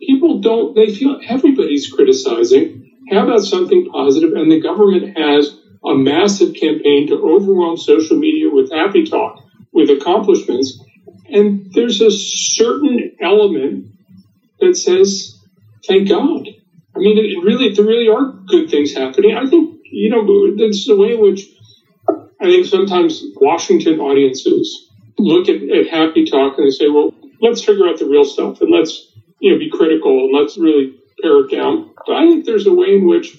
People 0.00 0.40
don't, 0.40 0.74
they 0.74 0.94
feel 0.94 1.20
everybody's 1.26 1.90
criticizing. 1.92 2.96
How 3.10 3.24
about 3.24 3.42
something 3.42 3.88
positive? 3.90 4.32
And 4.34 4.50
the 4.50 4.60
government 4.60 5.16
has 5.16 5.56
a 5.84 5.94
massive 5.94 6.54
campaign 6.54 7.08
to 7.08 7.14
overwhelm 7.14 7.76
social 7.76 8.16
media 8.18 8.50
with 8.50 8.72
happy 8.72 9.04
talk, 9.04 9.42
with 9.72 9.90
accomplishments. 9.90 10.78
And 11.30 11.72
there's 11.72 12.00
a 12.00 12.10
certain 12.10 13.16
element 13.20 13.86
that 14.60 14.76
says, 14.76 15.38
thank 15.86 16.08
God. 16.08 16.46
I 16.98 17.00
mean, 17.00 17.16
it 17.16 17.44
really, 17.44 17.72
there 17.72 17.84
really 17.84 18.08
are 18.08 18.32
good 18.48 18.68
things 18.70 18.92
happening. 18.92 19.36
I 19.36 19.48
think, 19.48 19.78
you 19.84 20.10
know, 20.10 20.26
there's 20.56 20.84
the 20.84 20.96
way 20.96 21.14
in 21.14 21.20
which 21.20 21.46
I 22.40 22.46
think 22.46 22.66
sometimes 22.66 23.22
Washington 23.36 24.00
audiences 24.00 24.90
look 25.16 25.48
at, 25.48 25.62
at 25.62 25.86
Happy 25.88 26.24
Talk 26.24 26.58
and 26.58 26.66
they 26.66 26.70
say, 26.70 26.88
well, 26.88 27.14
let's 27.40 27.62
figure 27.62 27.86
out 27.86 27.98
the 27.98 28.06
real 28.06 28.24
stuff 28.24 28.60
and 28.60 28.70
let's, 28.70 29.12
you 29.38 29.52
know, 29.52 29.58
be 29.58 29.70
critical 29.70 30.10
and 30.10 30.36
let's 30.36 30.58
really 30.58 30.98
pare 31.22 31.38
it 31.44 31.50
down. 31.52 31.94
But 32.04 32.16
I 32.16 32.26
think 32.26 32.44
there's 32.44 32.66
a 32.66 32.74
way 32.74 32.96
in 32.96 33.06
which 33.06 33.38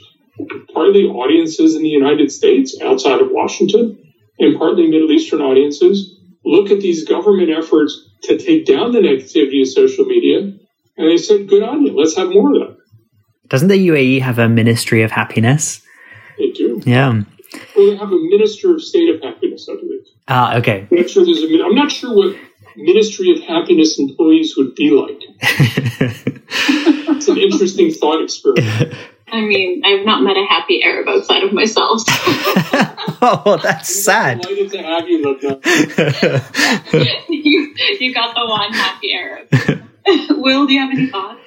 partly 0.74 1.04
audiences 1.04 1.76
in 1.76 1.84
the 1.84 1.90
United 1.90 2.32
States 2.32 2.78
outside 2.82 3.20
of 3.20 3.28
Washington 3.30 4.14
and 4.40 4.58
partly 4.58 4.88
Middle 4.88 5.12
Eastern 5.12 5.42
audiences 5.42 6.16
look 6.46 6.72
at 6.72 6.80
these 6.80 7.04
government 7.04 7.50
efforts 7.50 8.08
to 8.24 8.38
take 8.38 8.66
down 8.66 8.94
the 8.94 9.00
negativity 9.00 9.62
of 9.62 9.68
social 9.68 10.06
media 10.06 10.40
and 10.40 11.10
they 11.10 11.18
said, 11.18 11.50
good 11.50 11.64
on 11.64 11.86
you, 11.86 11.94
let's 11.98 12.16
have 12.16 12.30
more 12.30 12.54
of 12.54 12.60
that. 12.60 12.78
Doesn't 13.50 13.68
the 13.68 13.88
UAE 13.88 14.22
have 14.22 14.38
a 14.38 14.48
Ministry 14.48 15.02
of 15.02 15.12
Happiness? 15.12 15.82
They 16.38 16.52
do. 16.52 16.82
Yeah. 16.86 17.22
Well, 17.76 17.90
they 17.90 17.96
have 17.98 18.12
a 18.12 18.18
Minister 18.18 18.74
of 18.76 18.82
State 18.82 19.10
of 19.10 19.22
Happiness, 19.22 19.68
I 19.70 19.76
believe. 19.76 20.06
Ah, 20.28 20.58
okay. 20.58 20.88
I'm 20.92 20.98
not 20.98 21.10
sure, 21.10 21.26
there's 21.26 21.42
a, 21.42 21.64
I'm 21.64 21.74
not 21.74 21.92
sure 21.92 22.16
what 22.16 22.36
Ministry 22.76 23.32
of 23.32 23.42
Happiness 23.42 23.98
employees 23.98 24.56
would 24.56 24.76
be 24.76 24.92
like. 24.92 25.20
it's 25.42 27.28
an 27.28 27.38
interesting 27.38 27.92
thought 27.92 28.24
experiment. 28.24 28.94
I 29.32 29.42
mean, 29.42 29.84
I've 29.86 30.06
not 30.06 30.24
met 30.24 30.38
a 30.38 30.46
happy 30.48 30.84
Arab 30.84 31.08
outside 31.08 31.44
of 31.44 31.54
myself. 31.54 32.02
oh, 33.22 33.60
that's 33.62 34.04
sad. 34.04 34.42
Delighted 34.42 34.72
to 34.72 34.82
have 34.82 35.08
you, 35.08 35.24
Lubna. 35.24 35.62
you, 37.30 37.76
you 38.00 38.14
got 38.14 38.34
the 38.34 38.46
one 38.48 38.74
happy 38.74 39.14
Arab. 39.14 39.48
Will, 40.42 40.66
do 40.66 40.74
you 40.74 40.80
have 40.80 40.90
any 40.92 41.08
thoughts? 41.08 41.42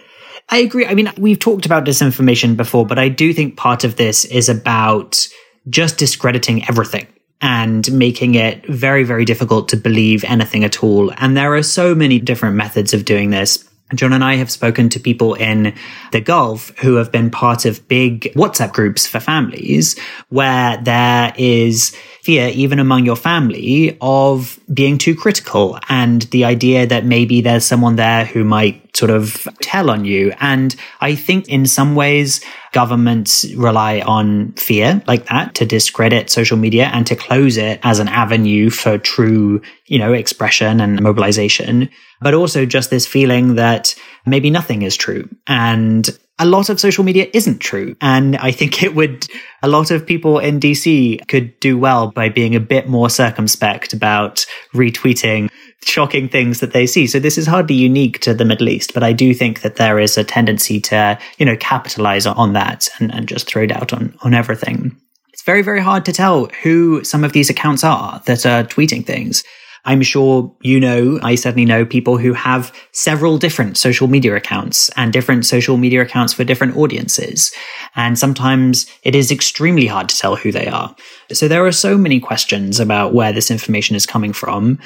I 0.49 0.59
agree. 0.59 0.87
I 0.87 0.95
mean, 0.95 1.11
we've 1.17 1.39
talked 1.39 1.67
about 1.67 1.85
disinformation 1.85 2.57
before, 2.57 2.85
but 2.87 2.99
I 2.99 3.09
do 3.09 3.33
think 3.33 3.57
part 3.57 3.85
of 3.85 3.97
this 3.97 4.25
is 4.25 4.49
about 4.49 5.27
just 5.69 5.99
discrediting 5.99 6.69
everything 6.69 7.07
and 7.41 7.91
making 7.93 8.35
it 8.37 8.67
very, 8.67 9.03
very 9.03 9.25
difficult 9.25 9.69
to 9.71 9.77
believe 9.77 10.25
anything 10.25 10.65
at 10.65 10.83
all. 10.83 11.13
And 11.17 11.37
there 11.37 11.55
are 11.55 11.63
so 11.63 11.95
many 11.95 12.19
different 12.19 12.57
methods 12.57 12.95
of 12.95 13.05
doing 13.05 13.31
this. 13.31 13.69
Jon 13.95 14.13
and 14.13 14.25
I 14.25 14.37
have 14.37 14.51
spoken 14.51 14.89
to 14.91 15.01
people 15.01 15.35
in 15.35 15.75
the 16.13 16.21
Gulf 16.21 16.71
who 16.79 16.95
have 16.95 17.13
been 17.13 17.31
part 17.31 17.67
of 17.67 17.87
big 17.89 18.33
WhatsApp 18.35 18.73
groups 18.73 19.07
for 19.07 19.21
families 19.21 19.99
where 20.29 20.79
there 20.79 21.33
is 21.37 21.95
fear, 22.23 22.49
even 22.49 22.79
among 22.79 23.05
your 23.05 23.17
family, 23.17 23.99
of 24.01 24.59
being 24.73 24.97
too 24.97 25.15
critical 25.15 25.79
and 25.89 26.23
the 26.23 26.45
idea 26.45 26.87
that 26.87 27.05
maybe 27.05 27.43
there's 27.43 27.67
someone 27.67 27.97
there 27.97 28.25
who 28.25 28.45
might 28.45 28.92
sort 28.95 29.11
of 29.11 29.49
tell 29.61 29.91
on 29.91 30.05
you. 30.05 30.33
And 30.41 30.75
I 31.01 31.15
think 31.15 31.49
in 31.49 31.67
some 31.67 31.95
ways, 31.95 32.41
governments 32.73 33.45
rely 33.55 34.01
on 34.01 34.53
fear 34.53 35.03
like 35.07 35.27
that 35.27 35.55
to 35.57 35.67
discredit 35.67 36.31
social 36.31 36.57
media 36.57 36.91
and 36.93 37.07
to 37.07 37.17
close 37.17 37.57
it 37.57 37.81
as 37.83 37.99
an 37.99 38.09
avenue 38.09 38.71
for 38.71 38.99
true, 38.99 39.63
you 39.87 39.99
know, 39.99 40.13
expression 40.13 40.81
and 40.81 41.01
mobilization. 41.01 41.89
But 42.21 42.35
also 42.35 42.67
just 42.67 42.91
this 42.91 43.07
feeling 43.07 43.57
that 43.57 43.95
maybe 44.27 44.51
nothing 44.51 44.83
is 44.83 44.97
true. 44.97 45.29
And 45.47 46.09
a 46.39 46.47
lot 46.47 46.71
of 46.71 46.81
social 46.81 47.05
media 47.05 47.29
isn't 47.33 47.59
true. 47.59 47.97
And 48.01 48.37
I 48.37 48.51
think 48.53 48.83
it 48.83 48.95
would, 48.95 49.27
a 49.63 49.69
lot 49.69 49.91
of 49.91 50.07
people 50.07 50.39
in 50.39 50.61
DC 50.61 51.27
could 51.29 51.59
do 51.61 51.79
well 51.79 52.11
by 52.11 52.29
being 52.29 52.55
a 52.55 52.61
bit 52.61 52.89
more 52.89 53.11
circumspect 53.11 53.93
about 53.93 54.47
retweeting 54.75 55.51
shocking 55.85 56.29
things 56.29 56.61
that 56.61 56.73
they 56.73 56.87
see. 56.87 57.07
So 57.07 57.19
this 57.19 57.39
is 57.39 57.47
hardly 57.47 57.75
unique 57.75 58.21
to 58.21 58.35
the 58.35 58.45
Middle 58.45 58.69
East, 58.69 58.95
but 58.95 59.03
I 59.03 59.13
do 59.13 59.35
think 59.35 59.63
that 59.63 59.77
there 59.77 59.99
is 59.99 60.17
a 60.17 60.25
tendency 60.25 60.81
to, 60.81 61.19
you 61.39 61.47
know, 61.47 61.57
capitalize 61.57 62.27
on 62.27 62.53
that 62.53 62.89
and, 62.99 63.13
and 63.13 63.29
just 63.29 63.47
throw 63.47 63.67
doubt 63.67 63.93
on, 63.93 64.17
on 64.23 64.35
everything. 64.35 64.97
It's 65.33 65.43
very, 65.43 65.63
very 65.63 65.81
hard 65.81 66.05
to 66.07 66.13
tell 66.13 66.47
who 66.63 67.03
some 67.05 67.25
of 67.25 67.33
these 67.33 67.51
accounts 67.51 67.85
are 67.85 68.23
that 68.27 68.47
are 68.47 68.65
tweeting 68.65 69.05
things. 69.05 69.43
I'm 69.85 70.03
sure 70.03 70.55
you 70.61 70.79
know, 70.79 71.19
I 71.23 71.35
certainly 71.35 71.65
know 71.65 71.85
people 71.85 72.17
who 72.17 72.35
have 72.35 72.73
several 72.93 73.37
different 73.37 73.77
social 73.77 74.07
media 74.07 74.37
accounts 74.37 74.91
and 74.91 75.13
different 75.13 75.45
social 75.45 75.77
media 75.77 76.03
accounts 76.03 76.33
for 76.33 76.45
different 76.45 76.77
audiences. 76.77 77.53
And 77.97 78.17
sometimes 78.17 78.87
it 79.03 79.17
is 79.17 79.33
extremely 79.33 79.87
hard 79.87 80.09
to 80.09 80.17
tell 80.17 80.37
who 80.37 80.53
they 80.53 80.69
are. 80.69 80.95
So 81.33 81.49
there 81.49 81.67
are 81.67 81.73
so 81.73 81.99
many 81.99 82.21
questions 82.21 82.79
about 82.79 83.13
where 83.13 83.33
this 83.33 83.51
information 83.51 83.97
is 83.97 84.07
coming 84.07 84.33
from. 84.33 84.79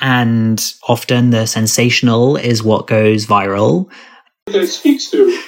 And 0.00 0.60
often 0.88 1.30
the 1.30 1.46
sensational 1.46 2.36
is 2.36 2.62
what 2.62 2.86
goes 2.86 3.26
viral. 3.26 3.90
What 4.46 4.54
that 4.54 4.66
speaks 4.68 5.10
to 5.10 5.38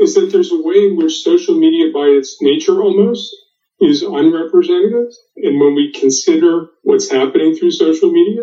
is 0.00 0.14
that 0.14 0.30
there's 0.32 0.50
a 0.50 0.60
way 0.60 0.86
in 0.86 0.96
which 0.96 1.22
social 1.22 1.56
media, 1.56 1.92
by 1.92 2.06
its 2.06 2.38
nature 2.40 2.82
almost, 2.82 3.34
is 3.80 4.02
unrepresentative. 4.02 5.12
And 5.36 5.60
when 5.60 5.74
we 5.74 5.92
consider 5.92 6.66
what's 6.82 7.10
happening 7.10 7.54
through 7.54 7.70
social 7.70 8.10
media, 8.10 8.42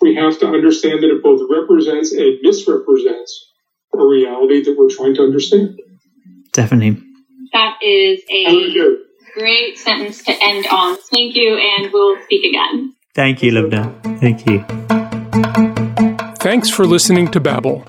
we 0.00 0.14
have 0.16 0.38
to 0.40 0.46
understand 0.46 1.02
that 1.02 1.10
it 1.10 1.22
both 1.22 1.40
represents 1.50 2.12
and 2.12 2.38
misrepresents 2.42 3.50
a 3.94 4.04
reality 4.04 4.62
that 4.64 4.76
we're 4.76 4.90
trying 4.90 5.14
to 5.16 5.22
understand. 5.22 5.80
Definitely. 6.52 7.02
That 7.52 7.78
is 7.82 8.20
a 8.30 8.96
great 9.34 9.78
sentence 9.78 10.22
to 10.24 10.32
end 10.32 10.66
on. 10.66 10.96
Thank 10.96 11.34
you, 11.36 11.56
and 11.56 11.92
we'll 11.92 12.22
speak 12.24 12.44
again. 12.44 12.94
Thank 13.14 13.42
you, 13.42 13.52
Lubna. 13.52 13.92
Thank 14.20 14.46
you. 14.46 14.64
Thanks 16.36 16.70
for 16.70 16.86
listening 16.86 17.30
to 17.32 17.40
Babel. 17.40 17.84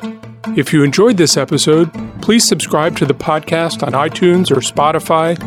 If 0.57 0.74
you 0.74 0.84
enjoyed 0.84 1.17
this 1.17 1.38
episode, 1.38 1.91
please 2.21 2.45
subscribe 2.45 2.97
to 2.97 3.05
the 3.05 3.13
podcast 3.13 3.84
on 3.84 3.93
iTunes 3.93 4.51
or 4.51 4.57
Spotify 4.57 5.39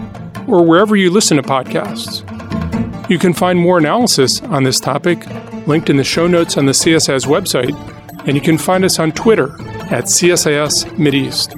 or 0.49 0.65
wherever 0.65 0.97
you 0.97 1.11
listen 1.11 1.37
to 1.37 1.43
podcasts. 1.43 2.23
You 3.11 3.19
can 3.19 3.35
find 3.35 3.59
more 3.59 3.79
analysis 3.79 4.43
on 4.43 4.65
this 4.65 4.81
topic 4.81 5.27
linked 5.67 5.91
in 5.91 5.97
the 5.97 6.05
show 6.05 6.27
notes 6.27 6.57
on 6.57 6.67
the 6.67 6.73
CSIS 6.73 7.27
website, 7.27 7.77
and 8.27 8.35
you 8.35 8.41
can 8.41 8.57
find 8.57 8.85
us 8.85 8.99
on 8.99 9.13
Twitter 9.13 9.53
at 9.93 10.05
CSIS 10.05 10.87
Mideast. 10.97 11.55